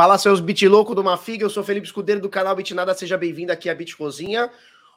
[0.00, 3.52] Fala seus bit louco do Mafiga, eu sou Felipe Escudeiro do canal Bitnada, seja bem-vindo
[3.52, 4.50] aqui à Bit Cozinha.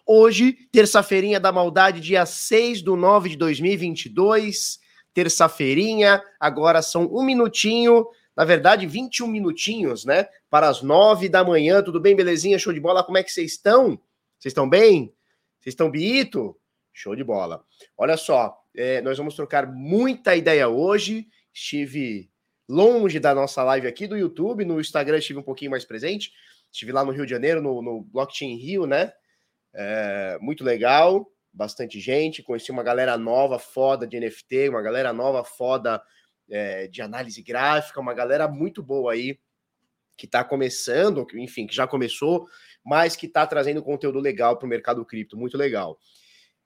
[0.05, 4.79] Hoje, terça-feirinha da maldade, dia 6 do 9 de 2022,
[5.13, 11.83] terça-feirinha, agora são um minutinho, na verdade 21 minutinhos, né, para as 9 da manhã,
[11.83, 13.99] tudo bem, belezinha, show de bola, como é que vocês estão?
[14.39, 15.13] Vocês estão bem?
[15.59, 16.55] Vocês estão biito?
[16.93, 17.61] Show de bola.
[17.97, 22.31] Olha só, é, nós vamos trocar muita ideia hoje, estive
[22.67, 26.31] longe da nossa live aqui do YouTube, no Instagram estive um pouquinho mais presente,
[26.71, 29.11] estive lá no Rio de Janeiro, no, no Blockchain Rio, né?
[29.73, 35.43] É, muito legal, bastante gente, conheci uma galera nova, foda de NFT, uma galera nova,
[35.43, 36.01] foda
[36.49, 39.39] é, de análise gráfica, uma galera muito boa aí,
[40.17, 42.47] que está começando, enfim, que já começou,
[42.83, 45.97] mas que está trazendo conteúdo legal para o mercado cripto, muito legal.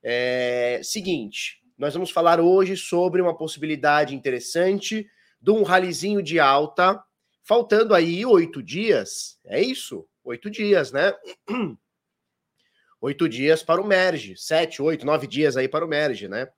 [0.03, 5.07] É, seguinte, nós vamos falar hoje sobre uma possibilidade interessante
[5.41, 7.01] de um ralizinho de alta,
[7.43, 10.07] faltando aí oito dias, é isso?
[10.23, 11.13] Oito dias, né?
[12.99, 16.49] Oito dias para o merge, sete, oito, nove dias aí para o merge, né?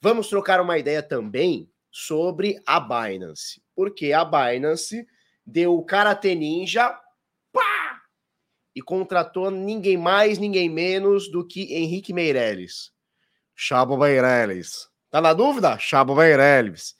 [0.00, 5.06] Vamos trocar uma ideia também sobre a Binance, porque a Binance
[5.44, 6.90] deu o Karate Ninja
[7.50, 8.02] pá,
[8.74, 12.92] e contratou ninguém mais, ninguém menos do que Henrique Meirelles.
[13.56, 14.88] Chabo Meirelles.
[15.10, 15.78] Tá na dúvida?
[15.78, 16.94] Chabo Meirelles.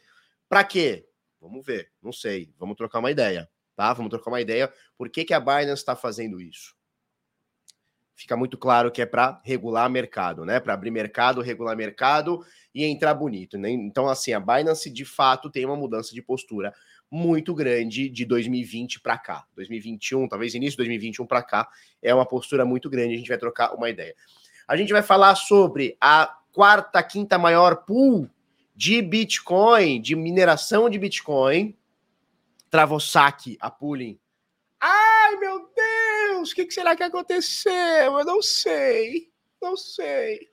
[0.48, 1.07] Para quê?
[1.48, 2.52] Vamos ver, não sei.
[2.58, 3.92] Vamos trocar uma ideia, tá?
[3.92, 4.72] Vamos trocar uma ideia.
[4.96, 6.76] Por que, que a Binance está fazendo isso?
[8.14, 10.58] Fica muito claro que é para regular mercado, né?
[10.60, 13.70] Para abrir mercado, regular mercado e entrar bonito, né?
[13.70, 16.74] Então, assim, a Binance de fato tem uma mudança de postura
[17.10, 19.44] muito grande de 2020 para cá.
[19.54, 21.68] 2021, talvez início de 2021 para cá,
[22.02, 23.14] é uma postura muito grande.
[23.14, 24.14] A gente vai trocar uma ideia.
[24.66, 28.28] A gente vai falar sobre a quarta, quinta maior pool
[28.78, 31.76] de Bitcoin, de mineração de Bitcoin.
[32.70, 34.20] Travou saque a pooling.
[34.80, 37.72] Ai, meu Deus, o que, que será que aconteceu?
[37.72, 40.48] Eu não sei, não sei.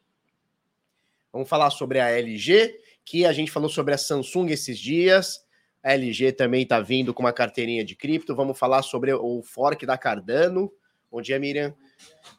[1.31, 2.75] Vamos falar sobre a LG,
[3.05, 5.45] que a gente falou sobre a Samsung esses dias.
[5.83, 8.35] A LG também está vindo com uma carteirinha de cripto.
[8.35, 10.73] Vamos falar sobre o fork da Cardano.
[11.15, 11.73] Bom dia, Miriam.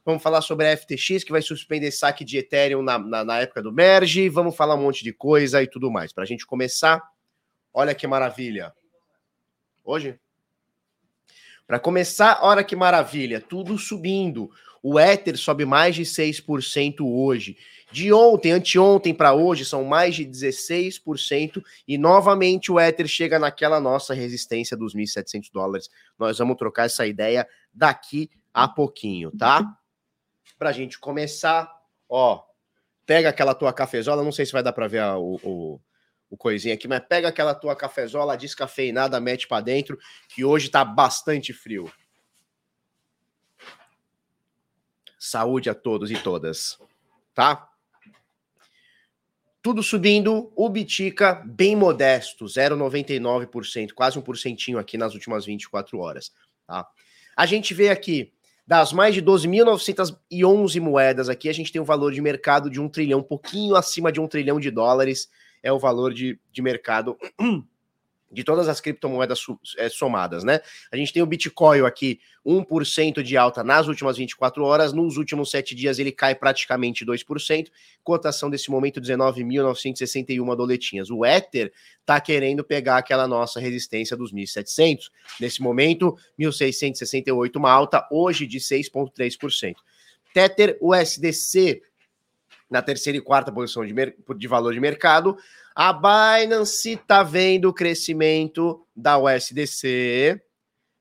[0.05, 3.63] Vamos falar sobre a FTX, que vai suspender saque de Ethereum na, na, na época
[3.63, 4.29] do merge.
[4.29, 6.13] Vamos falar um monte de coisa e tudo mais.
[6.13, 7.03] Para a gente começar,
[7.73, 8.75] olha que maravilha.
[9.83, 10.21] Hoje?
[11.67, 14.51] Para começar, olha que maravilha, tudo subindo.
[14.83, 17.57] O Ether sobe mais de 6% hoje.
[17.91, 21.65] De ontem, anteontem para hoje, são mais de 16%.
[21.89, 25.89] E novamente o Ether chega naquela nossa resistência dos 1.700 dólares.
[26.19, 29.79] Nós vamos trocar essa ideia daqui a pouquinho, tá?
[30.59, 31.71] Pra gente começar,
[32.09, 32.43] ó,
[33.05, 35.81] pega aquela tua cafezola, não sei se vai dar para ver a, o, o,
[36.31, 39.99] o, coisinha aqui, mas pega aquela tua cafezola descafeinada, mete para dentro,
[40.31, 41.93] que hoje tá bastante frio.
[45.19, 46.79] Saúde a todos e todas,
[47.35, 47.69] tá?
[49.61, 56.33] Tudo subindo, o Bitica bem modesto, 0,99%, quase um porcentinho aqui nas últimas 24 horas,
[56.67, 56.89] tá?
[57.37, 58.33] A gente vê aqui
[58.67, 62.89] das mais de 12.911 moedas aqui, a gente tem um valor de mercado de um
[62.89, 65.29] trilhão, um pouquinho acima de um trilhão de dólares.
[65.63, 67.17] É o valor de, de mercado
[68.31, 69.41] de todas as criptomoedas
[69.79, 70.61] é, somadas, né?
[70.91, 75.51] A gente tem o Bitcoin aqui, 1% de alta nas últimas 24 horas, nos últimos
[75.51, 77.69] 7 dias ele cai praticamente 2%,
[78.03, 81.11] cotação desse momento 19.961 doletinhas.
[81.11, 81.73] O Ether
[82.05, 85.11] tá querendo pegar aquela nossa resistência dos 1.700,
[85.41, 89.77] nesse momento 1.668 uma alta, hoje de 6,3%.
[90.35, 91.83] Tether USDC
[92.69, 93.95] na terceira e quarta posição de,
[94.37, 95.39] de valor de mercado,
[95.79, 100.41] a Binance está vendo o crescimento da USDC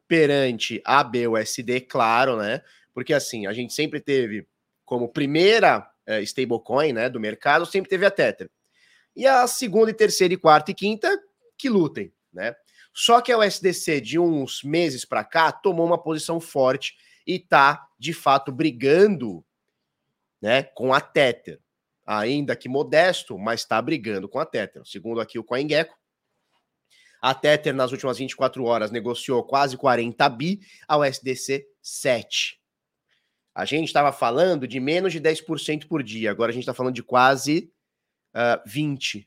[0.06, 2.62] perante a BUSD, claro, né?
[2.94, 4.46] Porque assim, a gente sempre teve
[4.84, 8.52] como primeira é, stablecoin né, do mercado, sempre teve a Tether.
[9.16, 11.10] E a segunda, e terceira, e quarta e quinta
[11.58, 12.54] que lutem, né?
[12.94, 16.96] Só que a USDC de uns meses para cá tomou uma posição forte
[17.26, 19.44] e está de fato brigando,
[20.42, 21.62] né, com a Tether
[22.06, 24.86] ainda que modesto, mas está brigando com a Tether.
[24.86, 25.98] Segundo aqui o CoinGecko,
[27.22, 32.60] a Tether nas últimas 24 horas negociou quase 40 bi, a USDC 7.
[33.56, 36.94] A gente estava falando de menos de 10% por dia, agora a gente está falando
[36.94, 37.72] de quase
[38.36, 39.26] uh, ah, 20%,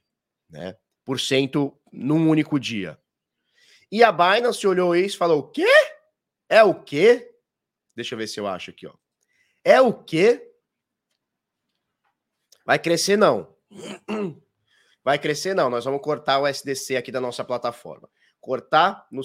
[0.50, 2.98] né, por cento num único dia.
[3.90, 5.66] E a Binance olhou isso e falou: o quê?
[6.48, 7.30] É o quê?
[7.96, 8.94] Deixa eu ver se eu acho aqui, ó.
[9.64, 10.47] É o quê?
[12.68, 13.48] Vai crescer, não.
[15.02, 15.70] Vai crescer, não.
[15.70, 18.10] Nós vamos cortar o SDC aqui da nossa plataforma.
[18.42, 19.22] Cortar no,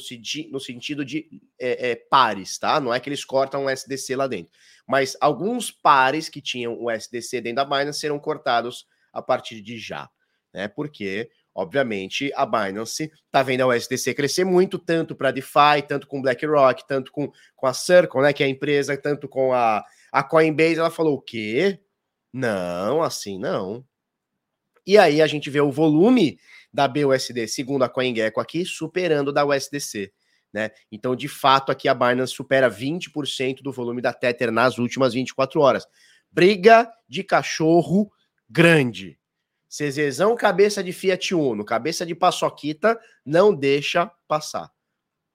[0.50, 1.28] no sentido de
[1.60, 2.80] é, é, pares, tá?
[2.80, 4.50] Não é que eles cortam o SDC lá dentro.
[4.88, 9.78] Mas alguns pares que tinham o SDC dentro da Binance serão cortados a partir de
[9.78, 10.10] já,
[10.54, 10.69] né?
[10.69, 16.22] Porque, obviamente, a Binance tá vendo a USDC crescer muito, tanto para DeFi, tanto com
[16.22, 18.31] BlackRock, tanto com, com a Circle, né?
[18.31, 20.80] Que é a empresa, tanto com a, a Coinbase.
[20.80, 21.82] Ela falou: o quê?
[22.33, 23.85] Não, assim não.
[24.85, 26.39] E aí a gente vê o volume
[26.74, 30.12] da BUSD, segundo a CoinGecko aqui, superando da USDC.
[30.51, 30.71] Né?
[30.91, 35.62] Então, de fato, aqui a Binance supera 20% do volume da Tether nas últimas 24
[35.62, 35.88] horas.
[36.31, 38.12] Briga de cachorro
[38.50, 39.19] grande.
[39.69, 44.71] Cezezão, cabeça de Fiat Uno, cabeça de Paçoquita, não deixa passar.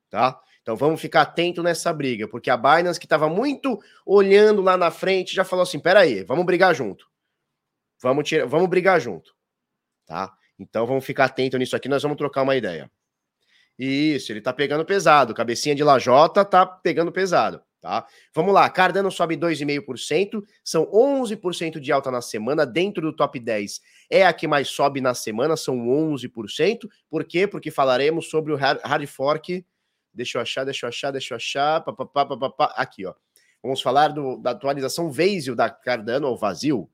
[0.08, 0.40] Tá?
[0.68, 4.90] Então vamos ficar atento nessa briga, porque a Binance, que estava muito olhando lá na
[4.90, 7.06] frente, já falou assim: peraí, vamos brigar junto.
[8.02, 9.34] Vamos, vamos brigar junto.
[10.04, 10.30] Tá?
[10.58, 12.90] Então vamos ficar atento nisso aqui, nós vamos trocar uma ideia.
[13.78, 15.32] Isso, ele tá pegando pesado.
[15.32, 18.06] Cabecinha de lajota tá pegando pesado, tá?
[18.34, 23.80] Vamos lá, Cardano sobe 2,5%, são 11% de alta na semana, dentro do top 10
[24.10, 26.86] é a que mais sobe na semana, são 11%.
[27.08, 27.46] Por quê?
[27.46, 29.64] Porque falaremos sobre o hard fork.
[30.12, 31.80] Deixa eu achar, deixa eu achar, deixa eu achar.
[31.82, 33.14] Pá, pá, pá, pá, Aqui, ó.
[33.62, 36.88] Vamos falar do, da atualização Vasil da Cardano, ou vazio,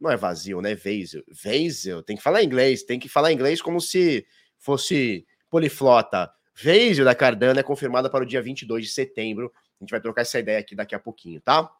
[0.00, 0.74] não é vazio, né?
[0.74, 1.24] Vasil.
[1.28, 4.26] Vasil, tem que falar inglês, tem que falar inglês como se
[4.58, 6.32] fosse poliflota.
[6.54, 9.52] Vasil da Cardano é confirmada para o dia 22 de setembro.
[9.80, 11.70] A gente vai trocar essa ideia aqui daqui a pouquinho, tá?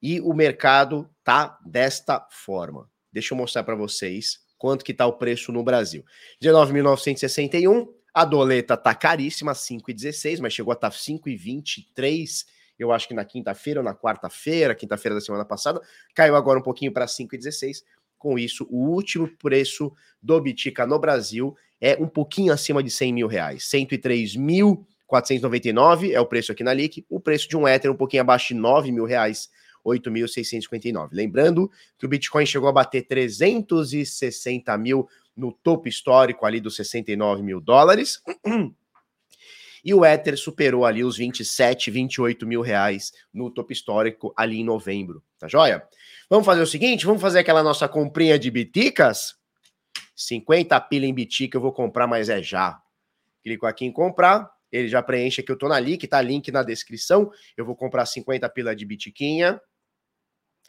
[0.00, 2.90] E o mercado tá desta forma.
[3.12, 6.04] Deixa eu mostrar para vocês quanto que tá o preço no Brasil.
[6.42, 12.44] 19.961, a doleta tá caríssima, 5,16, mas chegou a estar tá 5,23
[12.82, 15.80] eu acho que na quinta-feira ou na quarta-feira, quinta-feira da semana passada,
[16.14, 17.84] caiu agora um pouquinho para 5,16.
[18.18, 19.92] Com isso, o último preço
[20.22, 23.62] do Bitica no Brasil é um pouquinho acima de 100 mil reais.
[23.64, 27.04] 103.499 é o preço aqui na LIC.
[27.08, 29.50] O preço de um Ether um pouquinho abaixo de 9 mil reais.
[29.84, 31.08] 8.659.
[31.12, 31.68] Lembrando
[31.98, 37.60] que o Bitcoin chegou a bater 360 mil no topo histórico ali dos 69 mil
[37.60, 38.20] dólares.
[39.84, 44.64] E o Ether superou ali os 27, 28 mil reais no topo histórico ali em
[44.64, 45.82] novembro, tá joia?
[46.30, 49.34] Vamos fazer o seguinte, vamos fazer aquela nossa comprinha de biticas?
[50.14, 52.80] 50 pila em bitica eu vou comprar, mas é já.
[53.42, 56.62] Clico aqui em comprar, ele já preenche aqui, eu tô na link, tá link na
[56.62, 57.30] descrição.
[57.56, 59.60] Eu vou comprar 50 pila de bitiquinha.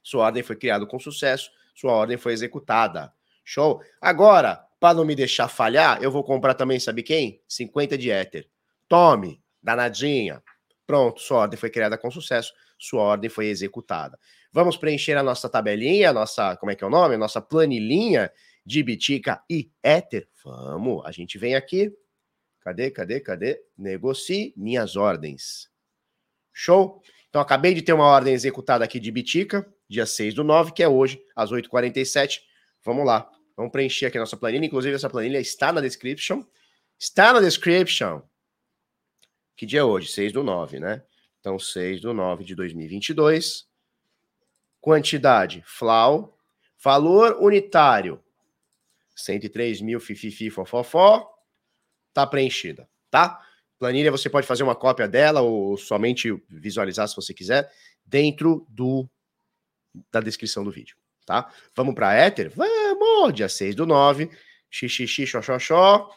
[0.04, 3.14] Sua ordem foi criada com sucesso, sua ordem foi executada.
[3.44, 3.82] Show?
[4.02, 7.42] Agora, para não me deixar falhar, eu vou comprar também, sabe quem?
[7.48, 8.48] 50 de Ether.
[8.88, 10.44] Tome, danadinha.
[10.86, 14.20] Pronto, sua ordem foi criada com sucesso, sua ordem foi executada.
[14.52, 17.16] Vamos preencher a nossa tabelinha, a nossa, como é que é o nome?
[17.16, 18.32] A nossa planilhinha
[18.66, 20.28] de Bitica e Ether.
[20.44, 21.92] Vamos, a gente vem aqui.
[22.62, 23.62] Cadê, cadê, cadê?
[23.78, 25.70] Negocie minhas ordens.
[26.52, 27.02] Show?
[27.30, 30.84] Então, acabei de ter uma ordem executada aqui de Bitica, dia 6 do 9, que
[30.84, 32.42] é hoje, às 8h47.
[32.84, 33.30] Vamos lá.
[33.56, 34.66] Vamos preencher aqui a nossa planilha.
[34.66, 36.44] Inclusive, essa planilha está na description.
[37.00, 38.22] Está na description.
[39.56, 40.10] Que dia é hoje?
[40.10, 41.04] 6 do 9, né?
[41.40, 43.68] Então, 6 do 9 de 2022.
[44.82, 46.38] Quantidade, FLAU.
[46.84, 48.22] Valor unitário,
[49.16, 51.34] 103 mil fififi fofofó.
[52.14, 53.42] Tá preenchida, tá?
[53.80, 57.72] Planilha, você pode fazer uma cópia dela ou somente visualizar se você quiser
[58.06, 59.10] dentro do
[60.12, 61.52] da descrição do vídeo, tá?
[61.76, 62.52] Vamos para Ether?
[62.56, 63.34] Vamos!
[63.34, 64.30] Dia 6 do 9.
[64.70, 66.10] Xixi, xoxoxó.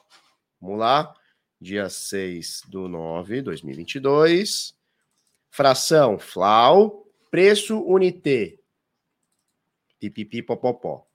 [0.61, 1.15] Vamos lá
[1.61, 4.75] dia 6 do 9 2022.
[5.51, 8.59] Fração FLAU, preço unité.
[9.99, 11.07] Pipipi popopó.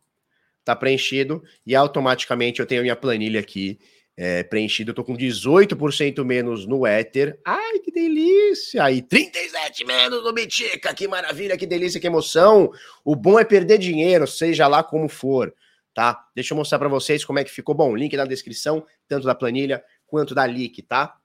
[0.63, 3.79] Tá preenchido e automaticamente eu tenho a minha planilha aqui
[4.23, 4.91] é, preenchida.
[4.91, 7.39] Eu tô com 18% menos no Ether.
[7.43, 8.91] Ai, que delícia!
[8.91, 10.93] E 37 menos no Bitica.
[10.93, 12.71] Que maravilha, que delícia, que emoção.
[13.03, 15.51] O bom é perder dinheiro, seja lá como for
[15.93, 16.25] tá?
[16.33, 17.75] Deixa eu mostrar para vocês como é que ficou.
[17.75, 21.17] Bom, link na descrição, tanto da planilha quanto da Leak, tá?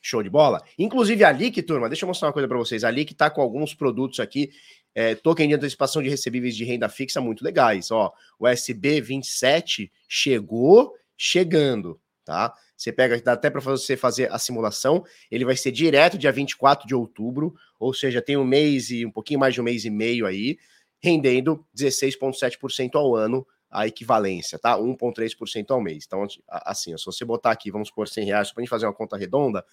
[0.00, 0.62] Show de bola.
[0.78, 2.82] Inclusive a Leak, turma, deixa eu mostrar uma coisa para vocês.
[2.82, 4.50] A Leak tá com alguns produtos aqui,
[4.94, 7.90] é, token de antecipação de recebíveis de renda fixa muito legais.
[7.90, 12.54] Ó, o SB27 chegou chegando, tá?
[12.76, 15.04] Você pega, dá até para você fazer a simulação.
[15.30, 19.10] Ele vai ser direto dia 24 de outubro, ou seja, tem um mês e um
[19.10, 20.56] pouquinho mais de um mês e meio aí,
[21.02, 24.78] rendendo 16,7% ao ano a equivalência, tá?
[24.78, 26.04] 1,3% ao mês.
[26.06, 28.94] Então, assim, se você botar aqui, vamos por 100 reais, para a gente fazer uma
[28.94, 29.64] conta redonda,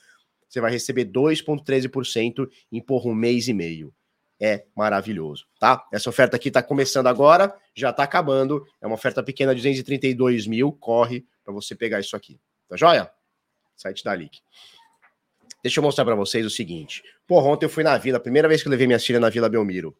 [0.49, 3.93] você vai receber 2,13% em por um mês e meio.
[4.45, 5.83] É maravilhoso, tá?
[5.91, 8.63] Essa oferta aqui está começando agora, já está acabando.
[8.79, 10.71] É uma oferta pequena, 232 mil.
[10.71, 13.11] Corre para você pegar isso aqui, Tá joia?
[13.75, 14.39] Site da Leak.
[15.63, 17.01] Deixa eu mostrar para vocês o seguinte.
[17.25, 19.49] Porra, ontem eu fui na vila, primeira vez que eu levei minha filha na Vila
[19.49, 19.97] Belmiro.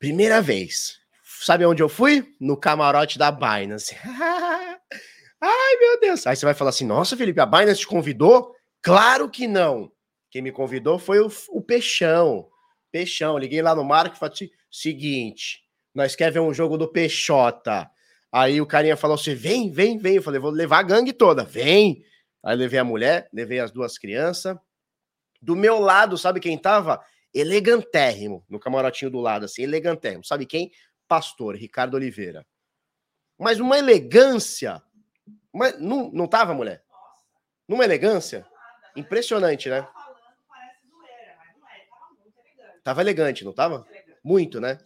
[0.00, 0.98] Primeira vez.
[1.22, 2.34] Sabe onde eu fui?
[2.40, 3.96] No camarote da Binance.
[5.40, 6.26] Ai, meu Deus.
[6.26, 8.52] Aí você vai falar assim: nossa, Felipe, a Binance te convidou?
[8.82, 9.92] Claro que não.
[10.30, 12.48] Quem me convidou foi o, o Peixão.
[12.90, 13.38] Peixão.
[13.38, 15.62] Liguei lá no Marco e falei assim: seguinte,
[15.94, 17.90] nós quer ver um jogo do Peixota.
[18.30, 20.16] Aí o carinha falou assim: vem, vem, vem.
[20.16, 21.44] Eu falei: vou levar a gangue toda.
[21.44, 22.04] Vem.
[22.42, 24.56] Aí levei a mulher, levei as duas crianças.
[25.40, 27.02] Do meu lado, sabe quem tava?
[27.32, 30.24] Elegantérrimo, no camarotinho do lado, assim, elegantérrimo.
[30.24, 30.72] Sabe quem?
[31.06, 32.46] Pastor Ricardo Oliveira.
[33.38, 34.82] Mas uma elegância.
[35.52, 36.82] Mas não, não tava, mulher?
[37.68, 38.46] Numa elegância?
[38.96, 39.86] Impressionante, né?
[42.88, 43.86] Tava elegante, não tava?
[44.24, 44.78] Muito, né?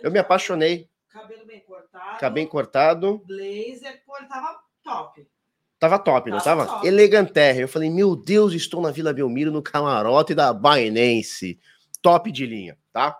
[0.00, 0.88] Eu me apaixonei.
[1.08, 2.20] Cabelo bem cortado.
[2.20, 3.18] Cabelo cortado.
[3.26, 5.28] Blazer, tava top.
[5.76, 6.64] Tava top, não tava?
[6.64, 6.86] tava?
[6.86, 7.64] Elegantérrimo.
[7.64, 11.58] Eu falei, meu Deus, estou na Vila Belmiro, no camarote da Bainense.
[12.00, 13.18] Top de linha, tá?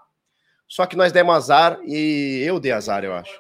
[0.69, 3.37] Só que nós demos azar e eu dei azar, eu acho.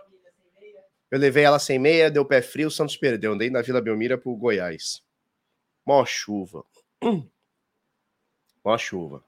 [1.12, 3.34] Eu levei ela sem meia, deu pé frio, o Santos perdeu.
[3.34, 5.00] Andei na Vila Belmira pro Goiás.
[5.86, 6.64] Mó chuva.
[8.64, 9.22] Mó chuva.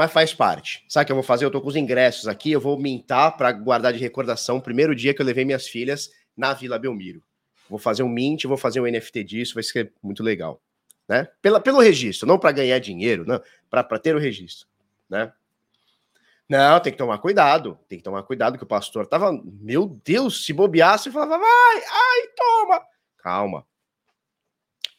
[0.00, 0.82] Mas faz parte.
[0.88, 1.44] Sabe o que eu vou fazer?
[1.44, 4.94] Eu tô com os ingressos aqui, eu vou mintar para guardar de recordação o primeiro
[4.94, 7.22] dia que eu levei minhas filhas na Vila Belmiro.
[7.68, 10.58] Vou fazer um mint, vou fazer um NFT disso, vai ser muito legal.
[11.06, 11.28] Né?
[11.42, 14.66] Pela, pelo registro, não para ganhar dinheiro, não, para ter o registro.
[15.06, 15.30] Né?
[16.48, 17.78] Não, tem que tomar cuidado.
[17.86, 22.26] Tem que tomar cuidado que o pastor tava, meu Deus, se bobeasse, falava, vai, ai,
[22.34, 22.82] toma.
[23.18, 23.66] Calma.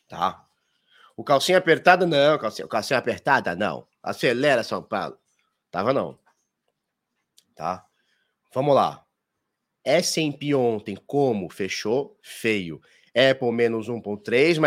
[0.08, 0.46] Tá.
[1.18, 2.38] O calcinha apertada, não.
[2.38, 3.90] Calcinha, calcinha apertada, não.
[4.04, 5.18] Acelera, São Paulo.
[5.70, 6.18] Tava não.
[7.56, 7.86] Tá?
[8.54, 9.06] Vamos lá.
[9.84, 11.50] S&P ontem, como?
[11.50, 12.18] Fechou?
[12.22, 12.82] Feio.
[13.16, 14.58] Apple menos 1.3,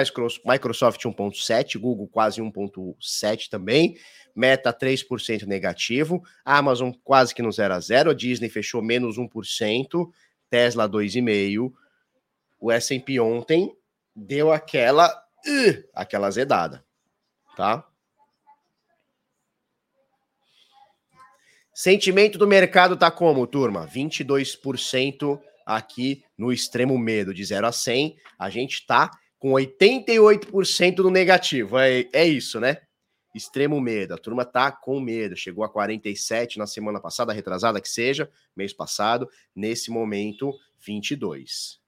[0.44, 3.96] Microsoft 1.7, Google quase 1.7 também,
[4.34, 10.10] Meta 3% negativo, Amazon quase que no 0 a 0, a Disney fechou menos 1%,
[10.50, 11.72] Tesla 2,5%,
[12.60, 13.74] o S&P ontem
[14.14, 16.84] deu aquela uh, aquela azedada,
[17.56, 17.86] tá?
[21.74, 23.84] Sentimento do mercado tá como, turma?
[23.88, 28.16] 22% aqui no extremo medo, de 0 a 100.
[28.38, 31.76] A gente tá com 88% no negativo.
[31.76, 32.78] É, é isso, né?
[33.34, 34.14] Extremo medo.
[34.14, 35.36] A turma tá com medo.
[35.36, 39.28] Chegou a 47 na semana passada, retrasada que seja, mês passado.
[39.52, 41.80] Nesse momento, 22.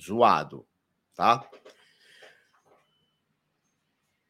[0.00, 0.66] Zoado,
[1.14, 1.46] tá?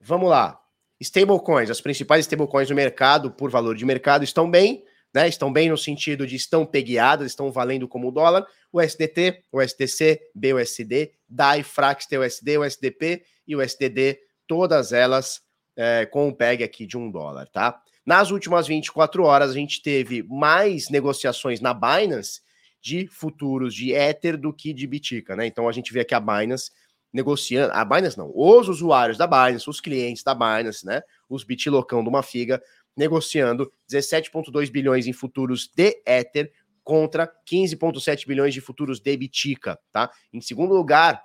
[0.00, 0.61] Vamos lá.
[1.02, 5.28] Stablecoins, as principais stablecoins do mercado, por valor de mercado, estão bem, né?
[5.28, 8.46] Estão bem no sentido de estão pegueadas, estão valendo como dólar.
[8.72, 15.42] O SDT, o STC, BUSD, DAI, Frax, TUSD, o SDP e o SDD, todas elas
[15.76, 17.80] é, com o PEG aqui de um dólar, tá?
[18.04, 22.40] Nas últimas 24 horas, a gente teve mais negociações na Binance
[22.80, 25.46] de futuros de Ether do que de Bitica, né?
[25.46, 26.70] Então a gente vê aqui a Binance
[27.12, 32.02] negociando, a Binance não, os usuários da Binance, os clientes da Binance, né, os bitlocão
[32.02, 32.62] de uma figa,
[32.96, 36.52] negociando 17,2 bilhões em futuros de Ether
[36.82, 40.10] contra 15,7 bilhões de futuros de Bitica, tá?
[40.32, 41.22] Em segundo lugar,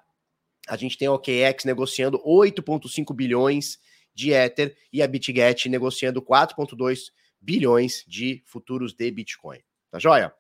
[0.68, 3.80] a gente tem a OKEx negociando 8,5 bilhões
[4.14, 9.60] de Ether e a BitGet negociando 4,2 bilhões de futuros de Bitcoin.
[9.92, 10.34] Tá joia?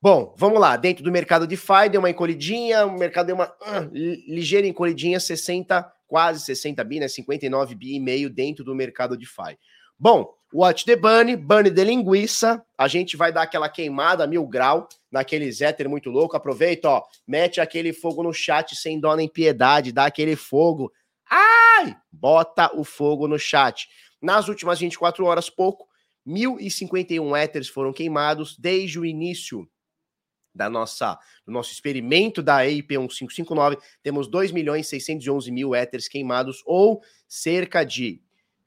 [0.00, 0.76] Bom, vamos lá.
[0.76, 5.18] Dentro do mercado de DeFi, deu uma encolhidinha, o mercado deu uma uh, ligeira encolhidinha,
[5.18, 7.08] 60, quase 60 bi, né?
[7.08, 9.58] 59 bi e meio dentro do mercado de DeFi.
[9.98, 14.88] Bom, watch the bunny, bunny de linguiça, a gente vai dar aquela queimada mil grau
[15.10, 16.36] naquele Ether muito louco.
[16.36, 20.92] Aproveita, ó, mete aquele fogo no chat sem dó nem piedade, dá aquele fogo.
[21.28, 21.96] Ai!
[22.12, 23.88] Bota o fogo no chat.
[24.22, 25.88] Nas últimas 24 horas, pouco,
[26.24, 29.68] 1.051 Ethers foram queimados desde o início
[30.58, 36.62] da nossa, do nosso experimento da EIP 1559, temos 2 milhões 611 mil éteres queimados,
[36.66, 38.20] ou cerca de,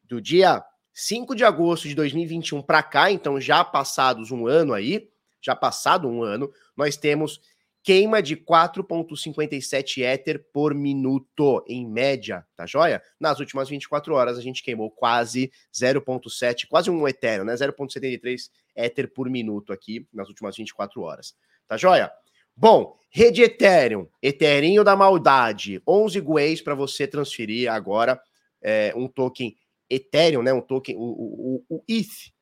[0.05, 5.09] do dia 5 de agosto de 2021 para cá, então já passados um ano aí,
[5.41, 7.41] já passado um ano, nós temos
[7.83, 13.01] queima de 4,57 éter por minuto, em média, tá joia?
[13.19, 17.53] Nas últimas 24 horas, a gente queimou quase 0,7, quase um etéreo, né?
[17.55, 21.35] 0,73 éter por minuto aqui nas últimas 24 horas.
[21.71, 22.11] Tá joia?
[22.53, 28.21] Bom, rede Ethereum, Ethereum da maldade, 11 guês para você transferir agora
[28.61, 29.55] é, um token
[29.89, 30.51] Ethereum, né?
[30.51, 32.33] Um token, o, o, o ETH.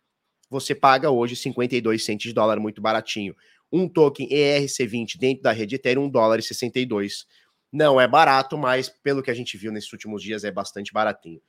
[0.50, 3.36] Você paga hoje 52 centos de dólar, muito baratinho.
[3.72, 7.28] um token ERC20 dentro da rede Ethereum, 1 dólar e 62.
[7.72, 11.40] Não é barato, mas pelo que a gente viu nesses últimos dias é bastante baratinho,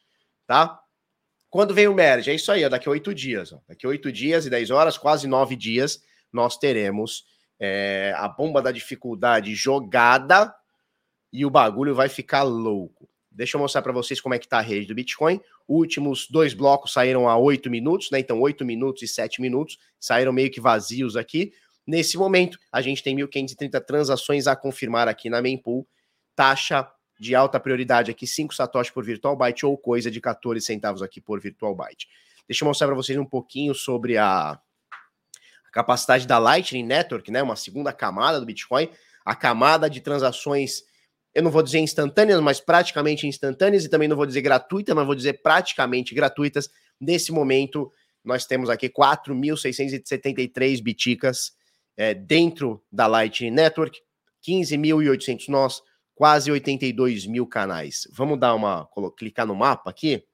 [0.47, 0.79] tá?
[1.49, 2.31] Quando vem o merge?
[2.31, 3.55] É isso aí, ó, daqui a oito dias.
[3.55, 3.61] Ó.
[3.67, 7.25] Daqui a oito dias e dez horas, quase nove dias, nós teremos
[7.61, 10.53] é, a bomba da dificuldade jogada
[11.31, 13.09] e o bagulho vai ficar louco.
[13.31, 15.41] Deixa eu mostrar para vocês como é que tá a rede do Bitcoin.
[15.69, 18.19] Últimos dois blocos saíram a oito minutos, né?
[18.19, 21.53] Então, oito minutos e sete minutos saíram meio que vazios aqui.
[21.87, 25.87] Nesse momento, a gente tem 1.530 transações a confirmar aqui na Mempool.
[26.35, 26.91] Taxa
[27.21, 31.21] de alta prioridade aqui, 5 satoshi por virtual byte ou coisa de 14 centavos aqui
[31.21, 32.09] por virtual byte.
[32.49, 34.59] Deixa eu mostrar para vocês um pouquinho sobre a,
[35.71, 37.43] a capacidade da Lightning Network, né?
[37.43, 38.91] Uma segunda camada do Bitcoin,
[39.25, 40.83] a camada de transações
[41.35, 45.07] eu não vou dizer instantâneas, mas praticamente instantâneas, e também não vou dizer gratuita, mas
[45.07, 46.69] vou dizer praticamente gratuitas.
[47.01, 47.93] Nesse momento,
[48.25, 51.53] nós temos aqui 4.673 biticas
[51.97, 54.01] é, dentro da Lightning Network,
[54.47, 55.83] 15.800 nós,
[56.15, 58.09] quase 82 mil canais.
[58.13, 58.89] Vamos dar uma.
[59.17, 60.25] clicar no mapa aqui.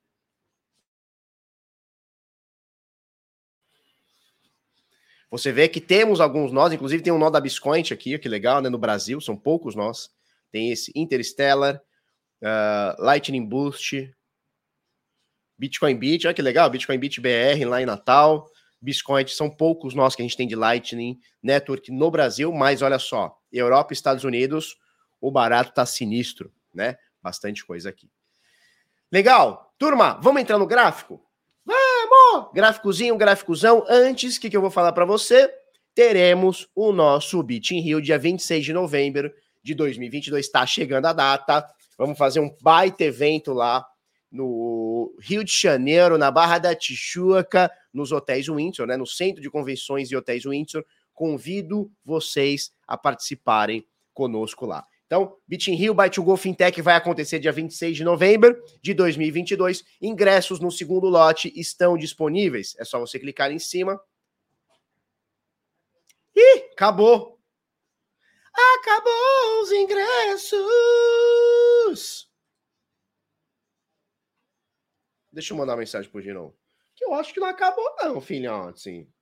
[5.31, 8.63] Você vê que temos alguns nós, inclusive tem um nó da Biscoint aqui, que legal,
[8.63, 8.69] né?
[8.69, 10.11] No Brasil, são poucos nós.
[10.53, 11.83] Tem esse Interstellar,
[12.43, 14.15] uh, Lightning Boost,
[15.59, 18.49] Bitcoin Beat, olha que legal, Bitcoin Beat BR lá em Natal,
[18.81, 22.99] Bitcoin, são poucos nós que a gente tem de Lightning Network no Brasil, mas olha
[22.99, 24.77] só, Europa e Estados Unidos,
[25.21, 26.97] o barato tá sinistro, né?
[27.23, 28.11] Bastante coisa aqui.
[29.11, 31.26] Legal, turma, vamos entrar no gráfico?
[32.09, 32.51] Vamos!
[32.55, 33.85] Gráficozinho, gráficozão.
[33.89, 35.53] Antes, o que, que eu vou falar para você?
[35.95, 40.47] Teremos o nosso Bit in Rio, dia 26 de novembro, de 2022.
[40.47, 41.67] Está chegando a data.
[41.99, 43.87] Vamos fazer um baita evento lá
[44.31, 48.97] no Rio de Janeiro, na Barra da Tijuca, nos hotéis Windsor, né?
[48.97, 50.85] No Centro de Convenções e Hotéis Windsor.
[51.15, 54.85] Convido vocês a participarem conosco lá.
[55.07, 59.85] Então, Bit Rio by to Go Fintech vai acontecer dia 26 de novembro de 2022.
[60.03, 62.75] Ingressos no segundo lote estão disponíveis.
[62.79, 64.01] É só você clicar em cima.
[66.35, 67.41] Ih, acabou.
[68.81, 70.59] Acabou os ingressos.
[75.31, 76.53] Deixa eu mandar uma mensagem pro Girão.
[76.97, 78.91] Que eu acho que não acabou, não, filhote.
[78.91, 79.16] Girão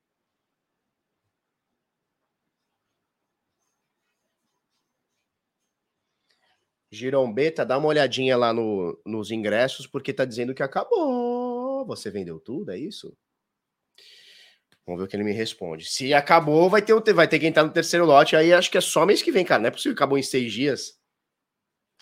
[7.32, 11.84] Beta, dá uma olhadinha lá no, nos ingressos, porque tá dizendo que acabou.
[11.86, 13.16] Você vendeu tudo, é isso?
[14.86, 15.86] Vamos ver o que ele me responde.
[15.86, 18.36] Se acabou, vai ter, vai ter que entrar no terceiro lote.
[18.36, 19.62] Aí acho que é só mês que vem, cara.
[19.62, 20.98] Não é possível que acabou em seis dias.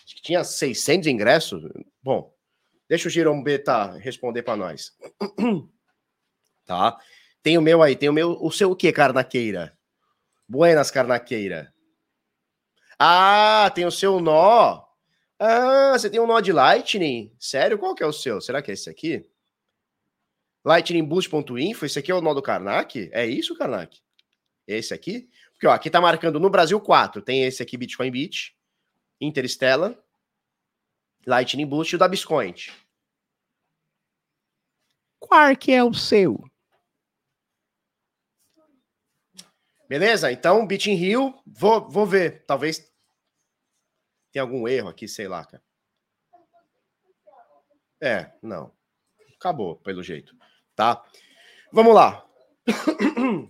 [0.05, 1.63] Acho que tinha 600 ingressos.
[2.01, 2.33] Bom,
[2.89, 4.91] deixa o Girão Beta responder para nós.
[6.65, 6.97] tá.
[7.41, 8.37] Tem o meu aí, tem o meu.
[8.41, 9.77] O seu o que, Carnaqueira?
[10.47, 11.73] Buenas, Carnaqueira.
[12.99, 14.82] Ah, tem o seu nó.
[15.45, 17.35] Ah, você tem um nó de Lightning?
[17.37, 17.77] Sério?
[17.77, 18.39] Qual que é o seu?
[18.39, 19.29] Será que é esse aqui?
[20.63, 23.09] lightningboost.info, esse aqui é o nó do Karnak?
[23.11, 24.01] É isso, Karnak?
[24.65, 25.29] Esse aqui?
[25.51, 27.21] Porque ó, aqui tá marcando no Brasil quatro.
[27.21, 28.55] Tem esse aqui, Bitcoin Beach,
[29.19, 29.93] Interstellar,
[31.27, 32.71] Lightning Boost e o da Biscoint.
[35.19, 36.41] Qual que é o seu?
[39.89, 40.31] Beleza?
[40.31, 42.45] Então, Bit in Rio, vou, vou ver.
[42.45, 42.92] Talvez
[44.33, 45.63] tenha algum erro aqui, sei lá, cara.
[48.01, 48.73] É, não.
[49.37, 50.35] Acabou, pelo jeito
[50.75, 51.03] tá?
[51.71, 52.25] Vamos lá.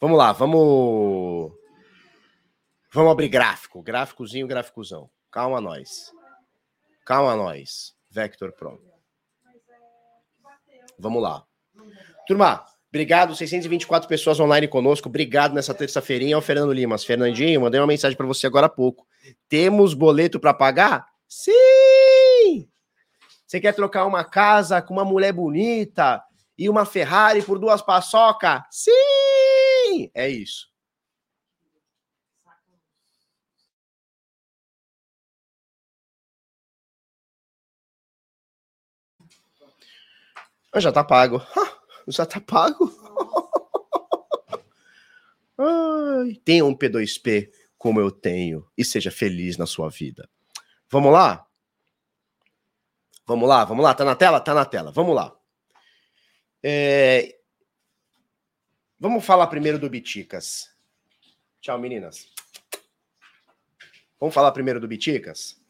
[0.00, 1.52] vamos lá, vamos.
[2.92, 5.10] Vamos abrir gráfico, gráficozinho, gráficozão.
[5.30, 6.12] Calma nós.
[7.04, 7.94] Calma nós.
[8.10, 8.80] Vector Pro.
[10.98, 11.46] Vamos lá.
[12.26, 13.34] Turma, obrigado.
[13.34, 15.08] 624 pessoas online conosco.
[15.08, 17.04] Obrigado nessa terça-feirinha ao Fernando Limas.
[17.04, 19.06] Fernandinho, mandei uma mensagem para você agora há pouco.
[19.48, 21.06] Temos boleto para pagar?
[21.28, 22.68] Sim!
[23.46, 26.22] Você quer trocar uma casa com uma mulher bonita
[26.56, 28.64] e uma Ferrari por duas paçoca?
[28.70, 30.10] Sim!
[30.14, 30.72] É isso.
[40.72, 41.42] Ah, já tá pago.
[42.08, 42.90] já tá pago.
[45.58, 47.50] Ai, tenha um P2P
[47.82, 50.30] como eu tenho e seja feliz na sua vida.
[50.88, 51.44] Vamos lá?
[53.26, 53.92] Vamos lá, vamos lá.
[53.92, 54.38] Tá na tela?
[54.38, 54.92] Tá na tela.
[54.92, 55.36] Vamos lá.
[56.62, 57.40] É...
[59.00, 60.72] Vamos falar primeiro do Biticas.
[61.60, 62.28] Tchau, meninas.
[64.20, 65.60] Vamos falar primeiro do Biticas?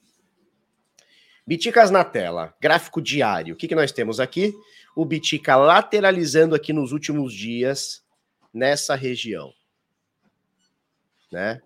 [1.46, 3.54] Biticas na tela, gráfico diário.
[3.54, 4.52] O que, que nós temos aqui?
[4.94, 8.04] O Bitica lateralizando aqui nos últimos dias,
[8.52, 9.50] nessa região.
[11.30, 11.62] né?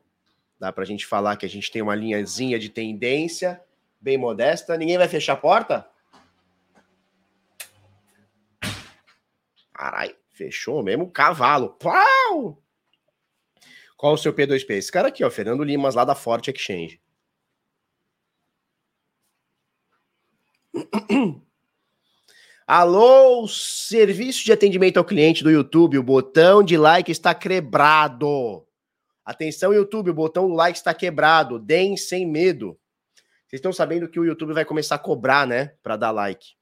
[0.58, 3.62] Dá para a gente falar que a gente tem uma linhazinha de tendência
[4.00, 4.76] bem modesta.
[4.76, 5.86] Ninguém vai fechar a porta?
[9.72, 11.70] Caralho, fechou mesmo cavalo.
[11.70, 12.62] Pau!
[13.96, 14.70] Qual o seu P2P?
[14.70, 17.00] Esse cara aqui, ó, Fernando Limas, lá da Forte Exchange.
[22.66, 28.65] Alô, serviço de atendimento ao cliente do YouTube, o botão de like está quebrado.
[29.26, 31.58] Atenção, YouTube, o botão do like está quebrado.
[31.58, 32.78] Deem sem medo.
[33.48, 36.54] Vocês estão sabendo que o YouTube vai começar a cobrar, né, para dar like.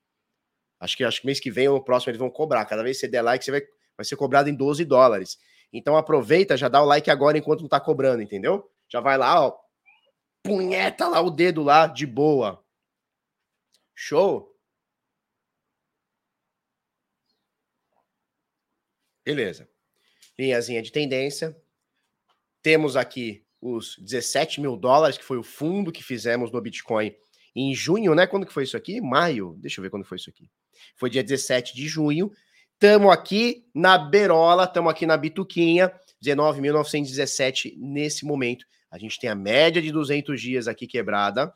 [0.80, 2.64] Acho que acho que mês que vem ou no próximo eles vão cobrar.
[2.64, 3.62] Cada vez que você der like, você vai,
[3.98, 5.38] vai ser cobrado em 12 dólares.
[5.70, 8.70] Então aproveita, já dá o like agora enquanto não tá cobrando, entendeu?
[8.88, 9.58] Já vai lá, ó.
[10.42, 12.64] Punheta lá o dedo lá de boa.
[13.94, 14.54] Show?
[19.24, 19.68] Beleza.
[20.38, 21.56] Linhazinha de tendência.
[22.64, 27.14] Temos aqui os 17 mil dólares, que foi o fundo que fizemos no Bitcoin
[27.54, 28.26] em junho, né?
[28.26, 29.02] Quando que foi isso aqui?
[29.02, 29.54] Maio.
[29.58, 30.50] Deixa eu ver quando foi isso aqui.
[30.96, 32.32] Foi dia 17 de junho.
[32.72, 35.92] Estamos aqui na Berola, estamos aqui na Bituquinha,
[36.24, 38.64] 19.917 nesse momento.
[38.90, 41.52] A gente tem a média de 200 dias aqui quebrada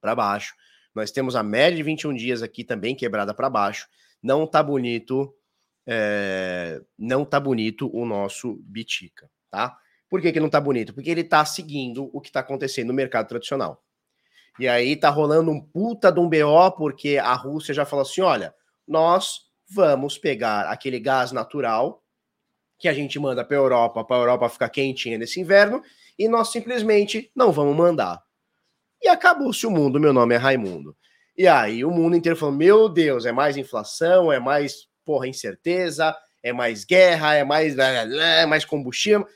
[0.00, 0.54] para baixo.
[0.94, 3.86] Nós temos a média de 21 dias aqui também quebrada para baixo.
[4.22, 5.36] Não tá bonito,
[5.86, 6.80] é...
[6.98, 9.78] não tá bonito o nosso Bitica, tá?
[10.08, 10.94] Por que, que não tá bonito?
[10.94, 13.82] Porque ele tá seguindo o que tá acontecendo no mercado tradicional.
[14.58, 18.22] E aí tá rolando um puta de um BO, porque a Rússia já falou assim:
[18.22, 18.54] olha,
[18.86, 22.02] nós vamos pegar aquele gás natural
[22.78, 25.82] que a gente manda para a Europa, para a Europa ficar quentinha nesse inverno,
[26.18, 28.22] e nós simplesmente não vamos mandar.
[29.02, 30.96] E acabou-se o mundo, meu nome é Raimundo.
[31.36, 36.16] E aí o mundo inteiro falou: meu Deus, é mais inflação, é mais porra incerteza,
[36.42, 39.26] é mais guerra, é mais, é mais combustível.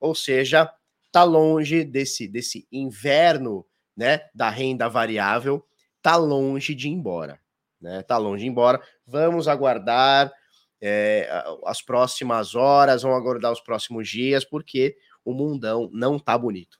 [0.00, 0.70] Ou seja,
[1.12, 5.64] tá longe desse, desse inverno né, da renda variável
[6.06, 7.40] tá longe de ir embora,
[7.80, 8.00] né?
[8.00, 8.80] Tá longe de ir embora.
[9.04, 10.32] Vamos aguardar
[10.80, 11.28] é,
[11.64, 16.78] as próximas horas, vamos aguardar os próximos dias, porque o mundão não tá bonito.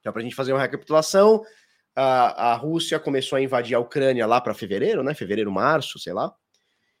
[0.00, 1.42] Então, para a gente fazer uma recapitulação,
[1.96, 5.14] a, a Rússia começou a invadir a Ucrânia lá para fevereiro, né?
[5.14, 6.30] Fevereiro, março, sei lá.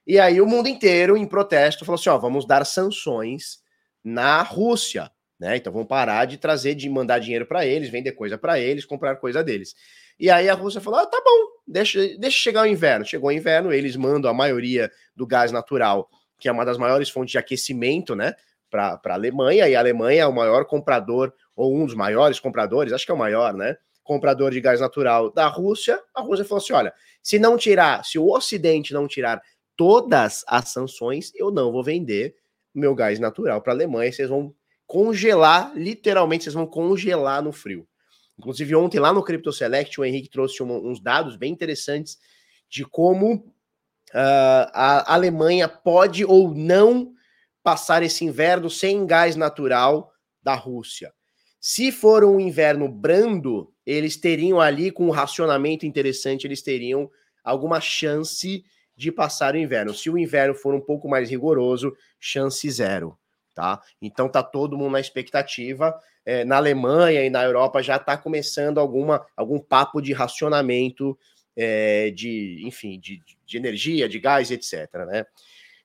[0.06, 3.58] E aí o mundo inteiro, em protesto, falou assim: ó, vamos dar sanções
[4.02, 5.12] na Rússia.
[5.42, 5.56] Né?
[5.56, 9.16] Então vão parar de trazer, de mandar dinheiro para eles, vender coisa para eles, comprar
[9.16, 9.74] coisa deles.
[10.16, 13.04] E aí a Rússia falou: ah, tá bom, deixa, deixa chegar o inverno.
[13.04, 17.10] Chegou o inverno, eles mandam a maioria do gás natural, que é uma das maiores
[17.10, 18.34] fontes de aquecimento, né?
[18.70, 22.92] Para a Alemanha, e a Alemanha é o maior comprador, ou um dos maiores compradores,
[22.92, 23.76] acho que é o maior, né?
[24.04, 26.00] Comprador de gás natural da Rússia.
[26.14, 29.42] A Rússia falou assim: olha, se não tirar, se o Ocidente não tirar
[29.76, 32.36] todas as sanções, eu não vou vender
[32.72, 34.54] meu gás natural para a Alemanha, vocês vão
[34.92, 37.88] congelar, literalmente, vocês vão congelar no frio.
[38.38, 42.18] Inclusive, ontem lá no Crypto Select, o Henrique trouxe um, uns dados bem interessantes
[42.68, 47.14] de como uh, a Alemanha pode ou não
[47.62, 51.10] passar esse inverno sem gás natural da Rússia.
[51.58, 57.10] Se for um inverno brando, eles teriam ali, com um racionamento interessante, eles teriam
[57.42, 58.62] alguma chance
[58.94, 59.94] de passar o inverno.
[59.94, 63.18] Se o inverno for um pouco mais rigoroso, chance zero
[63.54, 63.80] tá?
[64.00, 65.94] Então tá todo mundo na expectativa.
[66.24, 71.18] É, na Alemanha e na Europa já está começando alguma, algum papo de racionamento
[71.56, 74.88] é, de, enfim, de, de energia, de gás, etc.
[75.06, 75.26] Né?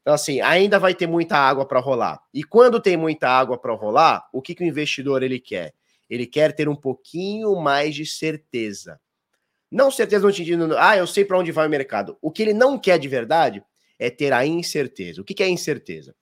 [0.01, 2.21] Então, assim, ainda vai ter muita água para rolar.
[2.33, 5.73] E quando tem muita água para rolar, o que, que o investidor ele quer?
[6.09, 8.99] Ele quer ter um pouquinho mais de certeza.
[9.69, 12.17] Não certeza no sentido, ah, eu sei para onde vai o mercado.
[12.21, 13.61] O que ele não quer de verdade
[13.99, 15.21] é ter a incerteza.
[15.21, 16.15] O que, que é incerteza?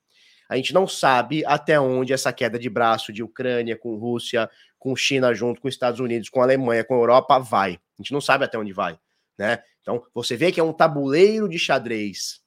[0.48, 4.94] A gente não sabe até onde essa queda de braço de Ucrânia com Rússia, com
[4.94, 7.72] China junto com Estados Unidos, com Alemanha, com Europa vai.
[7.72, 8.98] A gente não sabe até onde vai,
[9.38, 9.62] né?
[9.80, 12.40] Então, você vê que é um tabuleiro de xadrez.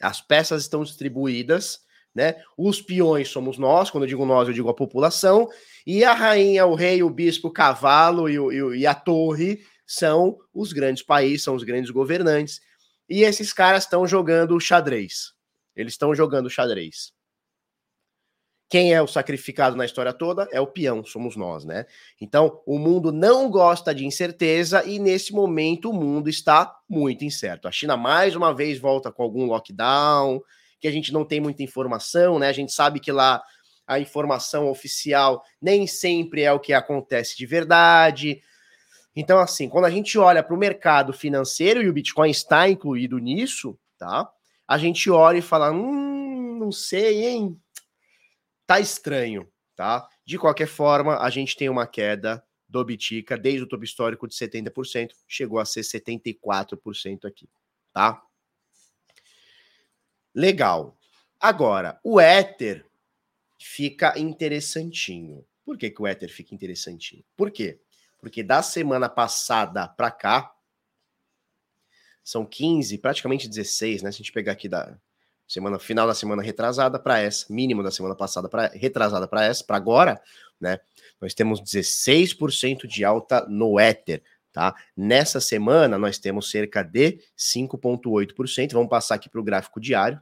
[0.00, 1.80] As peças estão distribuídas,
[2.14, 2.42] né?
[2.56, 5.48] Os peões somos nós, quando eu digo nós, eu digo a população,
[5.86, 10.38] e a rainha, o rei, o bispo, o cavalo e, o, e a torre são
[10.52, 12.60] os grandes países, são os grandes governantes.
[13.08, 15.32] E esses caras estão jogando xadrez.
[15.74, 17.12] Eles estão jogando xadrez.
[18.72, 21.84] Quem é o sacrificado na história toda é o peão, somos nós, né?
[22.18, 27.68] Então, o mundo não gosta de incerteza e nesse momento o mundo está muito incerto.
[27.68, 30.40] A China mais uma vez volta com algum lockdown,
[30.80, 32.48] que a gente não tem muita informação, né?
[32.48, 33.42] A gente sabe que lá
[33.86, 38.40] a informação oficial nem sempre é o que acontece de verdade.
[39.14, 43.18] Então, assim, quando a gente olha para o mercado financeiro e o Bitcoin está incluído
[43.18, 44.30] nisso, tá?
[44.72, 47.60] A gente olha e fala: hum, não sei, hein?
[48.66, 50.08] Tá estranho, tá?
[50.24, 54.34] De qualquer forma, a gente tem uma queda do Bitica desde o topo histórico de
[54.34, 57.50] 70%, chegou a ser 74% aqui,
[57.92, 58.22] tá?
[60.34, 60.96] Legal.
[61.38, 62.86] Agora, o Ether
[63.60, 65.44] fica interessantinho.
[65.66, 67.22] Por que, que o Ether fica interessantinho?
[67.36, 67.78] Por quê?
[68.18, 70.50] Porque da semana passada para cá,
[72.24, 74.10] são 15, praticamente 16, né?
[74.10, 74.96] Se a gente pegar aqui da
[75.46, 79.64] semana final da semana retrasada para essa, mínimo da semana passada para retrasada para essa,
[79.64, 80.20] para agora,
[80.60, 80.78] né?
[81.20, 84.74] Nós temos 16% de alta no Ether, tá?
[84.96, 88.72] Nessa semana nós temos cerca de 5.8%.
[88.72, 90.20] Vamos passar aqui para o gráfico diário.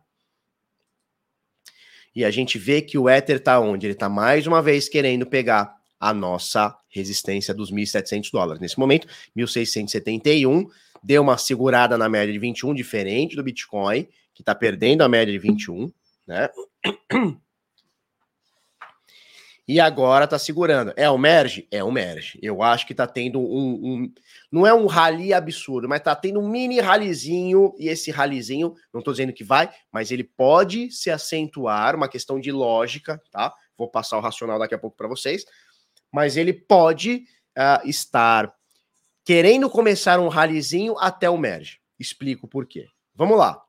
[2.14, 3.86] E a gente vê que o Ether está onde?
[3.86, 8.60] Ele está mais uma vez querendo pegar a nossa resistência dos 1.700 dólares.
[8.60, 10.66] Nesse momento, 1.671
[11.02, 15.32] deu uma segurada na média de 21, diferente do Bitcoin, que está perdendo a média
[15.32, 15.90] de 21,
[16.26, 16.48] né?
[19.70, 20.92] E agora está segurando.
[20.96, 21.68] É o merge?
[21.70, 22.40] É o merge.
[22.42, 24.12] Eu acho que está tendo um, um,
[24.50, 27.72] Não é um rally absurdo, mas está tendo um mini ralizinho.
[27.78, 32.40] E esse ralizinho, não estou dizendo que vai, mas ele pode se acentuar, uma questão
[32.40, 33.54] de lógica, tá?
[33.78, 35.44] Vou passar o racional daqui a pouco para vocês.
[36.12, 37.22] Mas ele pode
[37.56, 38.52] uh, estar
[39.30, 41.80] querendo começar um ralizinho até o merge.
[41.96, 42.88] Explico por quê.
[43.14, 43.64] Vamos lá.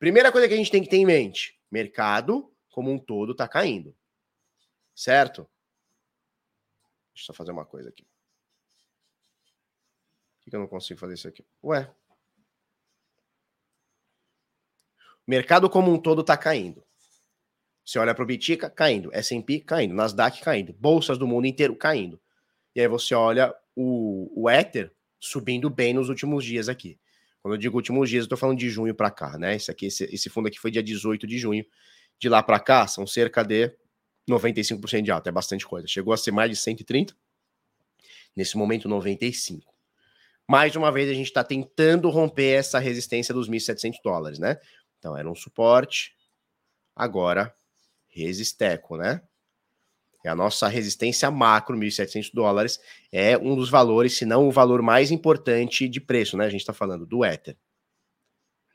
[0.00, 3.46] Primeira coisa que a gente tem que ter em mente: mercado como um todo está
[3.46, 3.96] caindo.
[4.96, 5.48] Certo?
[7.14, 8.04] Deixa eu só fazer uma coisa aqui.
[10.40, 11.46] Por que eu não consigo fazer isso aqui?
[11.62, 11.88] Ué.
[15.24, 16.84] Mercado como um todo está caindo.
[17.84, 19.14] Você olha para o Bitica, caindo.
[19.14, 19.94] S&P caindo.
[19.94, 20.72] Nasdaq caindo.
[20.72, 22.20] Bolsas do mundo inteiro caindo.
[22.74, 26.98] E aí você olha o, o Ether subindo bem nos últimos dias aqui.
[27.40, 29.54] Quando eu digo últimos dias, eu estou falando de junho para cá, né?
[29.54, 31.64] Esse, aqui, esse, esse fundo aqui foi dia 18 de junho.
[32.18, 33.72] De lá para cá, são cerca de
[34.28, 35.28] 95% de alta.
[35.28, 35.86] É bastante coisa.
[35.86, 37.14] Chegou a ser mais de 130.
[38.34, 39.72] Nesse momento, 95.
[40.48, 44.58] Mais uma vez, a gente está tentando romper essa resistência dos 1.700 dólares, né?
[44.98, 46.16] Então, era um suporte.
[46.96, 47.54] Agora,
[48.08, 49.22] resisteco, né?
[50.24, 52.80] É a nossa resistência macro, 1.700 dólares,
[53.12, 56.44] é um dos valores, se não o valor mais importante de preço, né?
[56.46, 57.56] A gente está falando do Ether.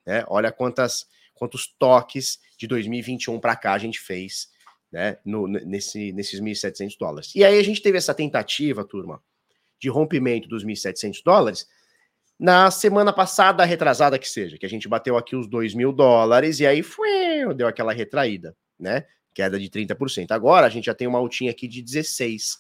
[0.06, 0.24] Né?
[0.28, 4.54] Olha quantas, quantos toques de 2021 para cá a gente fez
[4.94, 5.18] né?
[5.26, 7.32] No, nesse, nesses 1.700 dólares.
[7.36, 9.20] E aí a gente teve essa tentativa, turma,
[9.82, 11.68] de rompimento dos 1.700 dólares
[12.40, 16.60] na semana passada, retrasada que seja, que a gente bateu aqui os 2 mil dólares
[16.60, 19.06] e aí foi, deu aquela retraída, né?
[19.34, 20.32] Queda de 30%.
[20.32, 22.58] Agora a gente já tem uma altinha aqui de 16.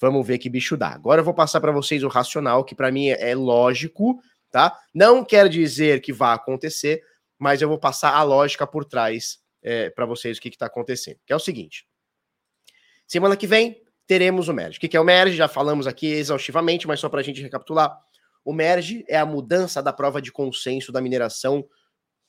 [0.00, 0.88] Vamos ver que bicho dá.
[0.88, 4.78] Agora eu vou passar para vocês o racional, que para mim é, é lógico, tá?
[4.94, 7.02] Não quer dizer que vai acontecer,
[7.38, 11.18] mas eu vou passar a lógica por trás é, para vocês o que está acontecendo.
[11.26, 11.86] Que é o seguinte:
[13.06, 14.78] semana que vem teremos o merge.
[14.78, 15.36] O que, que é o merge?
[15.36, 17.96] Já falamos aqui exaustivamente, mas só para a gente recapitular.
[18.44, 21.68] O merge é a mudança da prova de consenso da mineração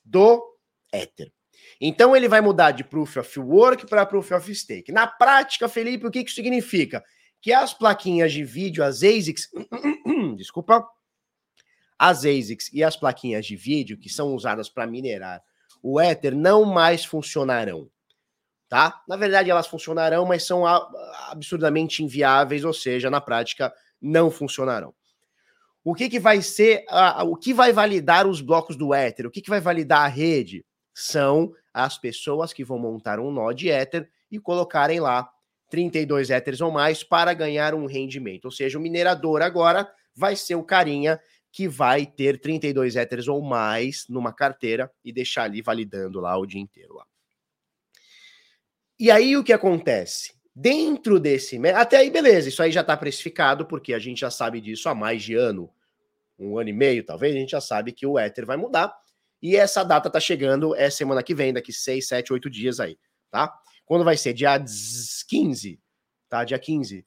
[0.04, 0.44] do
[0.92, 1.32] Ether.
[1.80, 4.92] Então ele vai mudar de Proof of Work para Proof of Stake.
[4.92, 7.02] Na prática, Felipe, o que isso significa?
[7.40, 9.48] Que as plaquinhas de vídeo, as ASICs,
[10.36, 10.86] desculpa,
[11.98, 15.42] as ASICs e as plaquinhas de vídeo que são usadas para minerar
[15.82, 17.88] o Ether não mais funcionarão.
[18.68, 19.02] Tá?
[19.08, 24.94] Na verdade, elas funcionarão, mas são absurdamente inviáveis, ou seja, na prática, não funcionarão.
[25.82, 26.84] O que, que vai ser,
[27.26, 29.26] o que vai validar os blocos do Ether?
[29.26, 30.64] O que, que vai validar a rede?
[30.94, 35.30] São as pessoas que vão montar um nó de Ether e colocarem lá
[35.70, 38.46] 32 Ethers ou mais para ganhar um rendimento.
[38.46, 41.20] Ou seja, o minerador agora vai ser o carinha
[41.52, 46.46] que vai ter 32 Ethers ou mais numa carteira e deixar ali validando lá o
[46.46, 46.94] dia inteiro.
[46.94, 47.06] Lá.
[48.98, 50.34] E aí o que acontece?
[50.54, 51.58] Dentro desse.
[51.68, 54.94] Até aí, beleza, isso aí já está precificado, porque a gente já sabe disso há
[54.94, 55.72] mais de ano,
[56.38, 58.94] um ano e meio, talvez, a gente já sabe que o Ether vai mudar.
[59.42, 62.98] E essa data tá chegando, é semana que vem, daqui 6, 7, 8 dias aí,
[63.30, 63.52] tá?
[63.86, 64.34] Quando vai ser?
[64.34, 64.62] Dia
[65.28, 65.80] 15,
[66.28, 66.44] tá?
[66.44, 67.06] Dia 15.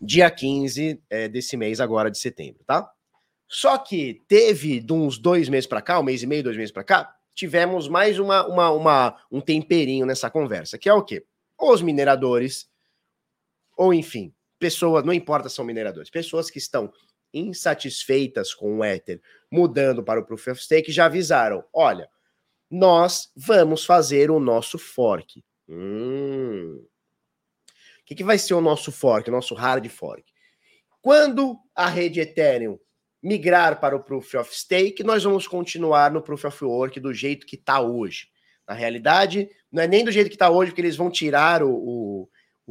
[0.00, 2.90] Dia 15 é, desse mês agora de setembro, tá?
[3.46, 6.72] Só que teve de uns dois meses para cá, um mês e meio, dois meses
[6.72, 11.24] para cá, tivemos mais uma, uma, uma, um temperinho nessa conversa, que é o quê?
[11.58, 12.70] Os mineradores,
[13.76, 16.92] ou enfim, pessoas, não importa se são mineradores, pessoas que estão
[17.32, 19.20] insatisfeitas com o Ether,
[19.50, 22.08] mudando para o Proof of Stake, já avisaram: olha,
[22.70, 25.42] nós vamos fazer o nosso fork.
[25.68, 26.84] Hum.
[28.00, 30.24] O que, que vai ser o nosso fork, o nosso hard fork?
[31.00, 32.78] Quando a rede Ethereum
[33.22, 37.46] migrar para o Proof of Stake, nós vamos continuar no Proof of Work do jeito
[37.46, 38.28] que está hoje.
[38.66, 41.70] Na realidade, não é nem do jeito que está hoje, porque eles vão tirar o,
[41.70, 42.28] o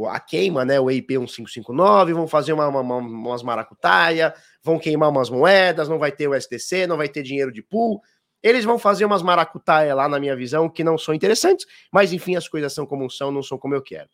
[0.08, 0.80] a queima, né?
[0.80, 4.34] O IP 1559, vão fazer uma, uma, umas maracutaia,
[4.64, 8.02] vão queimar umas moedas, não vai ter o SDC, não vai ter dinheiro de pool.
[8.42, 12.36] Eles vão fazer umas maracutaia lá, na minha visão, que não são interessantes, mas enfim,
[12.36, 14.10] as coisas são como são, não são como eu quero.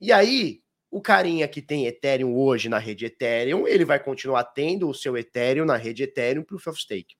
[0.00, 4.88] E aí, o carinha que tem Ethereum hoje na rede Ethereum, ele vai continuar tendo
[4.88, 7.14] o seu Ethereum na rede Ethereum Proof of Stake.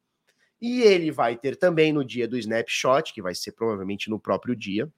[0.61, 4.55] E ele vai ter também no dia do snapshot, que vai ser provavelmente no próprio
[4.55, 4.91] dia,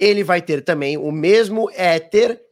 [0.00, 2.42] ele vai ter também o mesmo Ether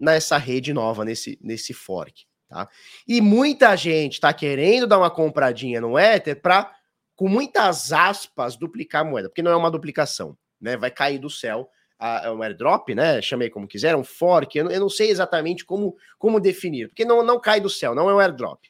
[0.00, 2.24] nessa rede nova, nesse, nesse fork.
[2.48, 2.66] Tá?
[3.06, 6.74] E muita gente está querendo dar uma compradinha no Ether para,
[7.14, 10.76] com muitas aspas, duplicar a moeda, porque não é uma duplicação, né?
[10.76, 13.20] Vai cair do céu a, um airdrop, né?
[13.20, 14.56] Chamei como quiser, um fork.
[14.56, 17.94] Eu não, eu não, sei exatamente como, como definir, porque não, não cai do céu,
[17.94, 18.64] não é um airdrop.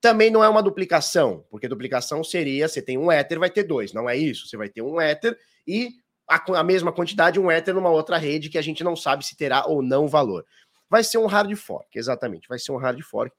[0.00, 3.92] Também não é uma duplicação, porque duplicação seria, você tem um Ether, vai ter dois,
[3.92, 4.46] não é isso.
[4.46, 5.94] Você vai ter um Ether e
[6.28, 9.36] a, a mesma quantidade, um Ether numa outra rede que a gente não sabe se
[9.36, 10.44] terá ou não valor.
[10.90, 13.34] Vai ser um hard fork, exatamente, vai ser um hard fork.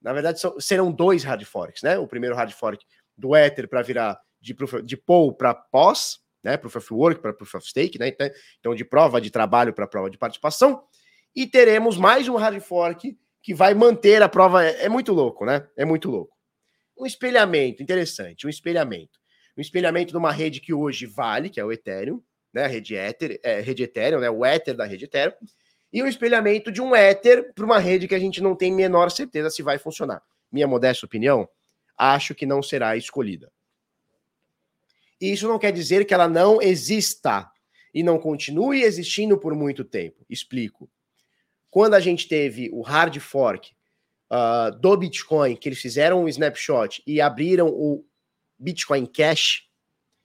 [0.00, 1.98] Na verdade, são, serão dois hard forks, né?
[1.98, 2.84] O primeiro hard fork
[3.16, 6.56] do Ether para virar de, de POW para POS, né?
[6.56, 8.08] Proof of Work para Proof of Stake, né?
[8.08, 10.82] Então, então de prova de trabalho para prova de participação.
[11.34, 14.64] E teremos mais um hard fork que vai manter a prova.
[14.64, 15.68] É, é muito louco, né?
[15.76, 16.34] É muito louco.
[16.98, 19.18] Um espelhamento, interessante, um espelhamento.
[19.56, 22.22] Um espelhamento de uma rede que hoje vale, que é o Ethereum,
[22.52, 22.64] né?
[22.64, 24.30] A rede Ether, é, rede Ethereum, né?
[24.30, 25.34] O Ether da rede Ethereum.
[25.92, 29.10] E um espelhamento de um Ether para uma rede que a gente não tem menor
[29.10, 30.22] certeza se vai funcionar.
[30.50, 31.48] Minha modesta opinião,
[31.96, 33.50] acho que não será escolhida.
[35.20, 37.50] E isso não quer dizer que ela não exista
[37.92, 40.24] e não continue existindo por muito tempo.
[40.28, 40.88] Explico
[41.70, 43.70] quando a gente teve o hard fork
[44.30, 48.04] uh, do Bitcoin, que eles fizeram um snapshot e abriram o
[48.58, 49.68] Bitcoin Cash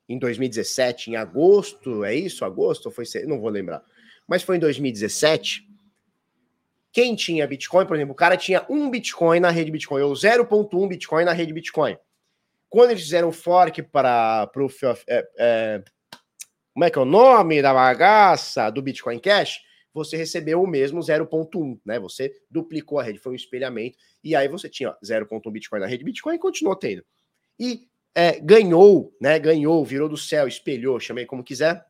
[0.08, 2.46] em 2017, em agosto, é isso?
[2.46, 2.92] Agosto?
[2.92, 3.06] Foi?
[3.26, 3.84] Não vou lembrar.
[4.28, 5.68] Mas foi em 2017.
[6.92, 10.88] Quem tinha Bitcoin, por exemplo, o cara tinha um Bitcoin na rede Bitcoin, ou 0.1
[10.88, 11.98] Bitcoin na rede Bitcoin.
[12.70, 15.04] Quando eles fizeram fork para Proof of.
[15.08, 15.84] É, é,
[16.74, 19.62] como é que é o nome da bagaça do Bitcoin Cash?
[19.96, 21.98] você recebeu o mesmo 0.1, né?
[22.00, 26.04] Você duplicou a rede, foi um espelhamento, e aí você tinha 0.1 Bitcoin na rede
[26.04, 27.04] Bitcoin e continuou tendo.
[27.58, 29.38] E é, ganhou, né?
[29.38, 31.86] Ganhou, virou do céu, espelhou, chamei como quiser,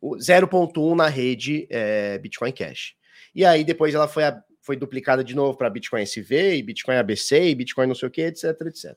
[0.00, 2.94] o 0.1 na rede é, Bitcoin Cash.
[3.34, 6.96] E aí depois ela foi, a, foi duplicada de novo para Bitcoin SV, e Bitcoin
[6.96, 8.96] ABC, e Bitcoin não sei o que, etc, etc.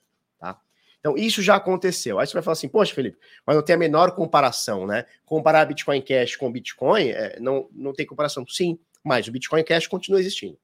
[1.03, 2.17] Então, isso já aconteceu.
[2.17, 5.05] Aí você vai falar assim, poxa, Felipe, mas não tem a menor comparação, né?
[5.25, 8.47] Comparar Bitcoin Cash com Bitcoin, é, não, não tem comparação.
[8.47, 10.57] Sim, mas o Bitcoin Cash continua existindo.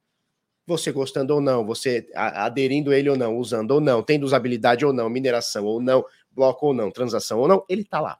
[0.69, 4.93] Você gostando ou não, você aderindo ele ou não, usando ou não, tendo usabilidade ou
[4.93, 8.19] não, mineração ou não, bloco ou não, transação ou não, ele está lá.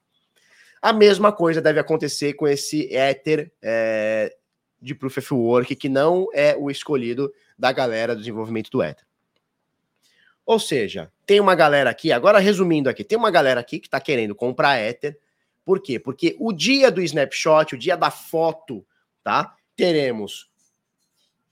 [0.82, 4.36] A mesma coisa deve acontecer com esse Ether é,
[4.82, 9.06] de Proof of Work, que não é o escolhido da galera do desenvolvimento do Ether.
[10.44, 14.00] Ou seja, tem uma galera aqui, agora resumindo aqui, tem uma galera aqui que está
[14.00, 15.20] querendo comprar Ether.
[15.64, 16.00] Por quê?
[16.00, 18.84] Porque o dia do snapshot, o dia da foto,
[19.24, 19.56] tá?
[19.76, 20.50] Teremos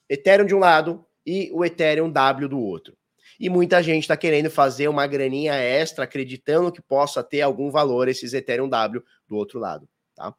[0.09, 2.97] Ethereum de um lado e o Ethereum W do outro.
[3.39, 8.07] E muita gente está querendo fazer uma graninha extra, acreditando que possa ter algum valor
[8.07, 10.33] esses Ethereum W do outro lado, tá?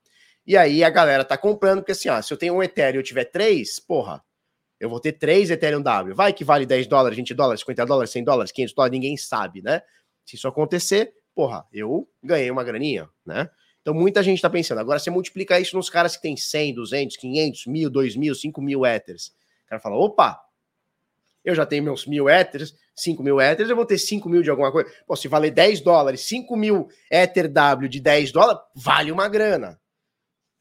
[0.47, 3.01] E aí a galera tá comprando, porque assim, ó, se eu tenho um Ethereum e
[3.01, 4.25] eu tiver três, porra,
[4.81, 6.15] eu vou ter três Ethereum W.
[6.15, 9.61] Vai que vale 10 dólares, 20 dólares, 50 dólares, 100 dólares, 500 dólares, ninguém sabe,
[9.63, 9.83] né?
[10.25, 13.49] Se isso acontecer, porra, eu ganhei uma graninha, né?
[13.81, 14.79] Então muita gente tá pensando.
[14.79, 19.33] Agora você multiplica isso nos caras que tem 100, 200, 500, 1000, 2000, 5000 Ethers.
[19.69, 20.43] O cara fala, opa,
[21.45, 24.51] eu já tenho meus mil Ethers, 5 mil Ethers, eu vou ter 5 mil de
[24.51, 24.91] alguma coisa.
[25.07, 29.81] Pô, se valer 10 dólares, 5 mil Ether W de 10 dólares, vale uma grana,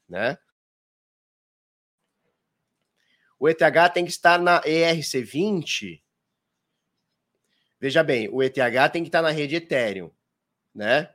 [0.08, 0.38] né?
[3.38, 6.02] o ETH tem que estar na ERC20.
[7.80, 8.56] Veja bem, o ETH
[8.92, 10.10] tem que estar na rede Ethereum,
[10.74, 11.08] né?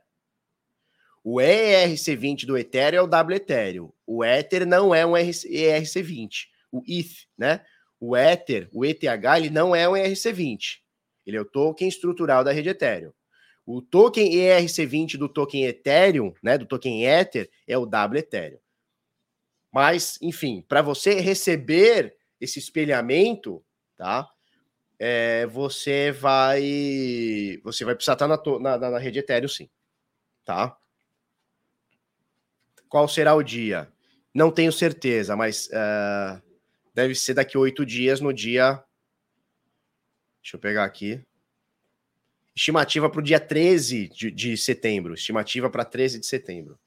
[1.22, 3.92] O ERC20 do Ethereum é o W Ethereum.
[4.06, 6.46] O Ether não é um ERC20.
[6.72, 7.64] O ETH, né?
[8.00, 9.04] O Ether, o ETH,
[9.36, 10.78] ele não é um ERC20.
[11.26, 13.12] Ele é o token estrutural da rede Ethereum.
[13.66, 18.58] O token ERC20 do token Ethereum, né, do token Ether, é o W Ethereum.
[19.72, 23.64] Mas, enfim, para você receber esse espelhamento,
[23.96, 24.28] tá?
[24.98, 29.68] É, você vai você vai precisar estar na, na, na rede Ethereum, sim,
[30.44, 30.76] tá?
[32.88, 33.90] Qual será o dia?
[34.32, 36.40] Não tenho certeza, mas uh,
[36.94, 38.82] deve ser daqui oito dias, no dia.
[40.40, 41.20] Deixa eu pegar aqui.
[42.54, 45.14] Estimativa para o dia 13 de, de setembro.
[45.14, 46.78] Estimativa para 13 de setembro.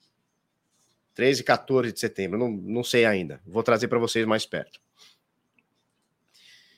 [1.14, 2.40] 13, 14 de setembro.
[2.40, 3.42] Não, não sei ainda.
[3.46, 4.80] Vou trazer para vocês mais perto.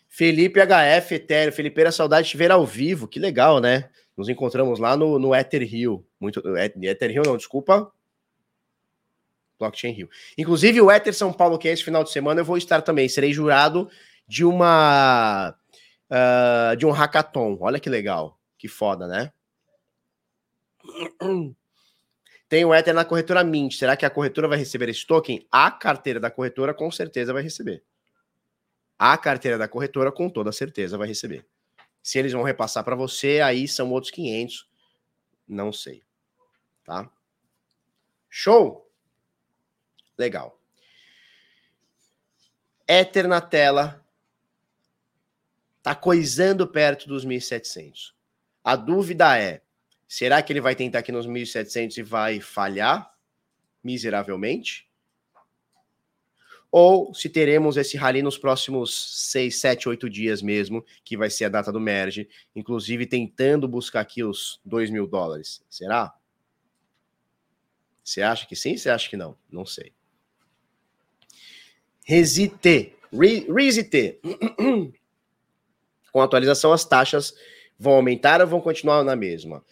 [0.08, 1.54] Felipe HF, Etério.
[1.54, 3.08] Felipeira, saudade de ver ao vivo.
[3.08, 3.90] Que legal, né?
[4.18, 6.06] Nos encontramos lá no, no Ether Hill.
[6.20, 7.92] Muito, Ether Hill, não, desculpa.
[9.60, 10.10] Blockchain Rio.
[10.38, 13.10] Inclusive, o Ether São Paulo, que é esse final de semana, eu vou estar também.
[13.10, 13.90] Serei jurado
[14.28, 15.56] de uma.
[16.10, 17.58] Uh, de um hackathon.
[17.60, 18.40] Olha que legal.
[18.58, 19.32] Que foda, né?
[22.50, 23.76] Tem o Ether na corretora Mint.
[23.76, 25.46] Será que a corretora vai receber esse token?
[25.52, 27.84] A carteira da corretora com certeza vai receber.
[28.98, 31.46] A carteira da corretora com toda certeza vai receber.
[32.02, 34.68] Se eles vão repassar para você, aí são outros 500.
[35.48, 36.02] Não sei.
[36.84, 37.10] Tá?
[38.30, 38.89] Show?
[40.20, 40.60] Legal.
[42.86, 44.06] Ether na tela.
[45.82, 48.14] Tá coisando perto dos 1.700.
[48.62, 49.62] A dúvida é,
[50.06, 53.16] será que ele vai tentar aqui nos 1.700 e vai falhar
[53.82, 54.90] miseravelmente?
[56.70, 61.46] Ou se teremos esse rally nos próximos 6, 7, 8 dias mesmo, que vai ser
[61.46, 65.64] a data do merge, inclusive tentando buscar aqui os 2 mil dólares.
[65.70, 66.14] Será?
[68.04, 68.76] Você acha que sim?
[68.76, 69.38] Você acha que não?
[69.50, 69.94] Não sei.
[72.10, 72.96] Resite.
[73.14, 74.20] Resite.
[76.12, 77.36] Com a atualização, as taxas
[77.78, 79.64] vão aumentar ou vão continuar na mesma?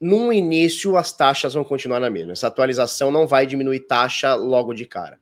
[0.00, 2.32] No início, as taxas vão continuar na mesma.
[2.32, 5.20] Essa atualização não vai diminuir taxa logo de cara.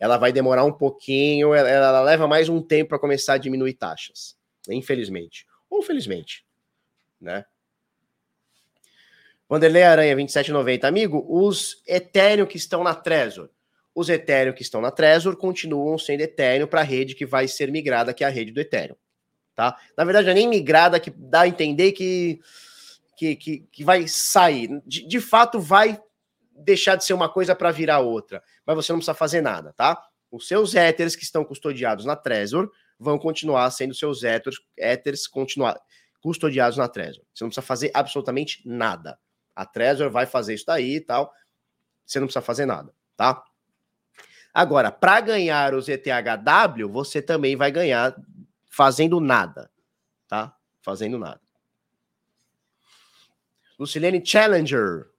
[0.00, 3.74] Ela vai demorar um pouquinho, ela, ela leva mais um tempo para começar a diminuir
[3.74, 4.36] taxas.
[4.68, 5.46] Infelizmente.
[5.70, 6.44] Ou felizmente.
[7.20, 7.44] Né?
[9.48, 10.82] Vanderlei Aranha, 27,90.
[10.82, 13.48] Amigo, os Ethereum que estão na Trezor
[13.94, 17.70] os Ethereum que estão na Trezor continuam sendo Ethereum para a rede que vai ser
[17.70, 18.96] migrada, que é a rede do Ethereum.
[19.54, 19.76] Tá?
[19.96, 22.40] Na verdade, é nem migrada que dá a entender que,
[23.16, 24.80] que, que, que vai sair.
[24.86, 26.00] De, de fato, vai
[26.50, 30.02] deixar de ser uma coisa para virar outra, mas você não precisa fazer nada, tá?
[30.30, 35.78] Os seus Ethers que estão custodiados na Trezor vão continuar sendo seus Ethers, ethers continuar
[36.22, 37.24] custodiados na Trezor.
[37.34, 39.18] Você não precisa fazer absolutamente nada.
[39.54, 41.30] A Trezor vai fazer isso daí e tal.
[42.06, 43.42] Você não precisa fazer nada, tá?
[44.54, 48.14] Agora, para ganhar os ETHW, você também vai ganhar
[48.68, 49.70] fazendo nada,
[50.28, 50.54] tá?
[50.82, 51.40] Fazendo nada.
[53.78, 55.10] Lucilene Challenger.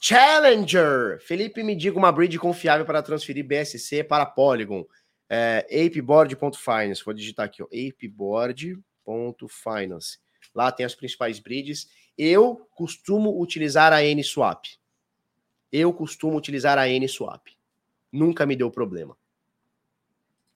[0.00, 1.20] Challenger!
[1.20, 4.86] Felipe, me diga uma bridge confiável para transferir BSC para Polygon.
[5.28, 7.04] É, apeboard.finance.
[7.04, 7.66] Vou digitar aqui, ó.
[7.66, 10.18] apeboard.finance.
[10.54, 11.90] Lá tem as principais bridges.
[12.16, 14.64] Eu costumo utilizar a N-Swap.
[15.70, 17.53] Eu costumo utilizar a N-Swap
[18.14, 19.16] nunca me deu problema.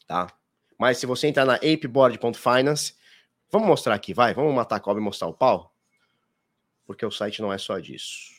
[0.06, 0.32] Tá?
[0.78, 2.94] Mas se você entrar na apeboard.finance,
[3.50, 5.74] vamos mostrar aqui, vai, vamos matar a cobra e mostrar o pau?
[6.86, 8.32] Porque o site não é só disso.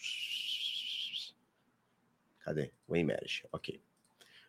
[2.40, 2.72] Cadê?
[2.88, 3.46] O emerge.
[3.52, 3.80] Ok.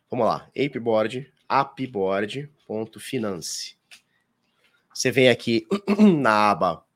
[0.08, 0.48] Vamos lá.
[0.56, 3.76] Apeboard, appboard.finance.
[4.94, 5.66] Você vem aqui
[6.18, 6.86] na aba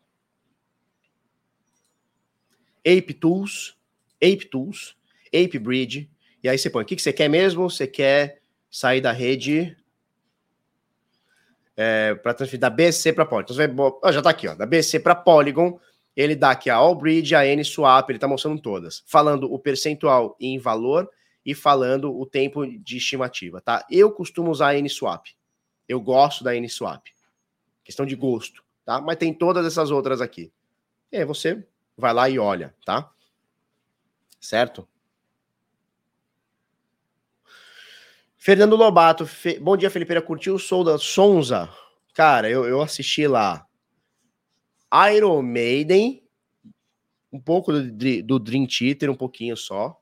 [2.86, 3.76] Ape Tools,
[4.16, 4.96] Ape Tools,
[5.28, 6.10] Ape Bridge,
[6.44, 7.70] e aí você põe, o que, que você quer mesmo?
[7.70, 9.74] Você quer sair da rede
[11.74, 13.54] é, para transferir da BSC para Polygon.
[13.54, 15.80] Então, você já está aqui, ó, da BSC para Polygon.
[16.14, 19.02] Ele dá aqui a Allbridge, a N-Swap, ele está mostrando todas.
[19.06, 21.10] Falando o percentual em valor
[21.46, 23.86] e falando o tempo de estimativa, tá?
[23.90, 25.24] Eu costumo usar a N-Swap.
[25.88, 27.06] Eu gosto da N-Swap.
[27.82, 29.00] Questão de gosto, tá?
[29.00, 30.52] Mas tem todas essas outras aqui.
[31.10, 31.66] E aí você
[31.96, 33.10] vai lá e olha, tá?
[34.38, 34.86] Certo?
[38.44, 39.58] Fernando Lobato, fe...
[39.58, 40.20] bom dia, Felipeira.
[40.20, 41.66] Curtiu o som da Sonza?
[42.12, 43.66] Cara, eu, eu assisti lá.
[45.14, 46.22] Iron Maiden,
[47.32, 49.98] um pouco do, do Dream Theater, um pouquinho só.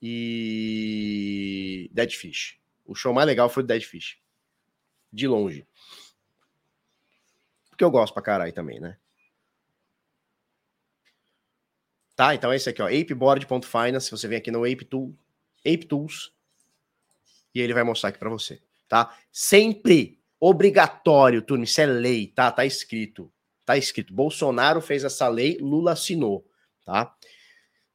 [0.00, 2.60] E Dead Fish.
[2.86, 4.20] O show mais legal foi o Dead Fish.
[5.12, 5.66] De longe.
[7.70, 8.96] Porque eu gosto pra caralho também, né?
[12.14, 12.86] Tá, então é esse aqui, ó.
[12.86, 14.12] apeboard.finance.
[14.12, 15.12] Você vem aqui no Ape, Tool,
[15.66, 16.37] Ape Tools
[17.58, 19.14] e ele vai mostrar aqui para você, tá?
[19.32, 22.50] Sempre obrigatório, turma, isso é lei, tá?
[22.50, 23.30] Tá escrito.
[23.66, 24.14] Tá escrito.
[24.14, 26.46] Bolsonaro fez essa lei, Lula assinou,
[26.84, 27.12] tá?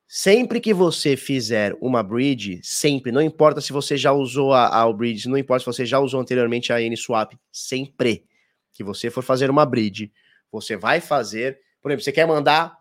[0.05, 4.93] Sempre que você fizer uma bridge, sempre, não importa se você já usou a, a
[4.93, 8.25] bridge, não importa se você já usou anteriormente a N-Swap, sempre
[8.73, 10.11] que você for fazer uma bridge,
[10.51, 12.77] você vai fazer, por exemplo, você quer mandar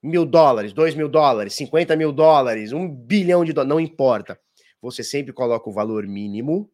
[0.00, 4.38] mil dólares, dois mil dólares, cinquenta mil dólares, um bilhão de dólares, não importa
[4.84, 6.70] você sempre coloca o valor mínimo.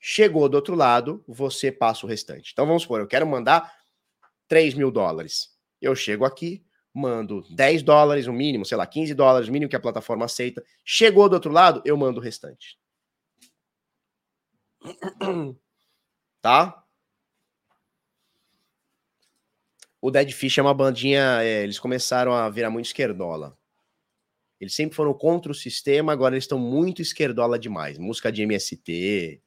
[0.00, 2.52] Chegou do outro lado, você passa o restante.
[2.52, 3.76] Então vamos supor, eu quero mandar
[4.48, 5.54] 3 mil dólares.
[5.80, 9.76] Eu chego aqui, mando 10 dólares, o mínimo, sei lá, 15 dólares, o mínimo que
[9.76, 10.64] a plataforma aceita.
[10.84, 12.78] Chegou do outro lado, eu mando o restante.
[16.40, 16.84] Tá?
[20.00, 23.58] O Dead Fish é uma bandinha, é, eles começaram a virar muito esquerdola.
[24.60, 27.96] Eles sempre foram contra o sistema, agora eles estão muito esquerdola demais.
[27.96, 29.40] Música de MST,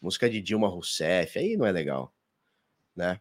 [0.00, 2.12] música de Dilma Rousseff, aí não é legal,
[2.96, 3.20] né?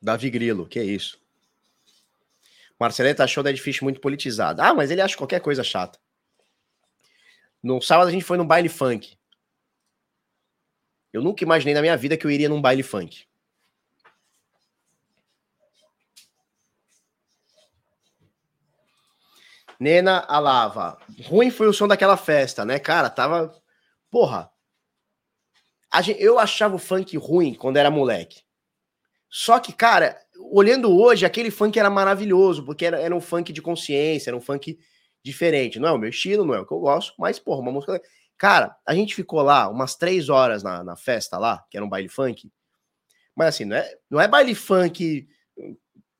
[0.00, 1.20] Davi Grilo, que é isso?
[2.78, 4.62] Marceleta achou Dead Fish muito politizado.
[4.62, 5.98] Ah, mas ele acha qualquer coisa chata.
[7.62, 9.19] No sábado a gente foi num baile funk.
[11.12, 13.24] Eu nunca imaginei na minha vida que eu iria num baile funk.
[19.80, 20.98] Nena Alava.
[21.24, 23.08] Ruim foi o som daquela festa, né, cara?
[23.08, 23.54] Tava.
[24.10, 24.50] Porra.
[26.02, 26.22] Gente...
[26.22, 28.42] eu achava o funk ruim quando era moleque.
[29.28, 30.20] Só que, cara,
[30.52, 34.40] olhando hoje, aquele funk era maravilhoso, porque era, era um funk de consciência, era um
[34.40, 34.78] funk
[35.22, 35.78] diferente.
[35.78, 38.02] Não é o meu estilo, não é o que eu gosto, mas, porra, uma música.
[38.40, 41.88] Cara, a gente ficou lá umas três horas na, na festa lá, que era um
[41.90, 42.50] baile funk.
[43.36, 45.28] Mas assim, não é, não é baile funk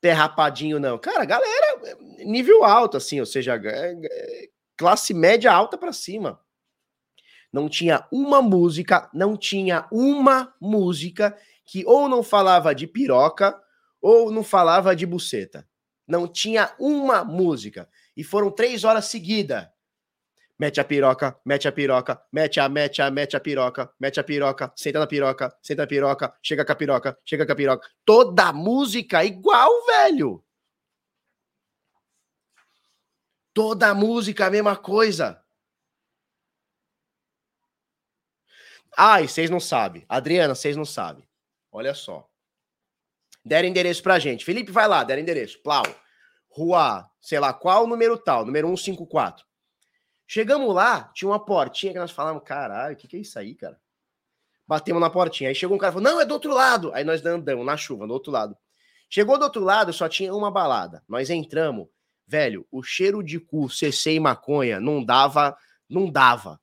[0.02, 0.98] derrapadinho, não.
[0.98, 1.80] Cara, galera,
[2.18, 6.38] nível alto, assim, ou seja, é, é, classe média alta para cima.
[7.50, 13.58] Não tinha uma música, não tinha uma música que ou não falava de piroca
[13.98, 15.66] ou não falava de buceta.
[16.06, 17.88] Não tinha uma música.
[18.14, 19.66] E foram três horas seguidas.
[20.60, 24.22] Mete a piroca, mete a piroca, mete a, mete a, mete a piroca, mete a
[24.22, 27.88] piroca, senta na piroca, senta na piroca, chega com a piroca, chega com a piroca.
[28.04, 30.44] Toda música igual, velho.
[33.54, 35.42] Toda música a mesma coisa.
[38.94, 40.04] Ai, vocês não sabem.
[40.06, 41.26] Adriana, vocês não sabem.
[41.72, 42.28] Olha só.
[43.42, 44.44] Deram endereço pra gente.
[44.44, 45.58] Felipe, vai lá, deram endereço.
[45.62, 45.84] Plau.
[46.50, 49.48] Rua, sei lá qual, número tal, número 154.
[50.32, 53.52] Chegamos lá, tinha uma portinha que nós falamos, caralho, o que, que é isso aí,
[53.52, 53.76] cara?
[54.64, 55.48] Batemos na portinha.
[55.48, 56.94] Aí chegou um cara e falou, não, é do outro lado.
[56.94, 58.56] Aí nós andamos na chuva, do outro lado.
[59.08, 61.02] Chegou do outro lado, só tinha uma balada.
[61.08, 61.88] Nós entramos.
[62.28, 65.58] Velho, o cheiro de cu, CC e maconha não dava,
[65.88, 66.60] não dava.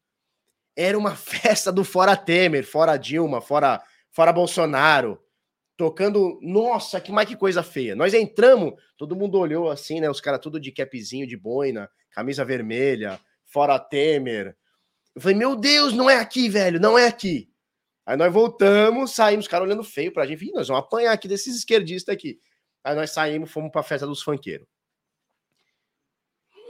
[0.73, 5.21] Era uma festa do fora Temer, fora Dilma, fora fora Bolsonaro,
[5.75, 6.39] tocando.
[6.41, 7.97] Nossa, que mais que coisa feia.
[7.97, 10.09] Nós entramos, todo mundo olhou assim, né?
[10.09, 14.55] Os caras tudo de capzinho de boina, camisa vermelha, fora Temer.
[15.15, 17.51] Eu falei, meu Deus, não é aqui, velho, não é aqui.
[18.05, 20.51] Aí nós voltamos, saímos, os caras olhando feio pra gente.
[20.51, 22.39] nós vamos apanhar aqui desses esquerdistas aqui.
[22.83, 24.67] Aí nós saímos, fomos pra festa dos funkeiros.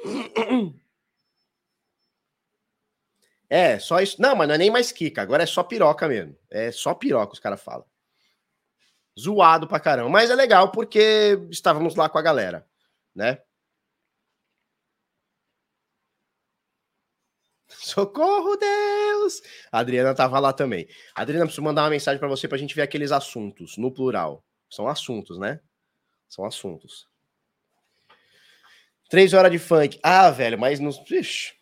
[3.50, 4.22] É, só isso.
[4.22, 6.38] Não, mas não é nem mais Kika, agora é só piroca mesmo.
[6.50, 7.86] É só piroca, os caras falam.
[9.18, 10.10] Zoado pra caramba.
[10.10, 12.68] Mas é legal porque estávamos lá com a galera,
[13.16, 13.42] né?
[17.88, 19.42] Socorro, Deus!
[19.72, 20.88] A Adriana tava lá também.
[21.16, 24.44] Adriana, preciso mandar uma mensagem para você pra gente ver aqueles assuntos, no plural.
[24.70, 25.62] São assuntos, né?
[26.28, 27.08] São assuntos.
[29.10, 30.00] Três horas de funk.
[30.04, 30.90] Ah, velho, mas não.
[30.90, 31.54] Ixi,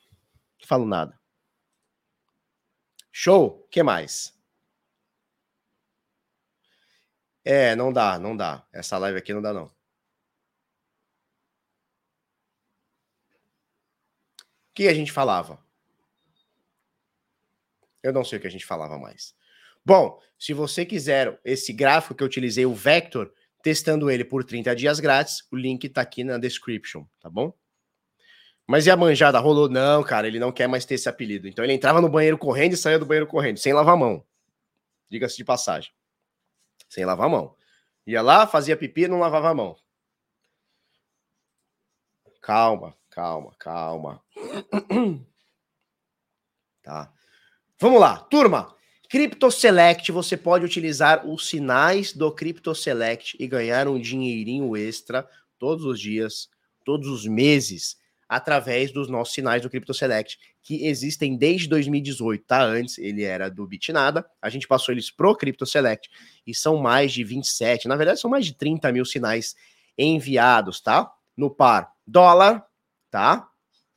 [0.62, 1.20] não falo nada.
[3.12, 3.68] Show?
[3.70, 4.34] que mais?
[7.44, 8.66] É, não dá, não dá.
[8.74, 9.66] Essa live aqui não dá, não.
[9.66, 9.72] O
[14.74, 15.64] que a gente falava?
[18.06, 19.34] Eu não sei o que a gente falava mais.
[19.84, 23.34] Bom, se você quiser esse gráfico que eu utilizei, o Vector,
[23.64, 27.51] testando ele por 30 dias grátis, o link tá aqui na description, tá bom?
[28.68, 29.39] Mas e a manjada?
[29.39, 29.68] Rolou?
[29.68, 31.47] Não, cara, ele não quer mais ter esse apelido.
[31.47, 34.24] Então ele entrava no banheiro correndo e saía do banheiro correndo, sem lavar a mão.
[35.10, 35.91] Diga-se de passagem.
[36.88, 37.56] Sem lavar a mão.
[38.06, 39.76] Ia lá, fazia pipi e não lavava a mão.
[42.39, 44.24] Calma, calma, calma.
[46.86, 47.12] Tá.
[47.78, 48.74] Vamos lá, turma.
[49.10, 55.28] Crypto Select, você pode utilizar os sinais do Crypto Select e ganhar um dinheirinho extra
[55.60, 56.50] todos os dias,
[56.86, 57.98] todos os meses
[58.30, 62.64] através dos nossos sinais do Crypto Select, que existem desde 2018, tá?
[62.64, 66.10] Antes ele era do Bitnada, a gente passou eles pro Crypto Select
[66.48, 69.54] e são mais de 27, na verdade são mais de 30 mil sinais
[69.98, 71.12] enviados, tá?
[71.36, 72.66] No par dólar,
[73.12, 73.50] tá?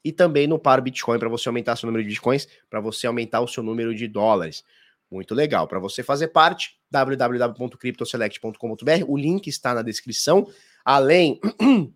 [0.04, 3.40] E também no par Bitcoin, para você aumentar seu número de Bitcoins, para você aumentar
[3.40, 4.64] o seu número de dólares.
[5.10, 5.66] Muito legal.
[5.66, 10.46] Para você fazer parte, www.cryptoselect.com.br, o link está na descrição.
[10.84, 11.40] Além,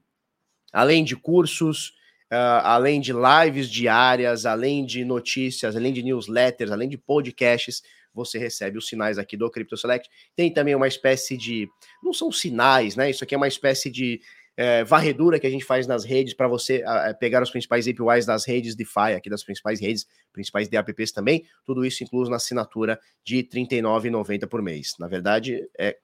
[0.73, 1.89] além de cursos,
[2.33, 7.83] uh, além de lives diárias, além de notícias, além de newsletters, além de podcasts,
[8.15, 10.09] você recebe os sinais aqui do Crypto Select.
[10.37, 11.69] Tem também uma espécie de.
[12.03, 13.11] Não são sinais, né?
[13.11, 14.21] Isso aqui é uma espécie de
[14.57, 18.27] é, varredura que a gente faz nas redes para você a, pegar os principais APIs
[18.27, 21.45] das redes DeFi, aqui das principais redes, principais DApps também.
[21.65, 24.95] Tudo isso incluso na assinatura de R$ 39,90 por mês.
[24.99, 25.97] Na verdade, é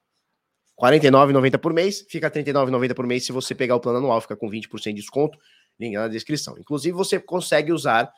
[0.80, 4.20] R$ 49,90 por mês, fica R$ 39,90 por mês se você pegar o plano anual,
[4.20, 5.38] fica com 20% de desconto,
[5.78, 6.56] link na descrição.
[6.58, 8.10] Inclusive, você consegue usar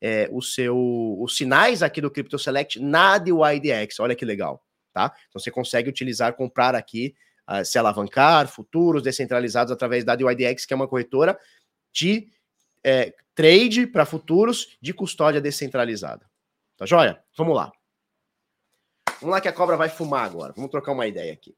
[0.00, 0.76] é, o seu,
[1.20, 4.62] os sinais aqui do Crypto Select na DYDX, olha que legal,
[4.92, 5.12] tá?
[5.28, 7.14] Então você consegue utilizar, comprar aqui,
[7.64, 11.38] se alavancar, futuros descentralizados através da DYDX, que é uma corretora
[11.92, 12.30] de
[12.84, 16.28] é, trade para futuros de custódia descentralizada.
[16.76, 17.22] Tá joia?
[17.36, 17.72] Vamos lá.
[19.20, 20.52] Vamos lá que a cobra vai fumar agora.
[20.54, 21.56] Vamos trocar uma ideia aqui.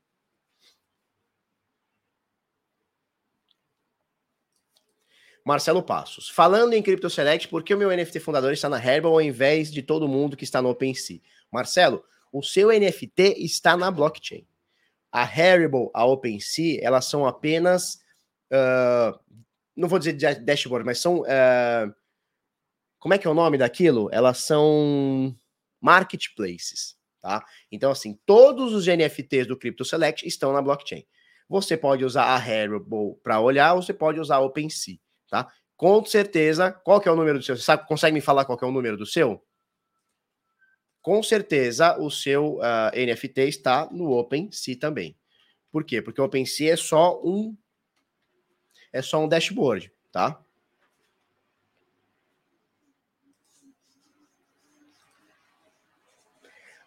[5.45, 6.29] Marcelo Passos.
[6.29, 9.71] Falando em Crypto Select, por que o meu NFT fundador está na Herbal ao invés
[9.73, 11.21] de todo mundo que está no OpenSea?
[11.51, 14.47] Marcelo, o seu NFT está na blockchain.
[15.13, 18.01] A Herbal, a OpenSea, elas são apenas.
[18.53, 19.19] Uh,
[19.77, 21.21] não vou dizer dashboard, mas são.
[21.21, 21.95] Uh,
[22.99, 24.09] como é que é o nome daquilo?
[24.13, 25.35] Elas são
[25.81, 27.45] marketplaces, tá?
[27.73, 31.05] Então, assim, todos os NFTs do Crypto Select estão na blockchain.
[31.49, 34.99] Você pode usar a Herbal para olhar, ou você pode usar a OpenSea
[35.31, 35.49] tá?
[35.77, 37.57] Com certeza, qual que é o número do seu?
[37.57, 39.43] Você sabe, consegue me falar qual que é o número do seu?
[41.03, 45.17] Com certeza, o seu uh, ah, NFT está no OpenSea também.
[45.71, 46.03] Por quê?
[46.03, 47.57] Porque o OpenSea é só um
[48.93, 50.43] é só um dashboard, tá?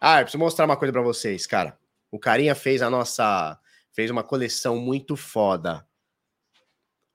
[0.00, 1.78] Ah, eu preciso mostrar uma coisa para vocês, cara.
[2.10, 3.58] O carinha fez a nossa
[3.90, 5.86] fez uma coleção muito foda.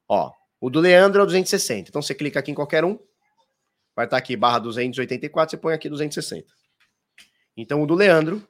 [0.07, 1.89] Ó, o do Leandro é o 260.
[1.89, 2.97] Então você clica aqui em qualquer um,
[3.95, 6.58] vai estar aqui barra 284, você põe aqui 260.
[7.61, 8.47] Então o do Leandro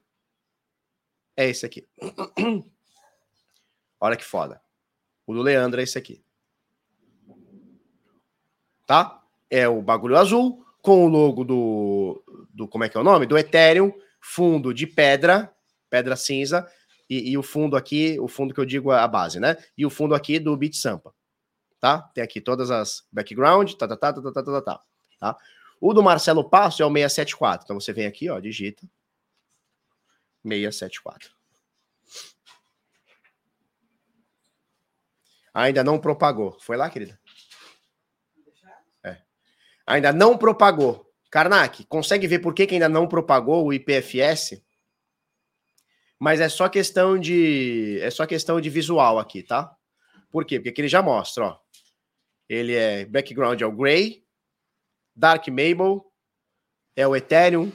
[1.36, 1.88] é esse aqui.
[3.99, 4.62] Olha que foda.
[5.26, 6.24] O do Leandro é esse aqui.
[8.86, 9.24] Tá?
[9.49, 13.26] É o bagulho azul com o logo do, do como é que é o nome?
[13.26, 13.91] Do Ethereum,
[14.22, 15.53] fundo de pedra,
[15.89, 16.68] pedra cinza,
[17.10, 19.57] e, e o fundo aqui, o fundo que eu digo a base, né?
[19.78, 21.14] E o fundo aqui do BitSampa
[21.80, 22.01] tá?
[22.14, 24.82] Tem aqui todas as background, tá, tá, tá, tá, tá, tá, tá, tá,
[25.20, 25.38] tá?
[25.80, 27.64] O do Marcelo Passo é o 674.
[27.64, 28.86] Então você vem aqui, ó, digita
[30.43, 31.31] 674.
[35.53, 36.57] Ainda não propagou.
[36.59, 37.19] Foi lá, querida?
[39.03, 39.21] É.
[39.85, 41.09] Ainda não propagou.
[41.29, 44.63] Karnak, consegue ver por que, que ainda não propagou o IPFS?
[46.17, 49.73] Mas é só questão de é só questão de visual aqui, tá?
[50.31, 50.59] Por quê?
[50.59, 51.59] Porque aqui ele já mostra, ó.
[52.47, 54.25] Ele é background é o gray,
[55.15, 56.01] dark maple,
[56.95, 57.71] é o Ethereum,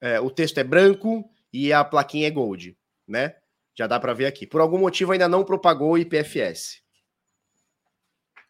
[0.00, 2.76] é, o texto é branco e a plaquinha é gold,
[3.06, 3.36] né?
[3.74, 4.46] Já dá para ver aqui.
[4.46, 6.82] Por algum motivo ainda não propagou o IPFS.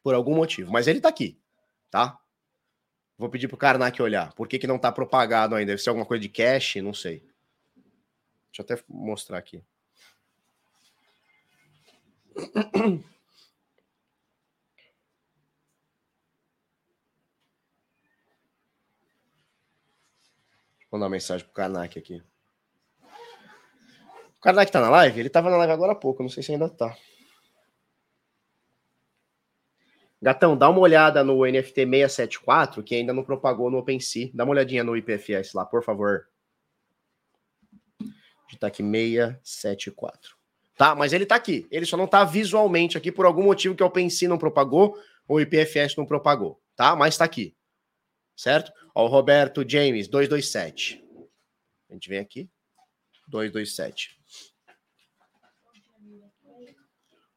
[0.03, 1.41] Por algum motivo, mas ele tá aqui,
[1.91, 2.19] tá?
[3.19, 4.33] Vou pedir pro Karnak olhar.
[4.35, 5.73] Por que, que não tá propagado ainda?
[5.73, 7.19] Deve ser alguma coisa de cache, não sei.
[8.47, 9.63] Deixa eu até mostrar aqui.
[20.91, 22.23] Vou mandar uma mensagem pro Karnak aqui.
[24.39, 25.21] O Karnak tá na live?
[25.21, 26.97] Ele tava na live agora há pouco, não sei se ainda tá.
[30.21, 34.31] Gatão, dá uma olhada no NFT 674, que ainda não propagou no OpenSea.
[34.35, 36.29] Dá uma olhadinha no IPFS lá, por favor.
[38.59, 40.37] Tá aqui 674.
[40.77, 41.69] Tá, mas ele tá aqui.
[41.71, 45.37] Ele só não tá visualmente aqui por algum motivo que o OpenSea não propagou ou
[45.37, 46.97] o IPFS não propagou, tá?
[46.97, 47.57] Mas tá aqui
[48.39, 48.73] certo?
[48.95, 51.05] Ó, o Roberto James, 227.
[51.91, 52.49] A gente vem aqui.
[53.27, 54.18] 227.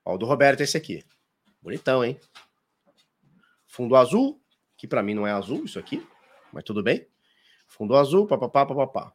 [0.03, 1.03] Ó, o do Roberto é esse aqui.
[1.61, 2.19] Bonitão, hein?
[3.67, 4.41] Fundo azul,
[4.75, 6.05] que para mim não é azul isso aqui,
[6.51, 7.07] mas tudo bem.
[7.67, 9.13] Fundo azul, papapá, papapá.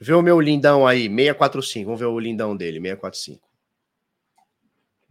[0.00, 1.84] Vê o meu lindão aí, 645.
[1.84, 3.46] Vamos ver o lindão dele, 645.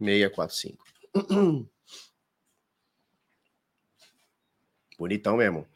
[0.00, 1.70] 645.
[4.98, 5.66] Bonitão mesmo.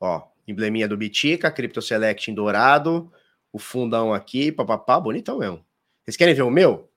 [0.00, 3.12] Ó, embleminha do Bitica, Crypto Select em dourado,
[3.52, 5.64] o fundão aqui, papapá, bonitão mesmo.
[6.04, 6.90] Vocês querem ver o meu?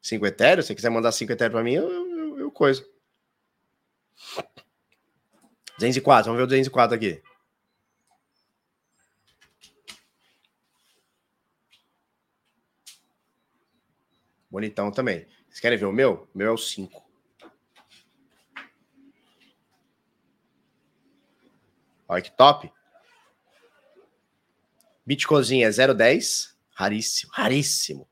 [0.00, 2.84] Cinco etéreos se você quiser mandar cinco etéreos para mim, eu, eu, eu coisa.
[5.78, 7.22] 204, vamos ver o 204 aqui.
[14.50, 15.26] Bonitão também.
[15.46, 16.28] Vocês querem ver o meu?
[16.34, 17.07] O meu é o 5.
[22.08, 22.72] Olha que top.
[25.04, 26.56] Bitcozinha é 0,10.
[26.70, 28.08] Raríssimo, raríssimo.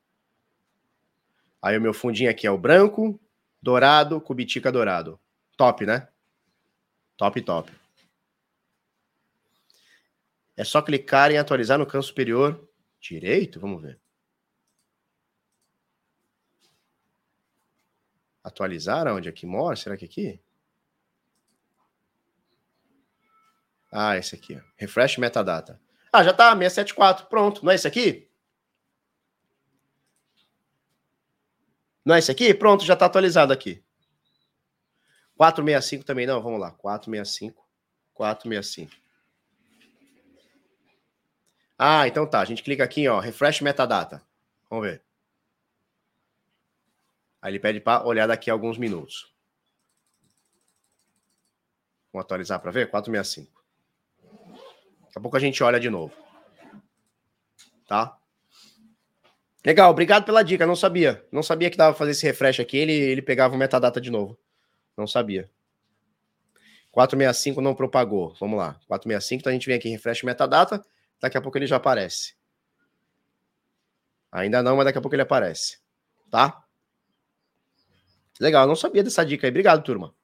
[1.63, 3.19] Aí o meu fundinho aqui é o branco,
[3.63, 5.19] dourado, cubitica dourado.
[5.57, 6.09] Top, né?
[7.17, 7.73] Top, top.
[10.57, 12.69] É só clicar em atualizar no canto superior
[13.01, 13.59] direito.
[13.61, 14.01] Vamos ver.
[18.43, 19.77] Atualizar aonde aqui mora?
[19.77, 20.41] Será que aqui?
[23.99, 24.63] Ah, esse aqui.
[24.77, 25.81] Refresh metadata.
[26.13, 27.29] Ah, já tá, 674.
[27.29, 27.65] Pronto.
[27.65, 28.29] Não é esse aqui?
[32.05, 32.53] Não é esse aqui?
[32.53, 33.83] Pronto, já tá atualizado aqui.
[35.35, 36.73] 465 também não, vamos lá.
[36.73, 37.67] 465.
[38.13, 38.93] 465.
[41.79, 42.41] Ah, então tá.
[42.41, 44.23] A gente clica aqui, ó, refresh metadata.
[44.69, 45.03] Vamos ver.
[47.41, 49.35] Aí ele pede para olhar daqui a alguns minutos.
[52.13, 52.91] Vamos atualizar para ver?
[52.91, 53.56] 465.
[55.17, 56.13] Daqui a pouco a gente olha de novo.
[57.89, 58.19] Tá?
[59.65, 60.67] Legal, obrigado pela dica.
[60.67, 61.25] Não sabia.
[61.33, 62.77] Não sabia que dava pra fazer esse refresh aqui.
[62.77, 64.39] Ele, ele pegava o metadata de novo.
[64.95, 65.51] Não sabia.
[66.93, 68.37] 465 não propagou.
[68.39, 68.79] Vamos lá.
[68.89, 70.85] 465, então a gente vem aqui, refresh metadata.
[71.19, 72.35] Daqui a pouco ele já aparece.
[74.31, 75.79] Ainda não, mas daqui a pouco ele aparece.
[76.31, 76.63] Tá?
[78.39, 79.51] Legal, não sabia dessa dica aí.
[79.51, 80.15] Obrigado, turma.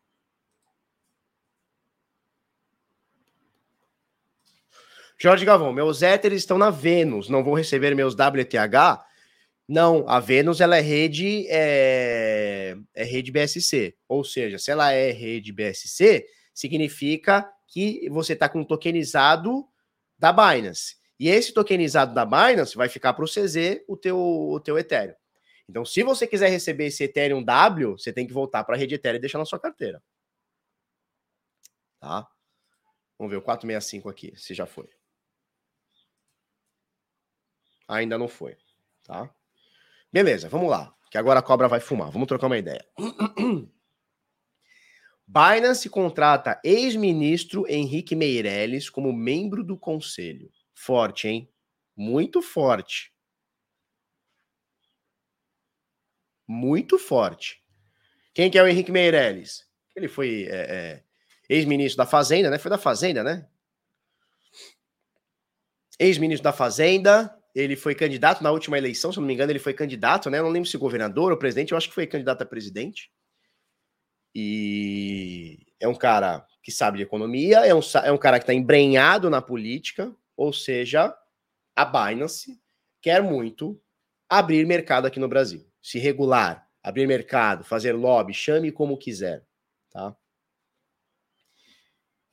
[5.23, 9.05] Jorge Galvão, meus éteres estão na Vênus, não vou receber meus WTH?
[9.69, 15.13] Não, a Vênus ela é rede é, é rede BSC, ou seja, se ela é
[15.13, 19.65] rede BSC, significa que você está com um tokenizado
[20.19, 20.97] da Binance.
[21.21, 25.15] E esse tokenizado da Binance vai ficar para o CZ o teu, o teu Ethereum.
[25.69, 28.97] Então, se você quiser receber esse Ethereum W, você tem que voltar para a rede
[28.97, 30.03] Ethereum e deixar na sua carteira.
[32.01, 32.27] Tá?
[33.17, 34.91] Vamos ver o 465 aqui, se já foi.
[37.93, 38.57] Ainda não foi,
[39.05, 39.31] tá?
[40.11, 42.11] Beleza, vamos lá, que agora a cobra vai fumar.
[42.11, 42.83] Vamos trocar uma ideia.
[45.29, 50.51] Binance contrata ex-ministro Henrique Meirelles como membro do conselho.
[50.75, 51.51] Forte, hein?
[51.95, 53.13] Muito forte.
[56.49, 57.63] Muito forte.
[58.33, 59.67] Quem que é o Henrique Meirelles?
[59.95, 61.05] Ele foi é, é,
[61.47, 62.59] ex-ministro da Fazenda, né?
[62.59, 63.47] Foi da Fazenda, né?
[65.99, 69.75] Ex-ministro da Fazenda, ele foi candidato na última eleição, se não me engano, ele foi
[69.75, 70.39] candidato, né?
[70.39, 73.11] Eu não lembro se governador ou presidente, eu acho que foi candidato a presidente.
[74.35, 78.55] E é um cara que sabe de economia, é um, é um cara que está
[78.55, 81.15] embrenhado na política, ou seja,
[81.77, 82.59] a Binance
[83.01, 83.79] quer muito
[84.29, 89.45] abrir mercado aqui no Brasil, se regular, abrir mercado, fazer lobby, chame como quiser,
[89.91, 90.17] tá?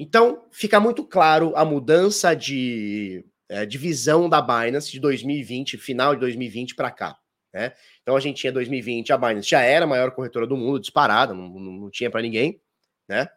[0.01, 6.21] Então, fica muito claro a mudança de é, divisão da Binance de 2020, final de
[6.21, 7.17] 2020 para cá.
[7.53, 7.73] Né?
[8.01, 11.33] Então a gente tinha 2020, a Binance já era a maior corretora do mundo, disparada,
[11.33, 12.61] não, não, não tinha para ninguém,
[13.07, 13.27] né?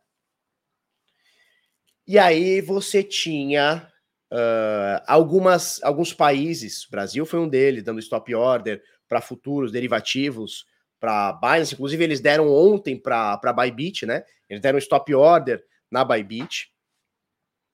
[2.06, 3.88] E aí você tinha
[4.30, 10.66] uh, algumas, alguns países, Brasil foi um deles, dando stop order para futuros derivativos,
[11.00, 14.24] para Binance, inclusive eles deram ontem para a Bybit, né?
[14.48, 16.71] Eles deram stop order na Bybit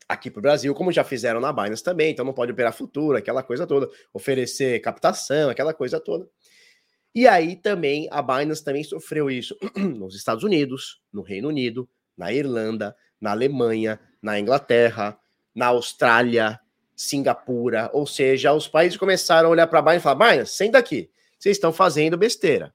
[0.08, 3.18] aqui para o Brasil, como já fizeram na Binance também, então não pode operar futuro,
[3.18, 6.28] aquela coisa toda, oferecer captação, aquela coisa toda.
[7.14, 12.32] E aí também a Binance também sofreu isso nos Estados Unidos, no Reino Unido, na
[12.32, 15.18] Irlanda, na Alemanha, na Inglaterra,
[15.54, 16.58] na Austrália,
[16.96, 20.78] Singapura, ou seja, os países começaram a olhar para a Binance e falar: Binance, senta
[20.78, 22.74] aqui, vocês estão fazendo besteira.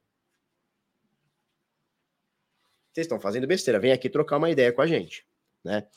[2.91, 5.25] Vocês estão fazendo besteira, vem aqui trocar uma ideia com a gente,
[5.63, 5.87] né?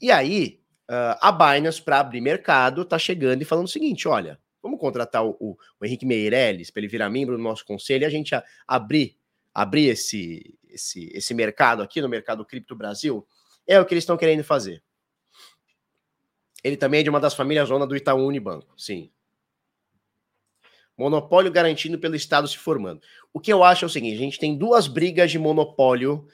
[0.00, 0.59] E aí,
[0.90, 5.24] Uh, a Binance, para abrir mercado, está chegando e falando o seguinte: olha, vamos contratar
[5.24, 8.42] o, o, Henrique Meirelles para ele virar membro do nosso conselho e a gente a,
[8.66, 9.16] abrir,
[9.54, 13.24] abrir esse, esse, esse mercado aqui no mercado cripto Brasil.
[13.68, 14.82] É o que eles estão querendo fazer.
[16.64, 19.12] Ele também é de uma das famílias zona do Itaú Unibanco, sim.
[20.98, 23.00] Monopólio garantido pelo Estado se formando.
[23.32, 26.26] O que eu acho é o seguinte: a gente tem duas brigas de monopólio,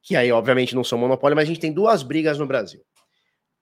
[0.00, 2.84] que aí, obviamente, não são monopólio, mas a gente tem duas brigas no Brasil.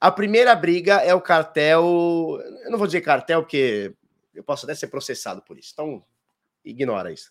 [0.03, 1.85] A primeira briga é o cartel.
[2.65, 3.95] Eu não vou dizer cartel, porque
[4.35, 5.71] eu posso até ser processado por isso.
[5.73, 6.05] Então,
[6.65, 7.31] ignora isso.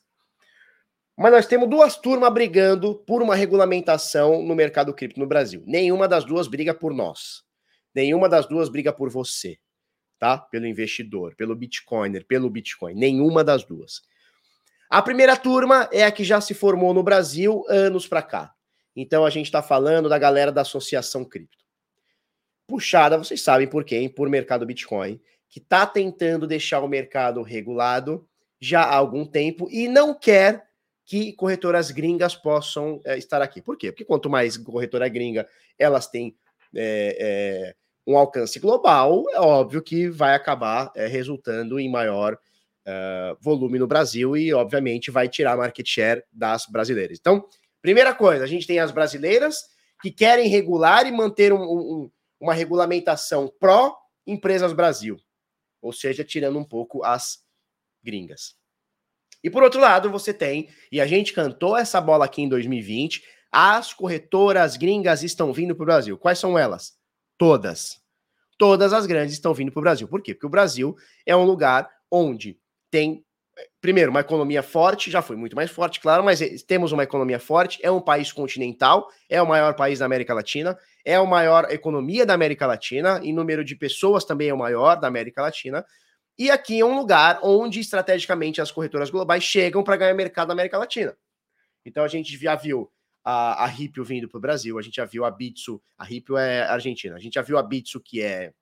[1.17, 5.61] Mas nós temos duas turmas brigando por uma regulamentação no mercado cripto no Brasil.
[5.67, 7.43] Nenhuma das duas briga por nós.
[7.93, 9.59] Nenhuma das duas briga por você,
[10.17, 10.37] tá?
[10.37, 12.93] Pelo investidor, pelo Bitcoiner, pelo Bitcoin.
[12.93, 14.01] Nenhuma das duas.
[14.89, 18.53] A primeira turma é a que já se formou no Brasil anos para cá.
[18.95, 21.60] Então a gente está falando da galera da Associação Cripto.
[22.71, 24.07] Puxada, vocês sabem por quem?
[24.07, 25.19] Por mercado Bitcoin,
[25.49, 28.25] que está tentando deixar o mercado regulado
[28.61, 30.63] já há algum tempo e não quer
[31.03, 33.61] que corretoras gringas possam é, estar aqui.
[33.61, 33.91] Por quê?
[33.91, 35.45] Porque quanto mais corretora gringa
[35.77, 36.33] elas têm
[36.73, 37.75] é, é,
[38.07, 42.37] um alcance global, é óbvio que vai acabar resultando em maior
[43.41, 47.17] volume no Brasil e, obviamente, vai tirar market share das brasileiras.
[47.19, 47.45] Então,
[47.81, 49.57] primeira coisa, a gente tem as brasileiras
[50.01, 52.11] que querem regular e manter um, um,
[52.41, 55.17] uma regulamentação pró-empresas Brasil,
[55.79, 57.45] ou seja, tirando um pouco as
[58.03, 58.55] gringas.
[59.43, 63.23] E por outro lado, você tem, e a gente cantou essa bola aqui em 2020,
[63.51, 66.17] as corretoras gringas estão vindo para o Brasil.
[66.17, 66.97] Quais são elas?
[67.37, 68.01] Todas.
[68.57, 70.07] Todas as grandes estão vindo para o Brasil.
[70.07, 70.33] Por quê?
[70.33, 73.25] Porque o Brasil é um lugar onde tem,
[73.81, 77.79] primeiro, uma economia forte, já foi muito mais forte, claro, mas temos uma economia forte,
[77.81, 82.23] é um país continental, é o maior país da América Latina, é a maior economia
[82.23, 85.83] da América Latina, em número de pessoas também é o maior da América Latina,
[86.37, 90.53] e aqui é um lugar onde estrategicamente as corretoras globais chegam para ganhar mercado na
[90.53, 91.17] América Latina.
[91.83, 92.89] Então a gente já viu
[93.23, 96.37] a, a Ripio vindo para o Brasil, a gente já viu a Bitsu, a Ripio
[96.37, 98.53] é argentina, a gente já viu a Bitsu que é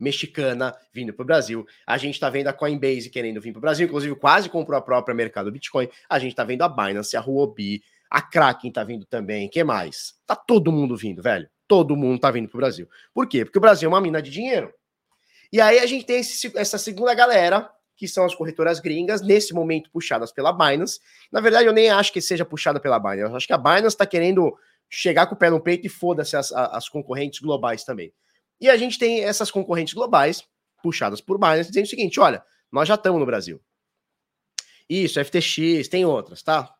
[0.00, 1.66] mexicana vindo para o Brasil.
[1.86, 4.82] A gente está vendo a Coinbase querendo vir para o Brasil, inclusive quase comprou a
[4.82, 5.88] própria mercado Bitcoin.
[6.08, 9.48] A gente está vendo a Binance, a Huobi, a Kraken está vindo também.
[9.48, 10.14] que mais?
[10.26, 11.48] Tá todo mundo vindo, velho.
[11.68, 12.88] Todo mundo está vindo para o Brasil.
[13.14, 13.44] Por quê?
[13.44, 14.72] Porque o Brasil é uma mina de dinheiro.
[15.52, 19.52] E aí a gente tem esse, essa segunda galera, que são as corretoras gringas, nesse
[19.52, 20.98] momento puxadas pela Binance.
[21.30, 23.30] Na verdade, eu nem acho que seja puxada pela Binance.
[23.30, 24.56] Eu acho que a Binance está querendo
[24.88, 28.12] chegar com o pé no peito e foda-se as, as concorrentes globais também.
[28.60, 30.44] E a gente tem essas concorrentes globais,
[30.82, 33.60] puxadas por Binance, dizendo o seguinte: olha, nós já estamos no Brasil.
[34.88, 36.74] Isso, FTX, tem outras, tá?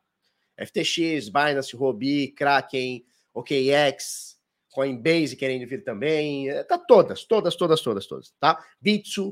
[0.59, 4.37] FTX, Binance, Robi, Kraken, OKX,
[4.71, 8.65] Coinbase querendo vir também, é, tá todas, todas, todas, todas, todas, tá?
[8.81, 9.31] Bitsu,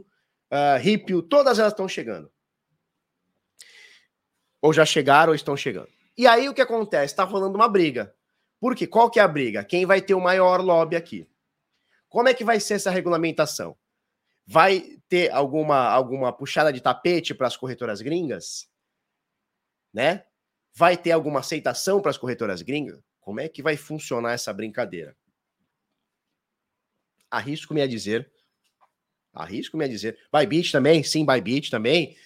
[0.51, 2.31] uh, Ripio, todas elas estão chegando.
[4.61, 5.89] Ou já chegaram ou estão chegando.
[6.17, 7.15] E aí o que acontece?
[7.15, 8.13] Tá rolando uma briga.
[8.61, 8.89] Por quê?
[8.89, 9.63] Qual que é a briga?
[9.63, 11.29] Quem vai ter o maior lobby aqui?
[12.09, 13.77] Como é que vai ser essa regulamentação?
[14.47, 18.69] Vai ter alguma alguma puxada de tapete para as corretoras gringas?
[19.93, 20.25] Né?
[20.75, 23.01] Vai ter alguma aceitação para as corretoras gringas?
[23.21, 25.17] Como é que vai funcionar essa brincadeira?
[27.31, 28.31] arrisco-me a dizer,
[29.33, 32.17] arrisco-me a dizer, Bybit também, sim, Bybit também,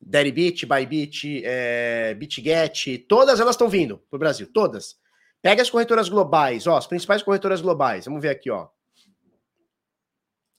[0.00, 4.96] Deribit, Bybit, é, BitGet, todas elas estão vindo para o Brasil, todas.
[5.42, 8.68] Pega as corretoras globais, ó, as principais corretoras globais, vamos ver aqui, ó.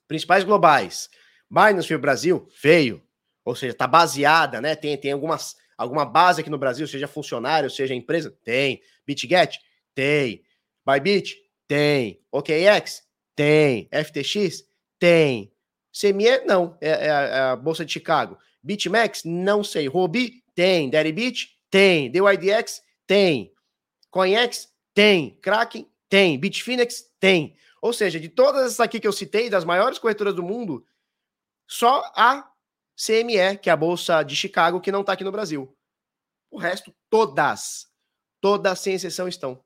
[0.10, 1.08] Principais globais.
[1.48, 2.48] Binance Brasil?
[2.64, 3.00] Veio.
[3.46, 4.76] Ou seja, tá baseada, né?
[4.76, 8.36] Tem, tem algumas, alguma base aqui no Brasil, seja funcionário, seja empresa?
[8.44, 8.82] Tem.
[9.06, 9.60] BitGet?
[9.94, 10.44] Tem.
[10.84, 11.38] Bybit?
[11.68, 12.20] Tem.
[12.32, 13.04] OKX?
[13.36, 13.88] Tem.
[13.94, 14.64] FTX?
[14.98, 15.54] Tem.
[15.94, 16.44] CME?
[16.44, 16.76] Não.
[16.82, 18.36] É, é, é, a Bolsa de Chicago.
[18.64, 19.24] BitMEX?
[19.24, 19.88] Não sei.
[19.88, 20.44] Robi?
[20.56, 20.90] Tem.
[20.90, 21.50] Deribit?
[21.70, 22.10] Tem.
[22.10, 22.82] DYDX?
[23.06, 23.54] Tem.
[24.10, 24.70] CoinEx?
[24.92, 25.38] Tem.
[25.40, 25.88] Kraken?
[26.10, 26.40] Tem.
[26.40, 27.04] Bitfinex?
[27.20, 27.56] Tem.
[27.82, 30.86] Ou seja, de todas essas aqui que eu citei, das maiores corretoras do mundo,
[31.68, 32.52] só a
[32.96, 35.76] CME, que é a Bolsa de Chicago, que não está aqui no Brasil.
[36.52, 37.88] O resto, todas,
[38.42, 39.64] todas sem exceção estão.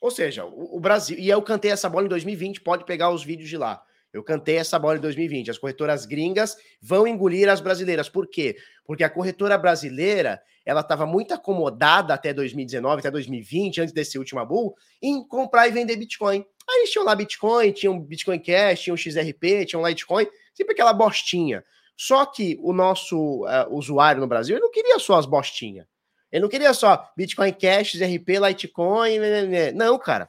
[0.00, 1.18] Ou seja, o, Brasil.
[1.18, 3.82] E eu cantei essa bola em 2020, pode pegar os vídeos de lá.
[4.14, 5.50] Eu cantei essa bola em 2020.
[5.50, 8.08] As corretoras gringas vão engolir as brasileiras.
[8.08, 8.56] Por quê?
[8.86, 14.44] Porque a corretora brasileira ela estava muito acomodada até 2019, até 2020, antes desse último
[14.46, 16.46] bull, em comprar e vender Bitcoin.
[16.70, 21.64] Aí eles tinham lá Bitcoin, tinham Bitcoin Cash, tinham XRP, tinham Litecoin, sempre aquela bostinha.
[21.96, 25.86] Só que o nosso uh, usuário no Brasil ele não queria só as bostinhas.
[26.30, 29.18] Ele não queria só Bitcoin Cash, RP, Litecoin.
[29.18, 29.72] Né, né, né.
[29.72, 30.28] Não, cara.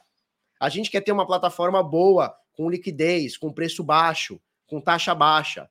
[0.60, 5.68] A gente quer ter uma plataforma boa, com liquidez, com preço baixo, com taxa baixa,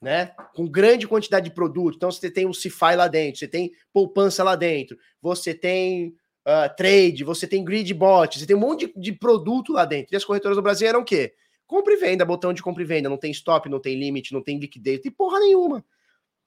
[0.00, 0.26] né?
[0.54, 1.96] Com grande quantidade de produto.
[1.96, 6.14] Então você tem o CeFi lá dentro, você tem poupança lá dentro, você tem
[6.46, 10.14] uh, trade, você tem grid bot, você tem um monte de, de, produto lá dentro.
[10.14, 11.34] E as corretoras do Brasil eram o quê?
[11.66, 14.42] Compre e venda, botão de compra e venda, não tem stop, não tem limite, não
[14.42, 15.84] tem liquidez, não tem porra nenhuma.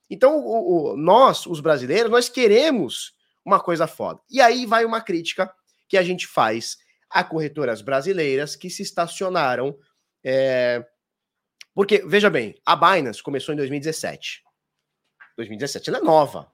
[0.09, 3.13] Então, o, o, nós, os brasileiros, nós queremos
[3.45, 4.19] uma coisa foda.
[4.29, 5.51] E aí vai uma crítica
[5.87, 6.77] que a gente faz
[7.13, 9.77] a corretoras brasileiras que se estacionaram.
[10.23, 10.85] É...
[11.75, 14.43] Porque, veja bem, a Binance começou em 2017.
[15.37, 16.51] 2017, ela é nova.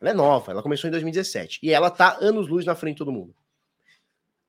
[0.00, 1.60] Ela é nova, ela começou em 2017.
[1.62, 3.34] E ela tá anos-luz na frente de todo mundo.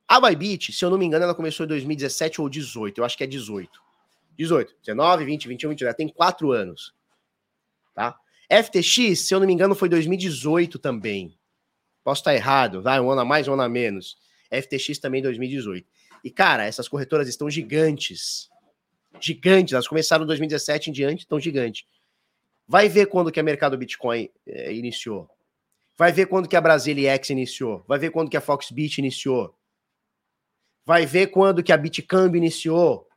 [0.07, 2.99] A Bybit, se eu não me engano, ela começou em 2017 ou 18.
[2.99, 3.81] Eu acho que é 18.
[4.35, 5.87] 18, 19, 20, 21, 22.
[5.87, 6.93] Ela tem quatro anos.
[7.93, 8.17] Tá?
[8.51, 11.37] FTX, se eu não me engano, foi 2018 também.
[12.03, 14.17] Posso estar errado, vai, um ano a mais, um ano a menos.
[14.51, 15.87] FTX também 2018.
[16.23, 18.49] E, cara, essas corretoras estão gigantes.
[19.19, 19.73] Gigantes.
[19.73, 21.85] Elas começaram em 2017 em diante, estão gigantes.
[22.67, 25.29] Vai ver quando que a mercado Bitcoin é, iniciou.
[25.97, 27.83] Vai ver quando que a Brasiliex iniciou.
[27.87, 29.55] Vai ver quando que a Foxbit iniciou.
[30.85, 33.07] Vai ver quando que a Bitcamp iniciou.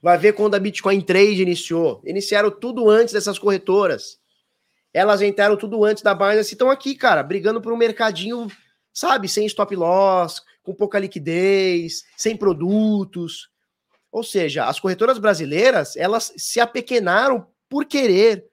[0.00, 2.00] Vai ver quando a Bitcoin Trade iniciou.
[2.04, 4.18] Iniciaram tudo antes dessas corretoras.
[4.92, 8.48] Elas entraram tudo antes da Binance e estão aqui, cara, brigando por um mercadinho,
[8.98, 13.48] sabe, sem stop loss, com pouca liquidez, sem produtos.
[14.10, 18.44] Ou seja, as corretoras brasileiras, elas se apequenaram por querer.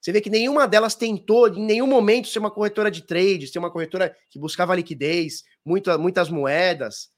[0.00, 3.58] Você vê que nenhuma delas tentou, em nenhum momento, ser uma corretora de trade, ser
[3.58, 7.10] uma corretora que buscava liquidez, muita, muitas moedas.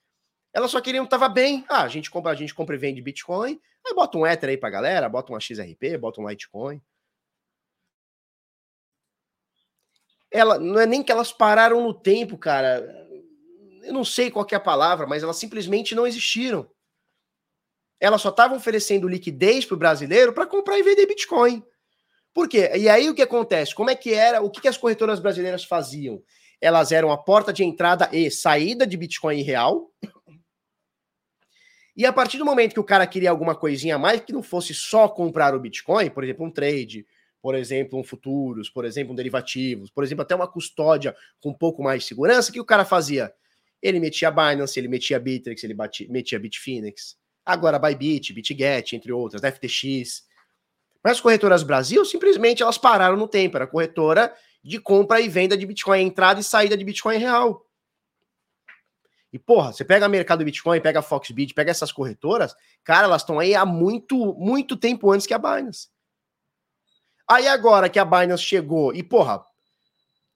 [0.52, 1.64] Elas só queriam, tava bem.
[1.68, 4.56] Ah, a gente compra, a gente compra e vende Bitcoin, aí bota um Ether aí
[4.56, 6.82] pra galera, bota uma XRP, bota um Litecoin.
[10.34, 12.84] Ela, não é nem que elas pararam no tempo, cara.
[13.84, 16.68] Eu não sei qual é a palavra, mas elas simplesmente não existiram.
[18.00, 21.62] Elas só estavam oferecendo liquidez para o brasileiro para comprar e vender Bitcoin.
[22.32, 22.68] Por quê?
[22.74, 23.72] E aí o que acontece?
[23.72, 24.42] Como é que era?
[24.42, 26.20] O que, que as corretoras brasileiras faziam?
[26.60, 29.88] Elas eram a porta de entrada e saída de Bitcoin real.
[31.96, 34.42] E a partir do momento que o cara queria alguma coisinha a mais, que não
[34.42, 37.06] fosse só comprar o Bitcoin, por exemplo, um trade,
[37.44, 41.52] por exemplo, um futuros, por exemplo, um derivativos, por exemplo, até uma custódia com um
[41.52, 43.34] pouco mais de segurança, o que o cara fazia?
[43.82, 49.42] Ele metia Binance, ele metia Bittrex, ele batia, metia Bitfinex, agora Bybit, BitGet, entre outras,
[49.42, 50.24] FTX.
[51.02, 55.54] Mas as corretoras Brasil, simplesmente elas pararam no tempo, era corretora de compra e venda
[55.54, 57.66] de Bitcoin, entrada e saída de Bitcoin real.
[59.30, 63.20] E, porra, você pega o mercado Bitcoin, pega a Foxbit, pega essas corretoras, cara, elas
[63.20, 65.92] estão aí há muito, muito tempo antes que a Binance.
[67.28, 69.44] Aí agora que a Binance chegou e, porra,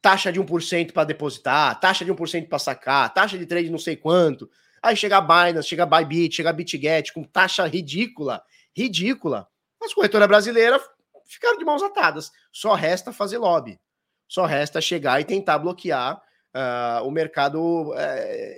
[0.00, 3.96] taxa de 1% para depositar, taxa de 1% para sacar, taxa de trade não sei
[3.96, 4.48] quanto.
[4.82, 8.42] Aí chega a Binance, chega a Bybit, chega a BitGet com taxa ridícula,
[8.76, 9.48] ridícula.
[9.82, 10.82] As corretoras brasileiras
[11.26, 12.30] ficaram de mãos atadas.
[12.52, 13.78] Só resta fazer lobby.
[14.26, 17.94] Só resta chegar e tentar bloquear uh, o mercado uh,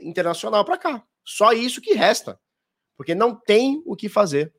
[0.02, 1.04] internacional para cá.
[1.24, 2.38] Só isso que resta.
[2.96, 4.52] Porque não tem o que fazer.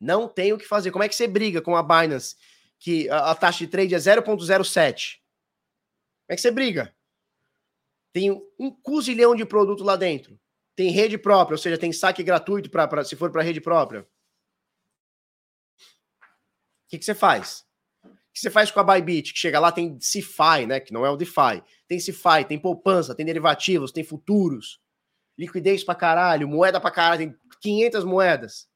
[0.00, 0.90] Não tem o que fazer.
[0.90, 2.36] Como é que você briga com a Binance
[2.78, 5.18] que a, a taxa de trade é 0,07?
[6.26, 6.94] Como é que você briga?
[8.12, 10.38] Tem um cozilhão de produto lá dentro.
[10.74, 14.00] Tem rede própria, ou seja, tem saque gratuito para se for para rede própria.
[14.00, 14.06] O
[16.88, 17.64] que, que você faz?
[18.04, 19.32] O que você faz com a Bybit?
[19.32, 20.78] Que chega lá, tem CeFi, né?
[20.78, 21.62] Que não é o DeFi.
[21.88, 24.78] Tem CeFi, tem poupança, tem derivativos, tem futuros.
[25.38, 28.68] Liquidez para caralho, moeda para caralho, tem 500 moedas.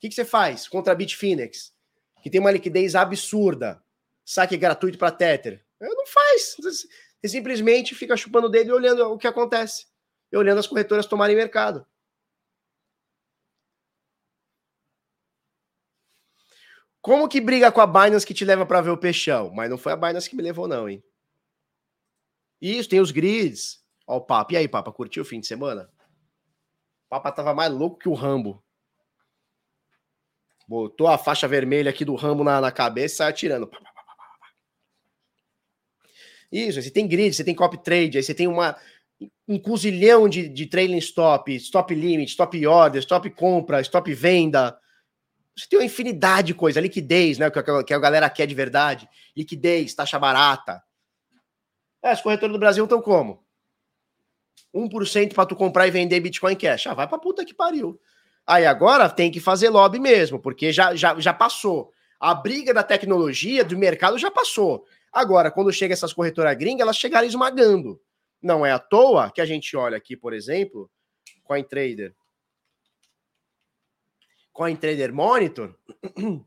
[0.00, 1.74] Que, que você faz contra a Bitfinex?
[2.22, 3.82] Que tem uma liquidez absurda.
[4.24, 5.64] Saque gratuito para Tether.
[5.80, 6.56] Não faz.
[6.58, 9.86] Você simplesmente fica chupando o dedo e olhando o que acontece.
[10.32, 11.86] E olhando as corretoras tomarem mercado.
[17.02, 19.50] Como que briga com a Binance que te leva para ver o peixão?
[19.50, 21.02] Mas não foi a Binance que me levou, não, hein?
[22.60, 23.82] Isso, tem os grids.
[24.06, 24.52] Ó, o Papa.
[24.52, 25.90] E aí, Papa, curtiu o fim de semana?
[27.06, 28.62] O Papa tava mais louco que o Rambo.
[30.70, 33.68] Botou a faixa vermelha aqui do Rambo na, na cabeça e sai atirando.
[36.52, 38.76] Isso, você tem grid, você tem copy trade, aí você tem uma,
[39.48, 44.78] um cozilhão de, de trailing stop, stop limit, stop order, stop compra, stop venda.
[45.58, 47.50] Você tem uma infinidade de coisa, liquidez, né?
[47.50, 49.08] Que a, que a galera quer de verdade.
[49.36, 50.80] Liquidez, taxa barata.
[52.00, 53.44] É, as corretoras do Brasil estão como?
[54.72, 56.86] 1% para tu comprar e vender Bitcoin Cash.
[56.86, 58.00] Ah, vai pra puta que pariu.
[58.50, 61.92] Aí agora tem que fazer lobby mesmo, porque já, já, já passou.
[62.18, 64.84] A briga da tecnologia, do mercado já passou.
[65.12, 68.02] Agora, quando chega essas corretoras gringas, elas chegaram esmagando.
[68.42, 70.90] Não é à toa que a gente olha aqui, por exemplo,
[71.44, 72.12] CoinTrader.
[74.52, 75.78] CoinTrader Monitor.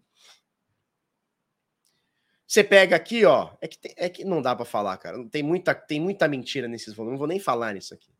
[2.46, 3.52] Você pega aqui, ó.
[3.62, 5.26] É que, tem, é que não dá para falar, cara.
[5.30, 7.14] Tem muita, tem muita mentira nesses volumes.
[7.14, 8.12] Não vou nem falar nisso aqui.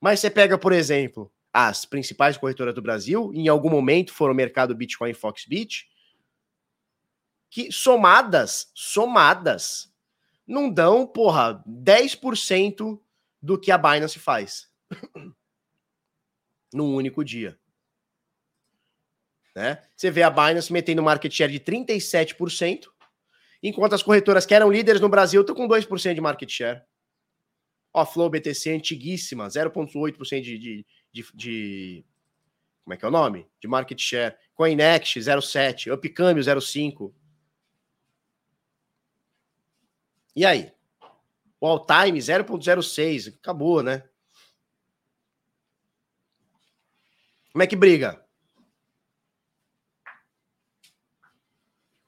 [0.00, 4.36] Mas você pega, por exemplo, as principais corretoras do Brasil, em algum momento foram o
[4.36, 5.86] mercado Bitcoin e Foxbit,
[7.50, 9.92] que somadas, somadas,
[10.46, 12.98] não dão, porra, 10%
[13.40, 14.70] do que a Binance faz.
[16.72, 17.58] Num único dia.
[19.54, 19.82] Né?
[19.94, 22.86] Você vê a Binance metendo market share de 37%,
[23.62, 26.82] enquanto as corretoras que eram líderes no Brasil estão com 2% de market share.
[27.92, 32.04] Ó, Flow BTC antiguíssima, 0,8% de, de, de, de,
[32.84, 33.48] como é que é o nome?
[33.60, 34.36] De market share.
[34.54, 37.12] Coinext 0,7, Upcâmbio 0,5.
[40.34, 40.72] E aí?
[41.60, 43.34] O all time 0,06.
[43.38, 44.02] Acabou, né?
[47.52, 48.24] Como é que briga?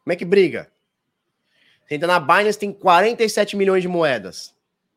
[0.02, 0.72] Como é que briga?
[1.86, 4.53] Você entra na Binance, tem 47 milhões de moedas.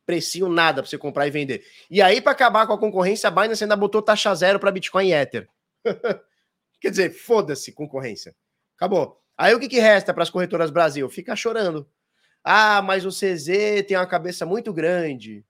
[0.08, 1.66] Precinho nada para você comprar e vender.
[1.92, 5.10] E aí, para acabar com a concorrência, a Binance ainda botou taxa zero para Bitcoin
[5.10, 5.50] e Ether.
[6.80, 8.34] Quer dizer, foda-se concorrência.
[8.78, 9.22] Acabou.
[9.38, 11.10] Aí o que, que resta para as corretoras Brasil?
[11.10, 11.86] Ficar chorando.
[12.42, 15.46] Ah, mas o CZ tem uma cabeça muito grande.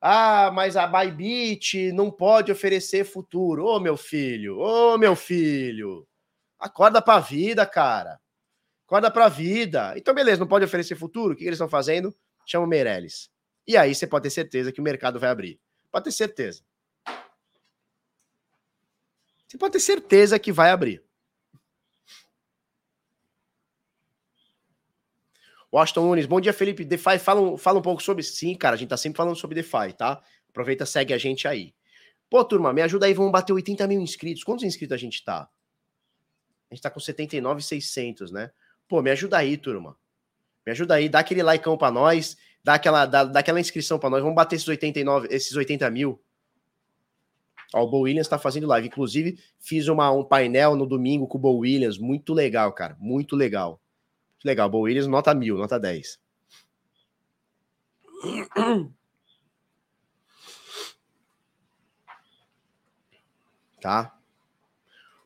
[0.00, 3.64] Ah, mas a Bybit não pode oferecer futuro.
[3.64, 6.04] Ô, oh, meu filho, ô, oh, meu filho.
[6.58, 8.18] Acorda pra vida, cara.
[8.84, 9.94] Acorda pra vida.
[9.96, 11.34] Então, beleza, não pode oferecer futuro.
[11.34, 12.12] O que, que eles estão fazendo?
[12.44, 13.31] Chama o Meirelles.
[13.66, 15.60] E aí você pode ter certeza que o mercado vai abrir.
[15.90, 16.62] Pode ter certeza.
[19.46, 21.04] Você pode ter certeza que vai abrir.
[25.72, 26.84] Washington Nunes, bom dia, Felipe.
[26.84, 28.22] DeFi, fala, fala um pouco sobre.
[28.22, 30.22] Sim, cara, a gente tá sempre falando sobre DeFi, tá?
[30.48, 31.74] Aproveita, segue a gente aí.
[32.28, 34.44] Pô, turma, me ajuda aí, vamos bater 80 mil inscritos.
[34.44, 35.48] Quantos inscritos a gente tá?
[36.70, 38.50] A gente tá com 79,600, né?
[38.88, 39.96] Pô, me ajuda aí, turma.
[40.64, 44.10] Me ajuda aí, dá aquele likeão pra nós, dá aquela, dá, dá aquela inscrição pra
[44.10, 44.20] nós.
[44.20, 46.20] Vamos bater esses 89, esses 80 mil.
[47.74, 48.88] Ó, o Bo Williams tá fazendo live.
[48.88, 51.98] Inclusive, fiz uma, um painel no domingo com o Bo Williams.
[51.98, 52.96] Muito legal, cara.
[53.00, 53.80] Muito legal.
[54.32, 54.68] Muito legal.
[54.68, 56.20] Bo Williams, nota mil, nota 10.
[63.80, 64.16] Tá?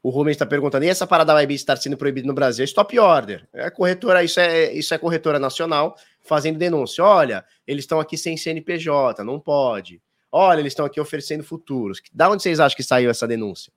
[0.06, 2.64] O Rubens está perguntando: e essa parada vai estar sendo proibida no Brasil?
[2.64, 3.48] Stop order.
[3.52, 7.02] É corretora, isso é, isso é corretora nacional fazendo denúncia.
[7.02, 10.00] Olha, eles estão aqui sem CNPJ, não pode.
[10.30, 12.00] Olha, eles estão aqui oferecendo futuros.
[12.12, 13.72] Da onde vocês acham que saiu essa denúncia?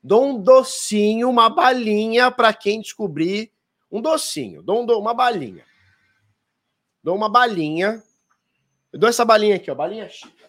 [0.00, 3.50] Dou um docinho, uma balinha para quem descobrir.
[3.90, 5.64] Um docinho, dou, um, uma balinha.
[7.02, 8.00] Dou uma balinha.
[8.92, 10.48] Eu dou essa balinha aqui, ó, balinha chita.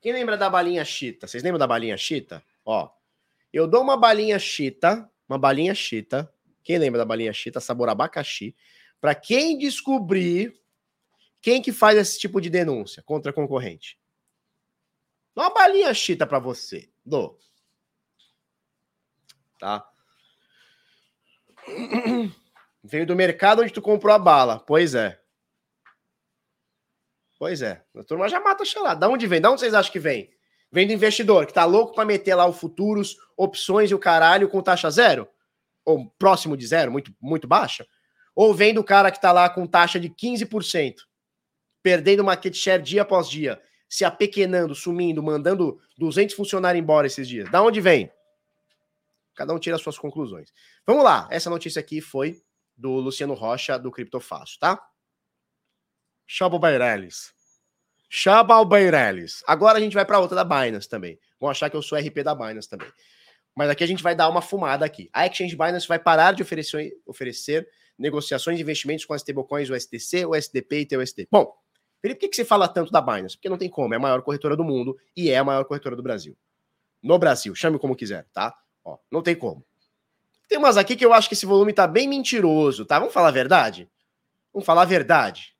[0.00, 1.26] Quem lembra da balinha chita?
[1.26, 2.42] Vocês lembram da balinha chita?
[2.64, 2.90] Ó,
[3.52, 6.32] eu dou uma balinha chita, uma balinha chita.
[6.62, 8.54] Quem lembra da balinha chita, sabor abacaxi?
[9.00, 10.58] Para quem descobrir
[11.40, 13.98] quem que faz esse tipo de denúncia contra concorrente?
[15.34, 16.90] Dá uma balinha chita para você.
[17.04, 17.38] Dou.
[19.58, 19.88] Tá?
[22.82, 24.58] Veio do mercado onde tu comprou a bala.
[24.60, 25.17] Pois é.
[27.38, 27.82] Pois é.
[27.96, 29.40] A turma já mata a Da onde vem?
[29.40, 30.30] Da onde vocês acham que vem?
[30.70, 34.48] Vem do investidor que tá louco para meter lá o futuros, opções e o caralho
[34.48, 35.28] com taxa zero?
[35.84, 37.86] Ou próximo de zero, muito, muito baixa?
[38.34, 41.08] Ou vem do cara que tá lá com taxa de 15%?
[41.82, 47.50] perdendo market share dia após dia, se apequenando, sumindo, mandando 200 funcionários embora esses dias.
[47.50, 48.10] Da onde vem?
[49.34, 50.52] Cada um tira as suas conclusões.
[50.86, 51.28] Vamos lá.
[51.30, 52.42] Essa notícia aqui foi
[52.76, 54.78] do Luciano Rocha, do Criptofácil, tá?
[56.26, 56.58] Chaba
[58.08, 59.42] Chaba Beireles.
[59.46, 61.18] Agora a gente vai para outra da Binance também.
[61.38, 62.88] Vão achar que eu sou RP da Binance também.
[63.54, 65.10] Mas aqui a gente vai dar uma fumada aqui.
[65.12, 67.68] A Exchange Binance vai parar de oferecer, oferecer
[67.98, 71.28] negociações de investimentos com as stablecoins, o STC, o SDP e TUSD.
[71.30, 71.52] Bom,
[72.00, 73.36] Felipe, por que, você fala tanto da Binance?
[73.36, 75.96] Porque não tem como, é a maior corretora do mundo e é a maior corretora
[75.96, 76.36] do Brasil.
[77.02, 78.56] No Brasil, chame como quiser, tá?
[78.84, 79.64] Ó, não tem como.
[80.48, 82.98] Tem umas aqui que eu acho que esse volume tá bem mentiroso, tá?
[82.98, 83.90] Vamos falar a verdade?
[84.52, 85.54] Vamos falar a verdade.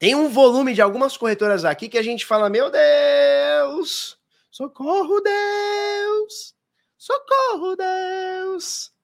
[0.00, 4.18] Tem um volume de algumas corretoras aqui que a gente fala, meu Deus,
[4.50, 6.56] socorro Deus,
[6.96, 8.94] socorro Deus.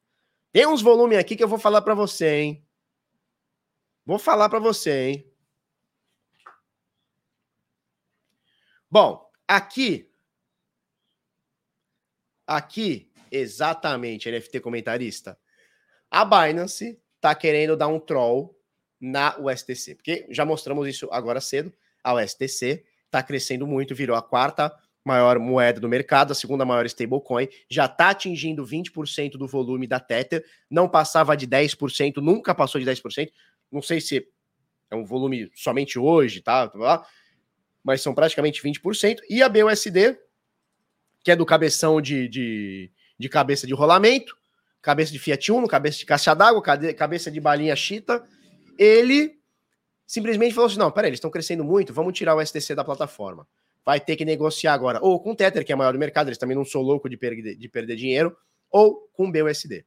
[0.51, 2.67] Tem uns volumes aqui que eu vou falar para você, hein?
[4.07, 5.33] Vou falar para você, hein?
[8.91, 10.11] Bom, aqui.
[12.47, 15.39] Aqui, exatamente, NFT comentarista.
[16.11, 18.59] A Binance tá querendo dar um troll
[19.01, 21.73] na USTC, porque já mostramos isso agora cedo.
[22.03, 24.73] A USTC tá crescendo muito, virou a quarta
[25.07, 30.01] maior moeda do mercado, a segunda maior stablecoin, já está atingindo 20% do volume da
[30.01, 33.31] Tether, não passava de 10%, nunca passou de 10%,
[33.71, 34.27] não sei se
[34.91, 36.71] é um volume somente hoje, tá?
[37.85, 39.19] Mas são praticamente 20%.
[39.29, 40.19] E a BUSD,
[41.23, 44.37] que é do cabeção de, de, de cabeça de rolamento,
[44.83, 48.25] cabeça de Fiat Uno, cabeça de caixa d'água, cabeça de balinha chita,
[48.79, 49.39] ele
[50.07, 53.47] simplesmente falou assim: não, peraí, eles estão crescendo muito, vamos tirar o STC da plataforma.
[53.85, 56.39] Vai ter que negociar agora, ou com o Tether, que é maior do mercado, eles
[56.39, 58.37] também não são loucos de perder, de perder dinheiro,
[58.71, 59.85] ou com o BUSD.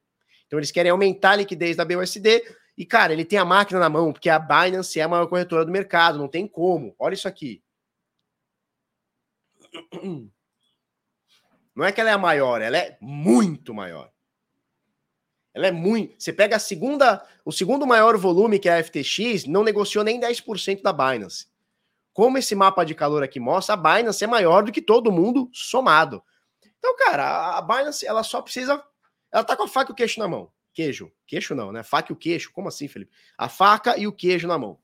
[0.47, 2.43] Então eles querem aumentar a liquidez da BUSD
[2.77, 5.65] e, cara, ele tem a máquina na mão, porque a Binance é a maior corretora
[5.65, 6.95] do mercado, não tem como.
[6.97, 7.61] Olha isso aqui.
[11.75, 14.11] Não é que ela é a maior, ela é muito maior.
[15.59, 16.15] Ela é muito.
[16.17, 20.17] Você pega a segunda, o segundo maior volume, que é a FTX, não negociou nem
[20.17, 21.47] 10% da Binance.
[22.13, 25.49] Como esse mapa de calor aqui mostra, a Binance é maior do que todo mundo
[25.51, 26.23] somado.
[26.77, 28.81] Então, cara, a Binance, ela só precisa.
[29.29, 30.49] Ela tá com a faca e o queixo na mão.
[30.71, 31.11] Queijo.
[31.27, 31.83] Queixo não, né?
[31.83, 32.53] Faca e o queixo.
[32.53, 33.11] Como assim, Felipe?
[33.37, 34.79] A faca e o queijo na mão.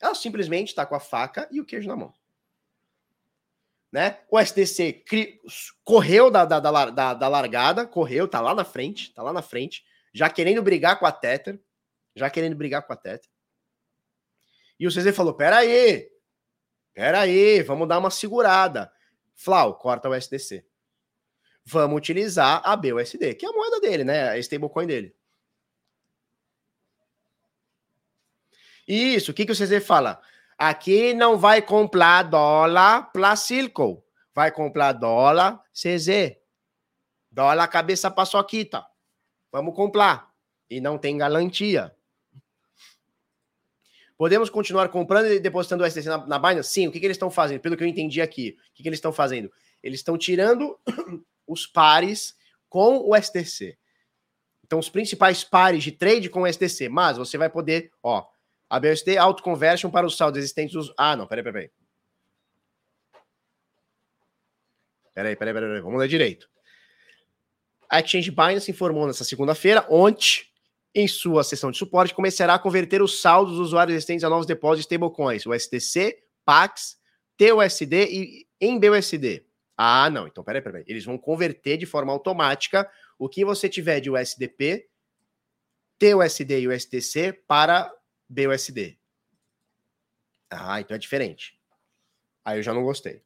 [0.00, 2.12] Ela simplesmente está com a faca e o queijo na mão.
[3.94, 4.18] Né?
[4.28, 5.40] O SDC cri...
[5.84, 9.84] correu da, da, da, da, largada, correu, tá lá na frente, tá lá na frente,
[10.12, 11.60] já querendo brigar com a Tether,
[12.12, 13.30] já querendo brigar com a Tether.
[14.80, 16.10] E o CZ falou: peraí,
[16.92, 18.92] peraí, vamos dar uma segurada.
[19.36, 20.66] Flau, corta o SDC.
[21.64, 24.30] Vamos utilizar a BUSD, que é a moeda dele, né?
[24.30, 25.14] A stablecoin dele.
[28.88, 30.20] Isso, o que, que o CZ fala?
[30.58, 34.02] Aqui não vai comprar dólar para Circle.
[34.34, 36.36] Vai comprar dólar CZ.
[37.30, 38.84] Dólar cabeça paçoquita.
[39.50, 40.30] Vamos comprar.
[40.68, 41.94] E não tem garantia.
[44.16, 46.70] Podemos continuar comprando e depositando o STC na, na Binance?
[46.70, 46.86] Sim.
[46.86, 47.60] O que, que eles estão fazendo?
[47.60, 48.56] Pelo que eu entendi aqui.
[48.70, 49.50] O que, que eles estão fazendo?
[49.82, 50.78] Eles estão tirando
[51.46, 52.36] os pares
[52.68, 53.76] com o STC.
[54.64, 56.88] Então, os principais pares de trade com o STC.
[56.88, 58.24] Mas você vai poder, ó,
[58.74, 60.92] a BUSD auto-conversion para os saldos existentes dos.
[60.98, 61.70] Ah, não, peraí, peraí.
[65.14, 65.80] Peraí, peraí, peraí.
[65.80, 66.50] Vamos ler direito.
[67.88, 70.42] A Exchange Binance informou nessa segunda-feira, ontem,
[70.92, 74.44] em sua sessão de suporte, começará a converter os saldos dos usuários existentes a novos
[74.44, 76.98] depósitos de stablecoins, o STC, PAX,
[77.36, 79.46] TUSD e em BUSD.
[79.76, 80.26] Ah, não.
[80.26, 80.84] Então, peraí, peraí.
[80.88, 84.88] Eles vão converter de forma automática o que você tiver de USDP,
[85.96, 87.92] TUSD e USTC para
[88.34, 88.98] BUSD.
[90.50, 91.58] Ah, então é diferente.
[92.44, 93.22] Aí eu já não gostei.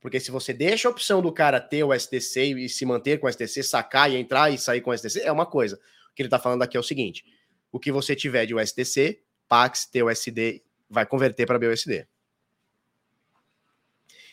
[0.00, 3.26] Porque se você deixa a opção do cara ter o STC e se manter com
[3.26, 5.76] o STC, sacar e entrar e sair com o STC, é uma coisa.
[6.10, 7.24] O que ele está falando aqui é o seguinte:
[7.72, 12.06] o que você tiver de USDC, Pax, TUSD, vai converter para BUSD.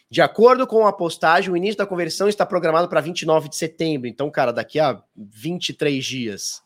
[0.10, 4.07] De acordo com a postagem, o início da conversão está programado para 29 de setembro.
[4.07, 6.64] Então, cara, daqui a 23 dias,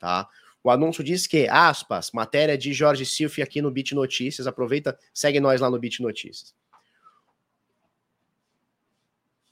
[0.00, 0.28] tá?
[0.64, 4.46] O anúncio diz que, aspas, matéria de Jorge Silfi aqui no Bit Notícias.
[4.46, 6.54] Aproveita, segue nós lá no Bit Notícias.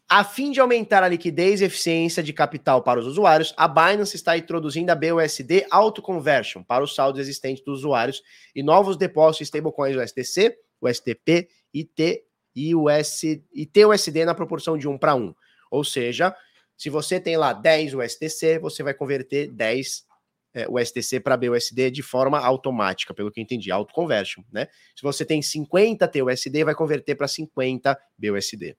[0.09, 4.17] A fim de aumentar a liquidez e eficiência de capital para os usuários, a Binance
[4.17, 8.21] está introduzindo a BUSD Auto Conversion para os saldos existentes dos usuários
[8.53, 12.25] e novos depósitos stablecoins do STC, o STP e, T,
[12.57, 15.33] e, o S, e TUSD na proporção de 1 para 1.
[15.71, 16.35] Ou seja,
[16.77, 20.10] se você tem lá 10 USDC, você vai converter 10
[20.53, 24.67] é, o STC para BUSD de forma automática, pelo que eu entendi, auto-conversion, né?
[24.97, 28.77] Se você tem 50 TUSD, vai converter para 50 BUSD.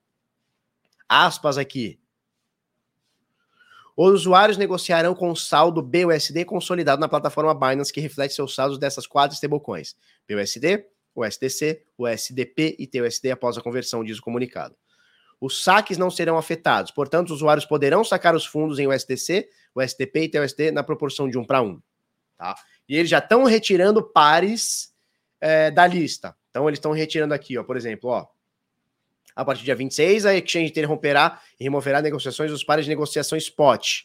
[1.07, 1.99] Aspas aqui.
[3.95, 9.05] Os usuários negociarão com saldo BUSD consolidado na plataforma Binance, que reflete seus saldos dessas
[9.05, 9.95] quatro stablecoins:
[10.27, 10.85] BUSD,
[11.15, 14.75] USDC, USDP e TUSD após a conversão, diz o comunicado.
[15.41, 20.25] Os saques não serão afetados, portanto, os usuários poderão sacar os fundos em USDC, USDP
[20.25, 21.81] e TUSD na proporção de 1 para 1.
[22.37, 22.55] Tá?
[22.87, 24.93] E eles já estão retirando pares
[25.39, 26.35] é, da lista.
[26.51, 28.27] Então, eles estão retirando aqui, ó, por exemplo, ó,
[29.35, 33.37] a partir do dia 26, a Exchange interromperá e removerá negociações dos pares de negociação
[33.37, 34.01] spot.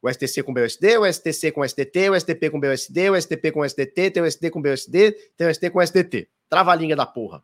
[0.00, 3.68] O STC com BUSD, o STC com STT, o STP com BUSD, o STP com
[3.68, 6.28] STT, TUSD com BUSD, TUSD com STT.
[6.48, 7.42] Trava a linha da porra.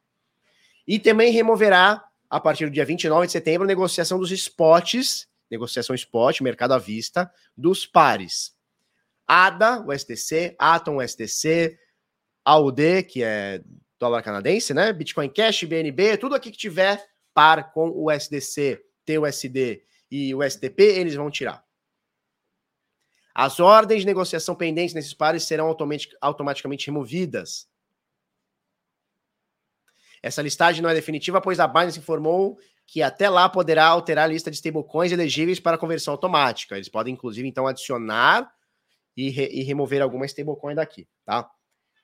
[0.86, 6.40] E também removerá a partir do dia 29 de setembro, negociação dos spots, negociação spot,
[6.40, 8.54] mercado à vista, dos pares.
[9.26, 11.78] ADA, o STC, Atom, o STC,
[12.44, 13.62] AUD, que é
[13.98, 14.92] dólar canadense, né?
[14.92, 20.80] Bitcoin Cash, BNB, tudo aqui que tiver par com o SDC, TUSD e o STP,
[20.82, 21.62] eles vão tirar.
[23.34, 25.74] As ordens de negociação pendentes nesses pares serão
[26.20, 27.68] automaticamente removidas.
[30.22, 34.28] Essa listagem não é definitiva, pois a Binance informou que até lá poderá alterar a
[34.28, 36.74] lista de stablecoins elegíveis para conversão automática.
[36.74, 38.50] Eles podem, inclusive, então, adicionar
[39.16, 41.48] e, re e remover alguma stablecoin daqui, tá?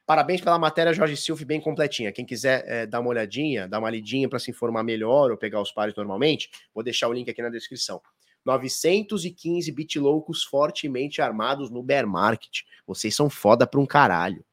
[0.06, 2.12] Parabéns pela matéria, Jorge Silva, bem completinha.
[2.12, 5.62] Quem quiser é, dar uma olhadinha, dar uma lidinha para se informar melhor ou pegar
[5.62, 8.02] os pares normalmente, vou deixar o link aqui na descrição.
[8.44, 12.60] 915 bitloucos fortemente armados no bear market.
[12.86, 14.44] Vocês são foda pra um caralho.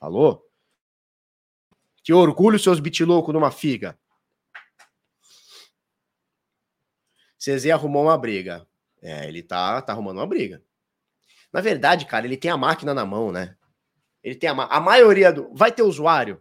[0.00, 0.47] Falou?
[2.08, 3.94] Que orgulho, seus loucos numa figa.
[7.38, 8.66] CZ arrumou uma briga.
[9.02, 10.62] É, ele tá, tá arrumando uma briga.
[11.52, 13.54] Na verdade, cara, ele tem a máquina na mão, né?
[14.24, 15.52] Ele tem a, a maioria do.
[15.52, 16.40] Vai ter usuário,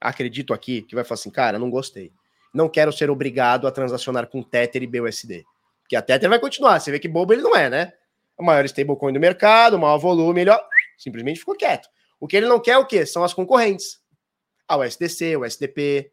[0.00, 2.12] acredito aqui, que vai falar assim, cara, não gostei.
[2.52, 5.44] não quero ser obrigado a transacionar com Tether e BUSD.
[5.82, 6.80] Porque a Tether vai continuar.
[6.80, 7.92] Você vê que bobo ele não é, né?
[8.36, 10.58] O maior stablecoin do mercado, o maior volume, ele ó,
[10.98, 11.88] simplesmente ficou quieto.
[12.18, 13.06] O que ele não quer é o quê?
[13.06, 14.02] São as concorrentes.
[14.66, 16.10] Ah, o SDC, o SDP,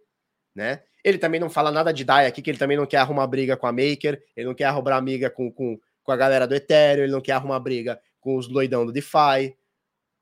[0.54, 0.84] né?
[1.04, 3.58] Ele também não fala nada de DAI aqui, que ele também não quer arrumar briga
[3.58, 7.04] com a Maker, ele não quer arrumar briga com, com, com a galera do Ethereum,
[7.04, 9.58] ele não quer arrumar briga com os doidão do DeFi.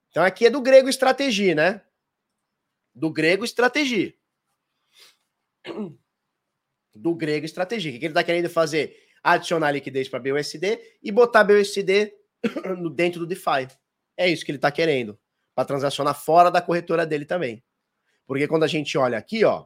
[0.09, 1.81] Então aqui é do grego estratégia, né?
[2.95, 4.13] Do grego estratégia.
[6.95, 7.91] Do grego estratégia.
[7.91, 8.97] O que ele está querendo fazer?
[9.23, 12.11] Adicionar liquidez para BUSD e botar BUSD
[12.93, 13.67] dentro do DeFi.
[14.17, 15.17] É isso que ele está querendo.
[15.55, 17.63] Para transacionar fora da corretora dele também.
[18.29, 19.65] Porque quando a gente olha aqui, ó,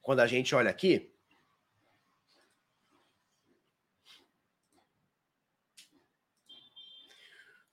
[0.00, 1.14] quando a gente olha aqui,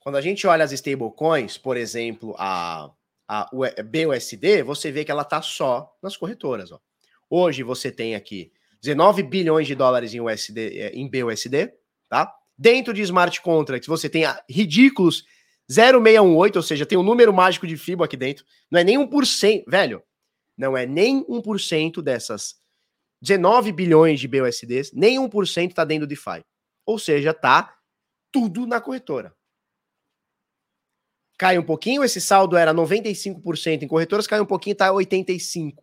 [0.01, 2.93] quando a gente olha as stablecoins, por exemplo, a,
[3.25, 3.49] a
[3.85, 6.69] BUSD, você vê que ela está só nas corretoras.
[6.73, 6.81] Ó.
[7.29, 8.51] Hoje você tem aqui
[8.81, 11.71] 19 bilhões de dólares em, USD, é, em BUSD,
[12.07, 12.33] tá?
[12.57, 15.23] Dentro de smart contracts, você tem ridículos
[15.71, 18.43] 0,618, ou seja, tem um número mágico de FIBO aqui dentro.
[18.71, 20.03] Não é nem 1%, velho.
[20.57, 22.55] Não é nem 1% dessas
[23.21, 26.43] 19 bilhões de BUSDs, nem 1% está dentro do DeFi.
[26.85, 27.77] Ou seja, tá
[28.31, 29.33] tudo na corretora.
[31.37, 35.75] Cai um pouquinho, esse saldo era 95% em corretoras, cai um pouquinho, tá 85%.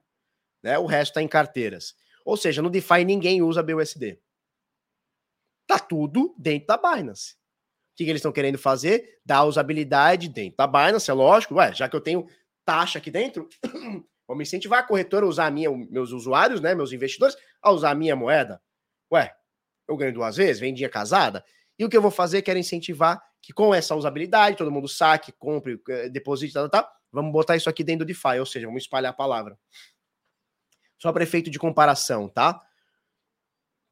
[0.62, 0.78] Né?
[0.78, 1.94] O resto está em carteiras.
[2.26, 4.20] Ou seja, no DeFi ninguém usa BUSD.
[5.66, 7.32] Tá tudo dentro da Binance.
[7.32, 9.20] O que, que eles estão querendo fazer?
[9.24, 11.54] Dar usabilidade dentro da Binance, é lógico.
[11.54, 12.28] Ué, já que eu tenho
[12.66, 13.48] taxa aqui dentro,
[14.26, 17.90] Vamos incentivar a corretora a usar a minha, meus usuários, né, meus investidores, a usar
[17.90, 18.60] a minha moeda.
[19.12, 19.32] Ué,
[19.88, 21.44] eu ganho duas vezes, vendinha casada.
[21.78, 22.42] E o que eu vou fazer?
[22.42, 27.54] Quero incentivar que com essa usabilidade, todo mundo saque, compre, eh, deposite, tal, vamos botar
[27.54, 29.56] isso aqui dentro do DeFi, ou seja, vamos espalhar a palavra.
[30.98, 32.60] Só para efeito de comparação, tá?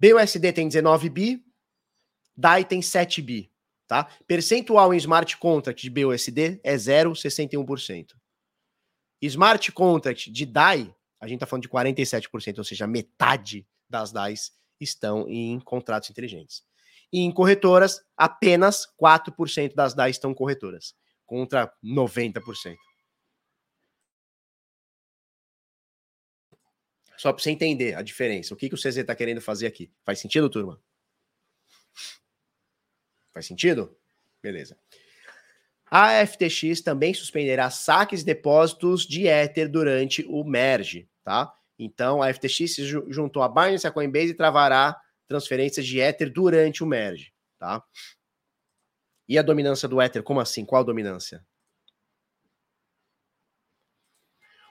[0.00, 1.44] BUSD tem 19 bi,
[2.36, 3.50] DAI tem 7 bi,
[3.86, 4.08] tá?
[4.26, 8.14] Percentual em smart contract de BUSD é 0,61%.
[9.22, 14.52] Smart contract de DAI, a gente está falando de 47%, ou seja, metade das DAIs
[14.80, 16.62] estão em contratos inteligentes.
[17.12, 20.94] E em corretoras, apenas 4% das DAIs estão corretoras,
[21.24, 22.76] contra 90%.
[27.16, 28.54] Só para você entender a diferença.
[28.54, 29.90] O que, que o CZ está querendo fazer aqui?
[30.04, 30.80] Faz sentido, turma?
[33.32, 33.96] Faz sentido?
[34.42, 34.76] Beleza.
[35.90, 41.52] A FTX também suspenderá saques e depósitos de Ether durante o merge, tá?
[41.78, 46.82] Então, a FTX se juntou a Binance, a Coinbase e travará transferências de Ether durante
[46.82, 47.82] o merge, tá?
[49.28, 50.64] E a dominância do Ether, como assim?
[50.64, 51.44] Qual dominância?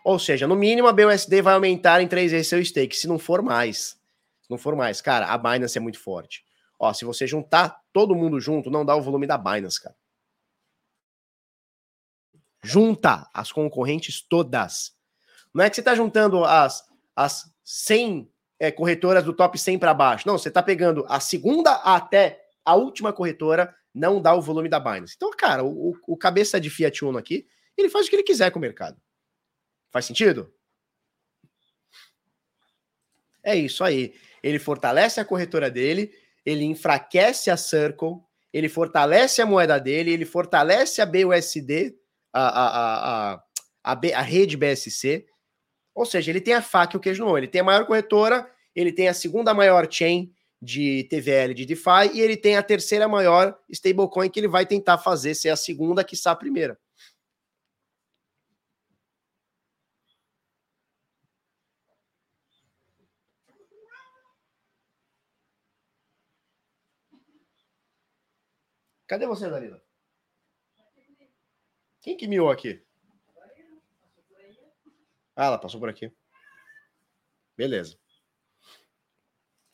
[0.04, 3.18] Ou seja, no mínimo a BUSD vai aumentar em três vezes seu stake, se não
[3.18, 3.98] for mais.
[4.42, 6.44] Se não for mais, cara, a Binance é muito forte.
[6.78, 9.96] Ó, se você juntar todo mundo junto, não dá o volume da Binance, cara
[12.64, 14.94] junta as concorrentes todas.
[15.54, 16.84] Não é que você está juntando as,
[17.16, 20.28] as 100 é, corretoras do top 100 para baixo.
[20.28, 24.80] Não, você está pegando a segunda até a última corretora, não dá o volume da
[24.80, 25.14] Binance.
[25.16, 27.46] Então, cara, o, o cabeça de Fiat Uno aqui,
[27.78, 28.98] ele faz o que ele quiser com o mercado.
[29.94, 30.52] Faz sentido?
[33.44, 34.16] É isso aí.
[34.42, 36.12] Ele fortalece a corretora dele,
[36.44, 38.16] ele enfraquece a Circle,
[38.52, 41.96] ele fortalece a moeda dele, ele fortalece a BUSD
[42.34, 43.44] a, a, a,
[43.84, 45.28] a, B, a rede BSC.
[45.94, 48.50] Ou seja, ele tem a faca e o queijo no Ele tem a maior corretora,
[48.76, 53.08] ele tem a segunda maior chain de TVL de DeFi e ele tem a terceira
[53.08, 56.80] maior stablecoin que ele vai tentar fazer ser a segunda, que a primeira.
[69.08, 69.82] Cadê você, Dalila?
[72.02, 72.84] Quem que miou aqui?
[75.36, 76.12] Ah, ela passou por aqui.
[77.58, 77.98] Beleza.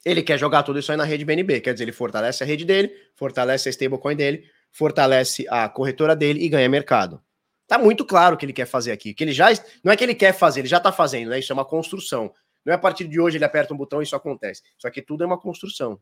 [0.05, 2.63] Ele quer jogar tudo isso aí na rede BNB, quer dizer, ele fortalece a rede
[2.63, 7.21] dele, fortalece a stablecoin dele, fortalece a corretora dele e ganha mercado.
[7.67, 9.47] Tá muito claro o que ele quer fazer aqui, que ele já
[9.83, 11.39] não é que ele quer fazer, ele já tá fazendo, né?
[11.39, 12.33] Isso é uma construção.
[12.65, 14.63] Não é a partir de hoje ele aperta um botão e isso acontece.
[14.77, 16.01] Isso aqui tudo é uma construção.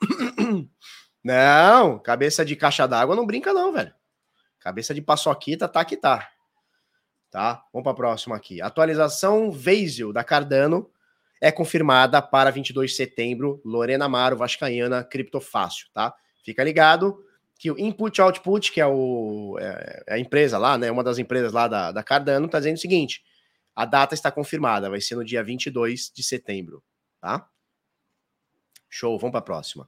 [1.22, 3.92] Não, cabeça de caixa d'água não brinca não, velho.
[4.60, 6.28] Cabeça de paçoquita tá que tá.
[7.30, 7.62] Tá?
[7.72, 8.62] Vamos para a próxima aqui.
[8.62, 10.90] Atualização Veisel da Cardano
[11.40, 13.60] é confirmada para 22 de setembro.
[13.64, 16.14] Lorena Amaro, Vascaína, Criptofácil, tá?
[16.44, 17.22] Fica ligado
[17.58, 21.18] que o Input Output, que é, o, é, é a empresa lá, né, uma das
[21.18, 23.22] empresas lá da, da Cardano, está dizendo o seguinte:
[23.74, 26.82] a data está confirmada, vai ser no dia 22 de setembro,
[27.20, 27.48] tá?
[28.88, 29.86] Show, vamos para a próxima.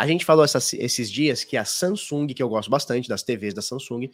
[0.00, 3.52] A gente falou essas, esses dias que a Samsung, que eu gosto bastante das TVs
[3.52, 4.10] da Samsung,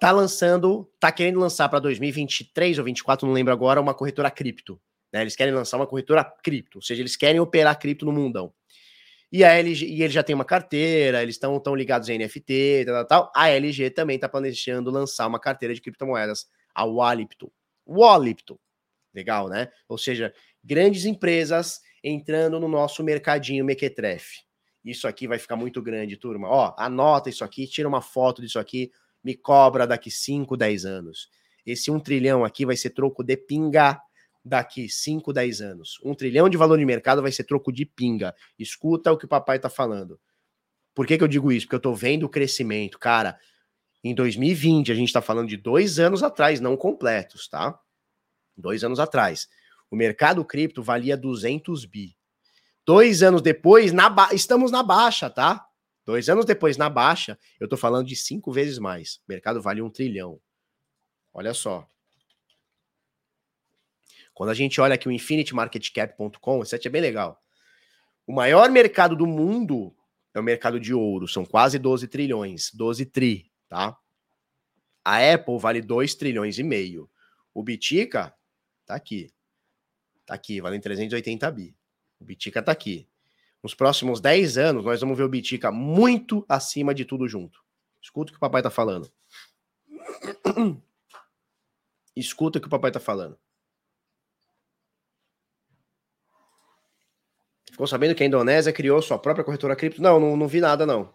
[0.00, 4.80] tá lançando, tá querendo lançar para 2023 ou 2024, não lembro agora, uma corretora cripto.
[5.12, 5.22] Né?
[5.22, 8.54] Eles querem lançar uma corretora cripto, ou seja, eles querem operar cripto no mundão.
[9.32, 12.84] E a LG, e ele já tem uma carteira, eles estão tão ligados em NFT,
[12.86, 13.32] tal, tal, tal.
[13.34, 17.50] A LG também está planejando lançar uma carteira de criptomoedas, a Walipto.
[17.84, 18.56] Walipto.
[19.12, 19.68] Legal, né?
[19.88, 20.32] Ou seja,
[20.62, 24.46] grandes empresas entrando no nosso mercadinho mequetrefe.
[24.88, 26.48] Isso aqui vai ficar muito grande, turma.
[26.48, 28.90] Ó, anota isso aqui, tira uma foto disso aqui,
[29.22, 31.28] me cobra daqui 5, 10 anos.
[31.66, 34.00] Esse 1 um trilhão aqui vai ser troco de pinga
[34.42, 36.00] daqui 5, 10 anos.
[36.02, 38.34] Um trilhão de valor de mercado vai ser troco de pinga.
[38.58, 40.18] Escuta o que o papai tá falando.
[40.94, 41.66] Por que, que eu digo isso?
[41.66, 42.98] Porque eu tô vendo o crescimento.
[42.98, 43.38] Cara,
[44.02, 47.78] em 2020, a gente tá falando de dois anos atrás, não completos, tá?
[48.56, 49.48] Dois anos atrás.
[49.90, 52.17] O mercado cripto valia 200 bi.
[52.88, 54.30] Dois anos depois, na ba...
[54.32, 55.68] estamos na baixa, tá?
[56.06, 59.16] Dois anos depois, na baixa, eu tô falando de cinco vezes mais.
[59.16, 60.40] O mercado vale um trilhão.
[61.34, 61.86] Olha só.
[64.32, 67.38] Quando a gente olha aqui o infinitymarketcap.com, esse é bem legal.
[68.26, 69.94] O maior mercado do mundo
[70.32, 73.98] é o mercado de ouro, são quase 12 trilhões, 12 tri, tá?
[75.04, 77.10] A Apple vale 2 trilhões e meio.
[77.52, 78.34] O Bitica
[78.86, 79.30] tá aqui.
[80.24, 81.77] Tá aqui, vale 380 bi.
[82.20, 83.08] O Bitica tá aqui.
[83.62, 87.62] Nos próximos 10 anos, nós vamos ver o Bitica muito acima de tudo junto.
[88.00, 89.10] Escuta o que o papai tá falando.
[92.14, 93.38] Escuta o que o papai tá falando.
[97.70, 100.02] Ficou sabendo que a Indonésia criou sua própria corretora cripto?
[100.02, 101.14] Não, não, não vi nada, não.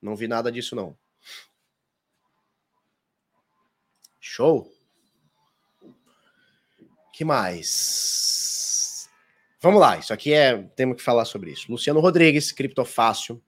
[0.00, 0.96] Não vi nada disso, não.
[4.20, 4.72] Show.
[7.12, 8.37] que mais?
[9.60, 10.56] Vamos lá, isso aqui é.
[10.76, 11.70] Temos que falar sobre isso.
[11.70, 13.42] Luciano Rodrigues, Criptofácil.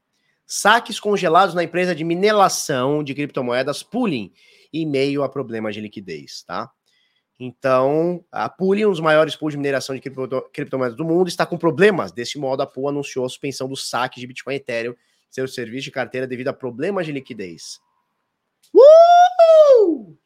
[0.45, 4.33] Saques congelados na empresa de mineração de criptomoedas Pooling
[4.73, 6.69] e meio a problemas de liquidez, tá?
[7.39, 10.03] Então, a Pooling, um dos maiores pools de mineração de
[10.53, 12.13] criptomoedas do mundo, está com problemas.
[12.13, 14.95] Desse modo, a Pool anunciou a suspensão do saque de Bitcoin e Ethereum,
[15.31, 17.81] seu serviço de carteira, devido a problemas de liquidez.
[18.75, 20.19] Uh!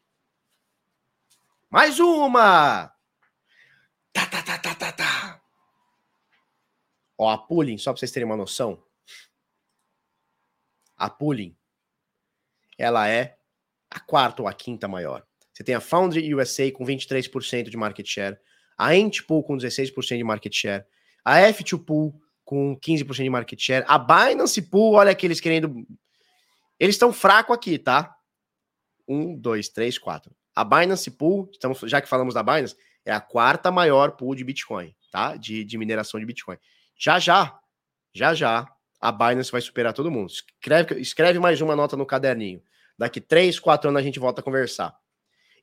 [1.69, 2.91] Mais uma!
[4.11, 4.74] Tá, tá, tá.
[7.17, 8.83] Ó, a Pooling, só para vocês terem uma noção,
[10.97, 11.55] a Pooling,
[12.77, 13.37] ela é
[13.89, 15.25] a quarta ou a quinta maior.
[15.53, 18.37] Você tem a Foundry USA com 23% de market share,
[18.77, 20.85] a Antpool com 16% de market share,
[21.23, 22.13] a F2Pool
[22.43, 25.87] com 15% de market share, a Binance Pool, olha que eles querendo.
[26.77, 28.13] Eles estão fracos aqui, tá?
[29.07, 30.35] Um, dois, três, quatro.
[30.53, 32.75] A Binance Pool, estamos, já que falamos da Binance,
[33.05, 35.37] é a quarta maior pool de Bitcoin, tá?
[35.37, 36.57] De, de mineração de Bitcoin.
[36.97, 37.59] Já já,
[38.13, 40.29] já já, a Binance vai superar todo mundo.
[40.29, 42.63] Escreve, escreve mais uma nota no caderninho.
[42.97, 44.97] Daqui três, quatro anos a gente volta a conversar.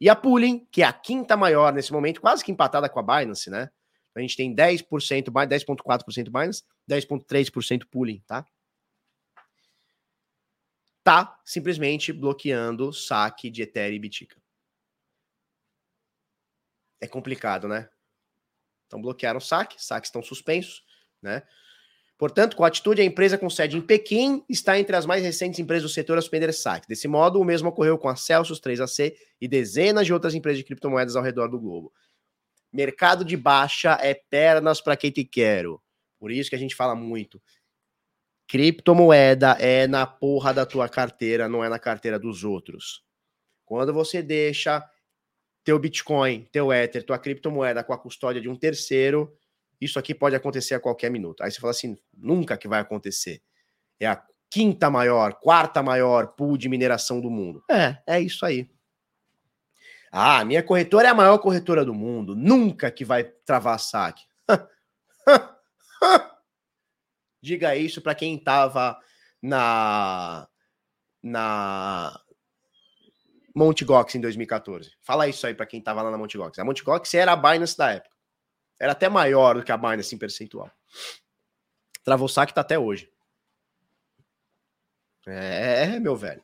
[0.01, 3.03] E a Pooling, que é a quinta maior nesse momento, quase que empatada com a
[3.03, 3.71] Binance, né?
[4.15, 4.85] A gente tem 10%,
[5.31, 8.45] 10,4% Binance, 10,3% Pooling, tá?
[11.03, 14.41] Tá simplesmente bloqueando saque de Ethereum e Bitica.
[17.01, 17.89] É complicado, né?
[18.87, 20.85] Então bloquearam o saque, saques estão suspensos,
[21.23, 21.43] né?
[22.19, 25.59] Portanto, com a atitude, a empresa com sede em Pequim está entre as mais recentes
[25.59, 26.87] empresas do setor a suspender saque.
[26.87, 30.65] Desse modo, o mesmo ocorreu com a Celsius 3AC e dezenas de outras empresas de
[30.65, 31.93] criptomoedas ao redor do globo.
[32.73, 35.83] Mercado de baixa é pernas para quem te quero.
[36.19, 37.43] Por isso que a gente fala muito.
[38.47, 43.03] Criptomoeda é na porra da tua carteira, não é na carteira dos outros.
[43.65, 44.89] Quando você deixa
[45.65, 49.37] teu Bitcoin, teu Ether, tua criptomoeda com a custódia de um terceiro,
[49.83, 51.43] isso aqui pode acontecer a qualquer minuto.
[51.43, 53.43] Aí você fala assim, nunca que vai acontecer.
[53.99, 57.65] É a quinta maior, quarta maior pool de mineração do mundo.
[57.71, 58.71] É, é isso aí.
[60.11, 62.37] Ah, minha corretora é a maior corretora do mundo.
[62.37, 64.23] Nunca que vai travar saque.
[67.41, 68.99] Diga isso para quem estava
[69.41, 70.47] na
[71.23, 72.21] na
[73.55, 74.93] Monte Gox em 2014.
[75.01, 76.59] Fala isso aí para quem estava lá na Monte Gox.
[76.59, 78.12] A Monte Gox era a Binance da época.
[78.83, 80.69] Era até maior do que a Binance em percentual.
[82.03, 83.09] Travou saque tá até hoje.
[85.25, 86.43] É, meu velho.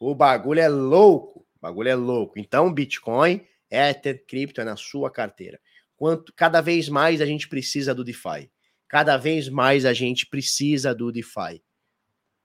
[0.00, 1.40] O bagulho é louco.
[1.40, 2.38] O bagulho é louco.
[2.38, 5.60] Então, Bitcoin, Ether, cripto é na sua carteira.
[5.96, 8.48] Quanto cada vez mais a gente precisa do DeFi.
[8.86, 11.60] Cada vez mais a gente precisa do DeFi.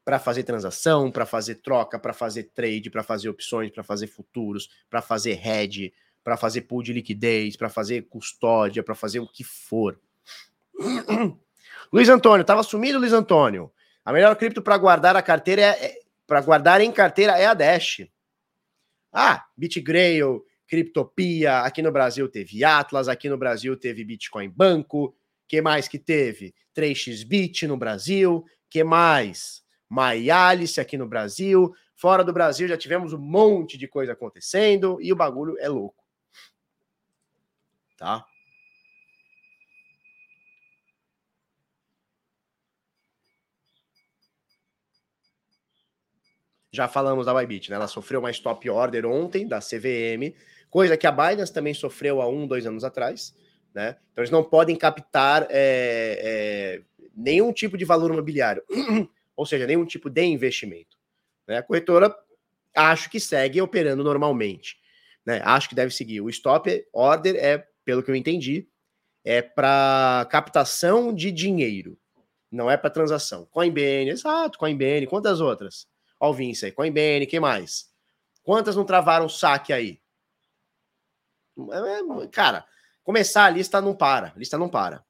[0.04, 4.68] para fazer transação, para fazer troca, para fazer trade, para fazer opções, para fazer futuros,
[4.90, 5.94] para fazer hedge,
[6.24, 10.00] para fazer pool de liquidez, para fazer custódia, para fazer o que for.
[11.92, 13.72] Luiz Antônio, tava sumido, Luiz Antônio.
[14.06, 17.56] A melhor cripto para guardar a carteira é, é para guardar em carteira é a
[17.56, 18.08] Dash.
[19.12, 25.16] Ah, BitGrail, Criptopia, aqui no Brasil teve Atlas, aqui no Brasil teve Bitcoin Banco,
[25.48, 26.54] que mais que teve?
[26.78, 29.64] 3xBit no Brasil, que mais?
[29.90, 35.12] MyAlice aqui no Brasil, fora do Brasil já tivemos um monte de coisa acontecendo e
[35.12, 35.99] o bagulho é louco.
[38.00, 38.26] Tá?
[46.72, 47.76] Já falamos da Bybit, né?
[47.76, 50.34] Ela sofreu uma stop order ontem da CVM,
[50.70, 53.36] coisa que a Binance também sofreu há um, dois anos atrás,
[53.74, 53.98] né?
[54.12, 56.82] Então eles não podem captar é, é,
[57.14, 58.64] nenhum tipo de valor imobiliário,
[59.36, 60.98] ou seja, nenhum tipo de investimento.
[61.46, 61.58] Né?
[61.58, 62.16] A corretora
[62.74, 64.78] acho que segue operando normalmente,
[65.26, 65.42] né?
[65.44, 66.22] Acho que deve seguir.
[66.22, 68.68] O stop order é, pelo que eu entendi,
[69.24, 71.98] é para captação de dinheiro,
[72.52, 73.46] não é para transação.
[73.46, 75.88] Coinbase, exato, Coinbase, quantas outras?
[76.20, 77.90] Ó, o Vince aí, Coinbase, quem mais?
[78.44, 80.02] Quantas não travaram saque aí?
[81.58, 82.66] É, cara,
[83.04, 84.34] começar a lista não para.
[84.36, 85.06] A lista não para.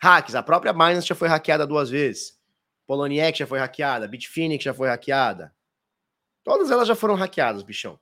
[0.00, 2.38] Hacks, a própria Binance já foi hackeada duas vezes.
[2.86, 4.06] Poloniex já foi hackeada.
[4.06, 5.54] Bitfinex já foi hackeada.
[6.42, 7.98] Todas elas já foram hackeadas, bichão.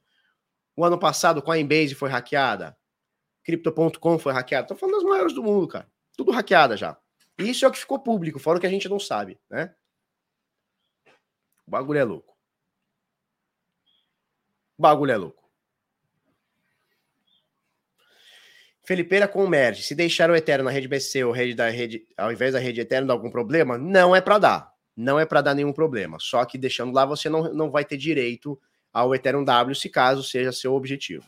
[0.76, 2.76] O ano passado, Coinbase foi hackeada.
[3.44, 4.68] Crypto.com foi hackeada.
[4.68, 5.90] Tô falando das maiores do mundo, cara.
[6.16, 6.96] Tudo hackeada já.
[7.38, 9.74] E isso é o que ficou público, fora o que a gente não sabe, né?
[11.66, 12.36] O bagulho é louco.
[14.78, 15.42] O bagulho é louco.
[18.84, 19.82] Felipeira com o Merge.
[19.82, 22.80] Se deixar o Ethereum na rede BC ou rede da rede, ao invés da rede
[22.80, 23.78] Ethereum, dá algum problema?
[23.78, 24.72] Não é para dar.
[24.96, 26.18] Não é para dar nenhum problema.
[26.20, 28.60] Só que deixando lá, você não, não vai ter direito
[28.92, 31.24] ao Ethereum W, se caso seja seu objetivo.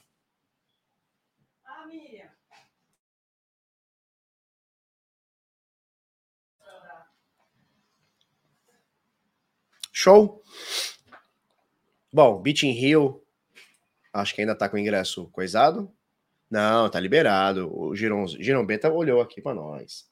[9.96, 10.42] Show?
[12.12, 13.24] Bom, Beach in Rio,
[14.12, 15.90] acho que ainda tá com o ingresso coisado.
[16.50, 17.72] Não, tá liberado.
[17.74, 20.06] O Giron, Beta olhou aqui para nós.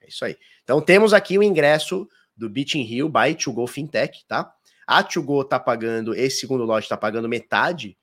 [0.00, 0.36] É isso aí.
[0.62, 4.54] Então temos aqui o ingresso do Beach in Rio by To Go Fintech, tá?
[4.90, 7.96] A To Go tá pagando, esse segundo lote tá pagando metade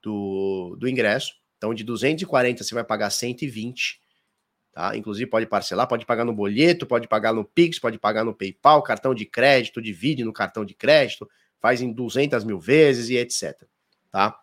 [0.00, 1.32] do, do ingresso.
[1.56, 4.00] Então de 240 você vai pagar 120.
[4.72, 4.96] Tá?
[4.96, 8.80] Inclusive pode parcelar, pode pagar no boleto, pode pagar no Pix, pode pagar no PayPal,
[8.84, 11.28] cartão de crédito, divide no cartão de crédito,
[11.58, 13.60] faz em 200 mil vezes e etc.
[14.08, 14.38] Tá?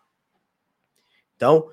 [1.37, 1.69] Então,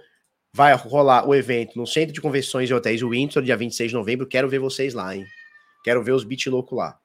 [0.53, 4.25] vai rolar o evento no Centro de Convenções e Hotéis Windsor, dia 26 de novembro.
[4.29, 5.27] Quero ver vocês lá, hein?
[5.83, 7.02] Quero ver os bit louco lá.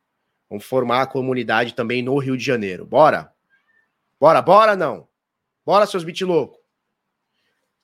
[0.50, 2.86] Vamos formar a comunidade também no Rio de Janeiro.
[2.86, 3.32] Bora?
[4.20, 5.08] Bora, bora não?
[5.66, 6.58] Bora, seus bit louco.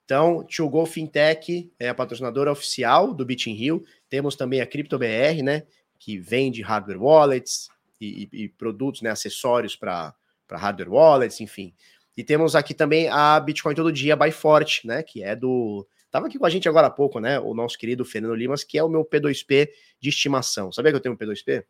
[0.05, 3.83] Então, Tio Go Fintech é a patrocinadora oficial do Bitin Rio.
[4.09, 5.63] Temos também a CryptoBR, né?
[5.97, 7.69] Que vende hardware wallets
[7.99, 9.09] e, e, e produtos, né?
[9.09, 10.13] Acessórios para
[10.51, 11.73] hardware wallets, enfim.
[12.15, 15.01] E temos aqui também a Bitcoin Todo Dia by Forte, né?
[15.03, 15.87] Que é do.
[16.11, 17.39] Tava aqui com a gente agora há pouco, né?
[17.39, 19.69] O nosso querido Fernando Limas, que é o meu P2P
[19.99, 20.71] de estimação.
[20.71, 21.63] Sabia que eu tenho um P2P?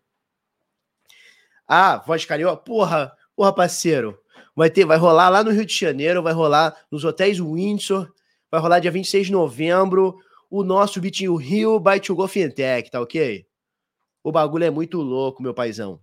[1.68, 2.58] Ah, voz carioca.
[2.64, 4.20] Porra, porra, parceiro.
[4.56, 8.12] Vai ter, vai rolar lá no Rio de Janeiro, vai rolar nos hotéis Windsor
[8.54, 10.16] Vai rolar dia 26 de novembro
[10.48, 13.48] o nosso Bitinho Rio by To Go Fintech, tá ok?
[14.24, 16.00] O bagulho é muito louco, meu paizão.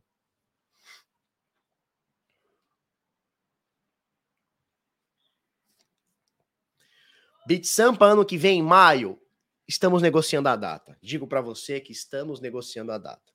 [7.47, 9.17] Bitsampa ano que vem, em maio,
[9.69, 10.99] estamos negociando a data.
[11.01, 13.30] Digo para você que estamos negociando a data.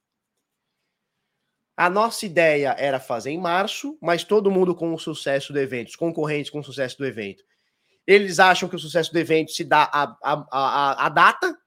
[1.78, 5.90] A nossa ideia era fazer em março, mas todo mundo com o sucesso do evento,
[5.90, 7.44] os concorrentes com o sucesso do evento,
[8.08, 11.58] eles acham que o sucesso do evento se dá a, a, a, a data,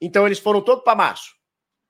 [0.00, 1.34] então eles foram todos para março.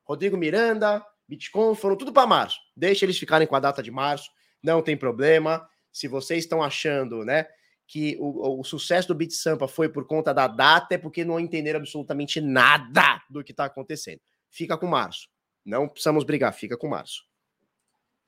[0.05, 2.59] Rodrigo Miranda, Bitcoin, foram tudo para março.
[2.77, 4.29] Deixa eles ficarem com a data de março,
[4.63, 5.67] não tem problema.
[5.93, 7.47] Se vocês estão achando, né,
[7.87, 11.79] que o, o sucesso do BitSampa foi por conta da data, é porque não entenderam
[11.79, 14.21] absolutamente nada do que está acontecendo.
[14.51, 15.29] Fica com março.
[15.65, 17.23] Não precisamos brigar, fica com março.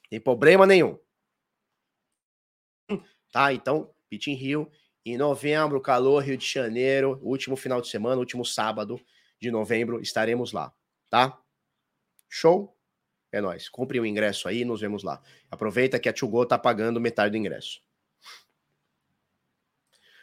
[0.09, 0.99] Tem problema nenhum.
[3.33, 3.53] Tá?
[3.53, 4.71] Então, Bit in Rio
[5.05, 8.99] em novembro, calor, Rio de Janeiro, último final de semana, último sábado
[9.39, 10.73] de novembro, estaremos lá,
[11.11, 11.39] tá?
[12.29, 12.75] Show?
[13.31, 13.69] É nóis.
[13.69, 15.21] Compre o ingresso aí nos vemos lá.
[15.51, 17.83] Aproveita que a Tchugo tá pagando metade do ingresso.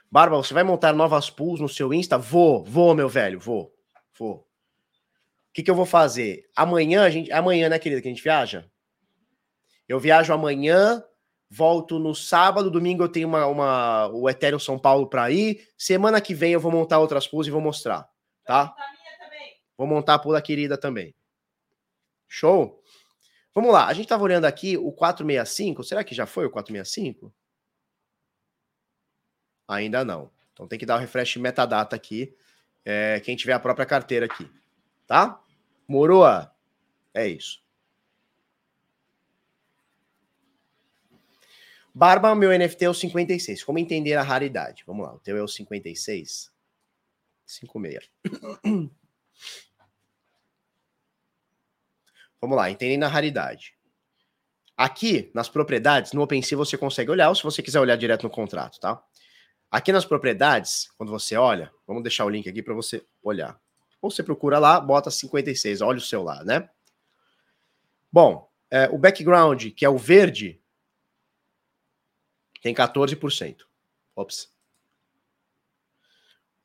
[0.10, 2.18] Barba, você vai montar novas pools no seu Insta?
[2.18, 3.74] Vou, vou, meu velho, vou,
[4.18, 4.38] vou.
[4.38, 6.50] O que, que eu vou fazer?
[6.56, 8.70] Amanhã, a gente, amanhã, né, querida, que a gente viaja?
[9.92, 11.04] Eu viajo amanhã,
[11.50, 15.68] volto no sábado, domingo eu tenho uma, uma o Ethereum São Paulo para ir.
[15.78, 18.10] Semana que vem eu vou montar outras pools e vou mostrar,
[18.46, 18.74] tá?
[19.78, 21.14] Vou montar a pula querida também.
[22.26, 22.82] Show?
[23.54, 25.84] Vamos lá, a gente estava olhando aqui o 465.
[25.84, 27.34] Será que já foi o 465?
[29.68, 30.32] Ainda não.
[30.54, 32.34] Então tem que dar o um refresh metadata aqui.
[32.86, 34.50] É, quem tiver a própria carteira aqui.
[35.06, 35.38] Tá?
[35.86, 36.50] Moroa.
[37.14, 37.62] É isso.
[41.94, 43.64] Barba, meu NFT é o 56.
[43.64, 44.84] Como entender a raridade?
[44.88, 46.52] Vamos lá, o teu é o 56.
[47.46, 48.10] 56.
[52.40, 53.76] Vamos lá, entendendo a raridade.
[54.76, 58.32] Aqui, nas propriedades, no OpenSea você consegue olhar, ou se você quiser olhar direto no
[58.32, 59.00] contrato, tá?
[59.70, 63.60] Aqui nas propriedades, quando você olha, vamos deixar o link aqui para você olhar.
[64.02, 66.68] Ou você procura lá, bota 56, olha o seu lá, né?
[68.12, 70.61] Bom, é, o background, que é o verde,
[72.62, 73.58] tem 14%.
[74.16, 74.52] Ops.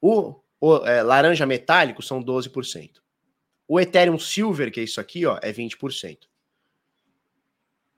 [0.01, 3.01] O, o é, laranja metálico são 12%.
[3.67, 6.19] O Ethereum Silver, que é isso aqui, ó, é 20%.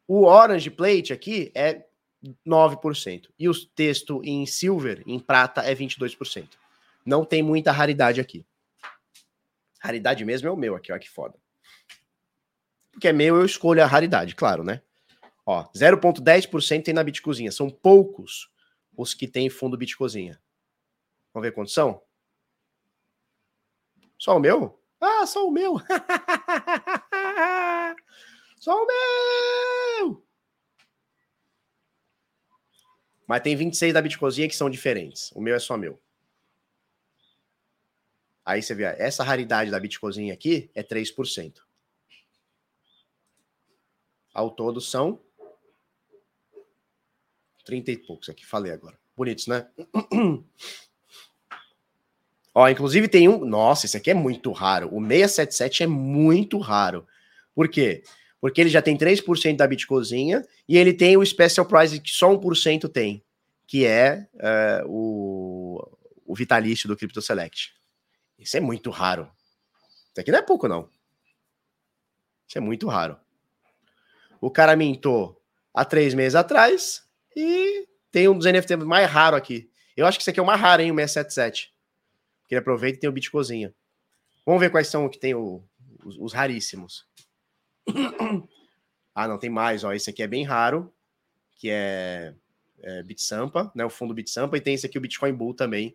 [0.06, 1.84] O Orange Plate aqui é
[2.46, 3.28] 9%.
[3.38, 6.48] E o texto em Silver, em prata, é 22%.
[7.04, 8.46] Não tem muita raridade aqui.
[9.80, 11.38] Raridade mesmo é o meu aqui, ó, que foda.
[12.90, 14.82] Porque é meu, eu escolho a raridade, claro, né?
[15.50, 17.50] Ó, 0,10% tem na Bitcozinha.
[17.50, 18.52] São poucos
[18.94, 20.38] os que tem fundo Bitcozinha.
[21.32, 22.02] Vamos ver quantos são?
[24.18, 24.78] Só o meu?
[25.00, 25.76] Ah, só o meu.
[28.60, 30.22] só o meu.
[33.26, 35.32] Mas tem 26 da Bitcozinha que são diferentes.
[35.34, 35.98] O meu é só meu.
[38.44, 41.62] Aí você vê, essa raridade da Bitcozinha aqui é 3%.
[44.34, 45.26] Ao todo são
[47.68, 48.98] 30 e poucos aqui, falei agora.
[49.14, 49.66] Bonitos, né?
[52.54, 53.44] Ó, inclusive tem um.
[53.44, 54.88] Nossa, esse aqui é muito raro.
[54.90, 57.06] O 677 é muito raro.
[57.54, 58.02] Por quê?
[58.40, 62.34] Porque ele já tem 3% da Bitcozinha e ele tem o Special Price que só
[62.34, 63.22] 1% tem,
[63.66, 67.74] que é uh, o, o vitalício do Crypto Select.
[68.38, 69.30] Isso é muito raro.
[70.10, 70.88] Isso aqui não é pouco, não.
[72.48, 73.18] Isso é muito raro.
[74.40, 75.38] O cara mintou
[75.74, 77.06] há três meses atrás
[77.40, 79.70] e tem um dos NFTs mais raro aqui.
[79.97, 81.73] Eu acho que esse aqui é o mais raro, hein, o 677
[82.48, 83.74] que ele aproveita e tem o Bitcozinha.
[84.44, 85.62] Vamos ver quais são que tem o,
[86.02, 87.06] os, os, raríssimos.
[89.15, 89.93] ah, não, tem mais, ó.
[89.93, 90.93] Esse aqui é bem raro,
[91.56, 92.35] que é,
[92.81, 93.85] é BitSampa, né?
[93.85, 95.94] O fundo BitSampa, e tem esse aqui, o Bitcoin Bull também,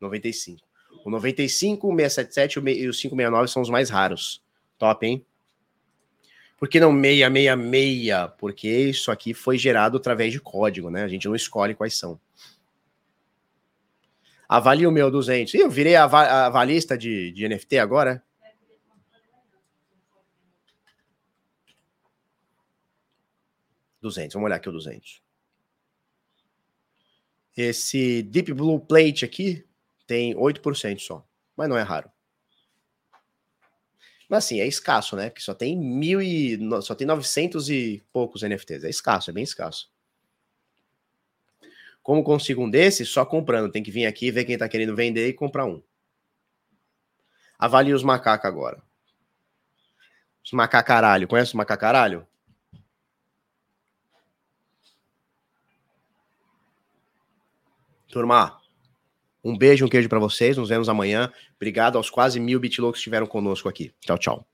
[0.00, 0.60] 95.
[1.04, 4.42] O 95, o 677 e o 569 são os mais raros.
[4.76, 5.24] Top, hein?
[6.62, 8.36] Por que não 666?
[8.38, 11.02] Porque isso aqui foi gerado através de código, né?
[11.02, 12.20] A gente não escolhe quais são.
[14.48, 15.54] Avalie o meu 200.
[15.54, 18.24] Ih, eu virei a avalista de, de NFT agora?
[24.00, 24.34] Duzentos.
[24.34, 25.20] Vamos olhar aqui o 200.
[27.56, 29.66] Esse Deep Blue Plate aqui
[30.06, 31.26] tem 8% só,
[31.56, 32.11] mas não é raro.
[34.32, 35.28] Mas assim, é escasso, né?
[35.28, 38.82] Porque só tem mil e só tem 900 e poucos NFTs.
[38.82, 39.92] É escasso, é bem escasso.
[42.02, 43.10] Como consigo um desses?
[43.10, 43.70] Só comprando.
[43.70, 45.82] Tem que vir aqui, ver quem está querendo vender e comprar um.
[47.58, 48.82] Avalie os macacos agora.
[50.42, 51.28] Os macacaralho.
[51.28, 52.26] Conhece o macacaralho?
[58.08, 58.61] Turma,
[59.44, 60.56] um beijo, um queijo para vocês.
[60.56, 61.32] Nos vemos amanhã.
[61.56, 63.92] Obrigado aos quase mil bitlocos que estiveram conosco aqui.
[64.00, 64.51] Tchau, tchau.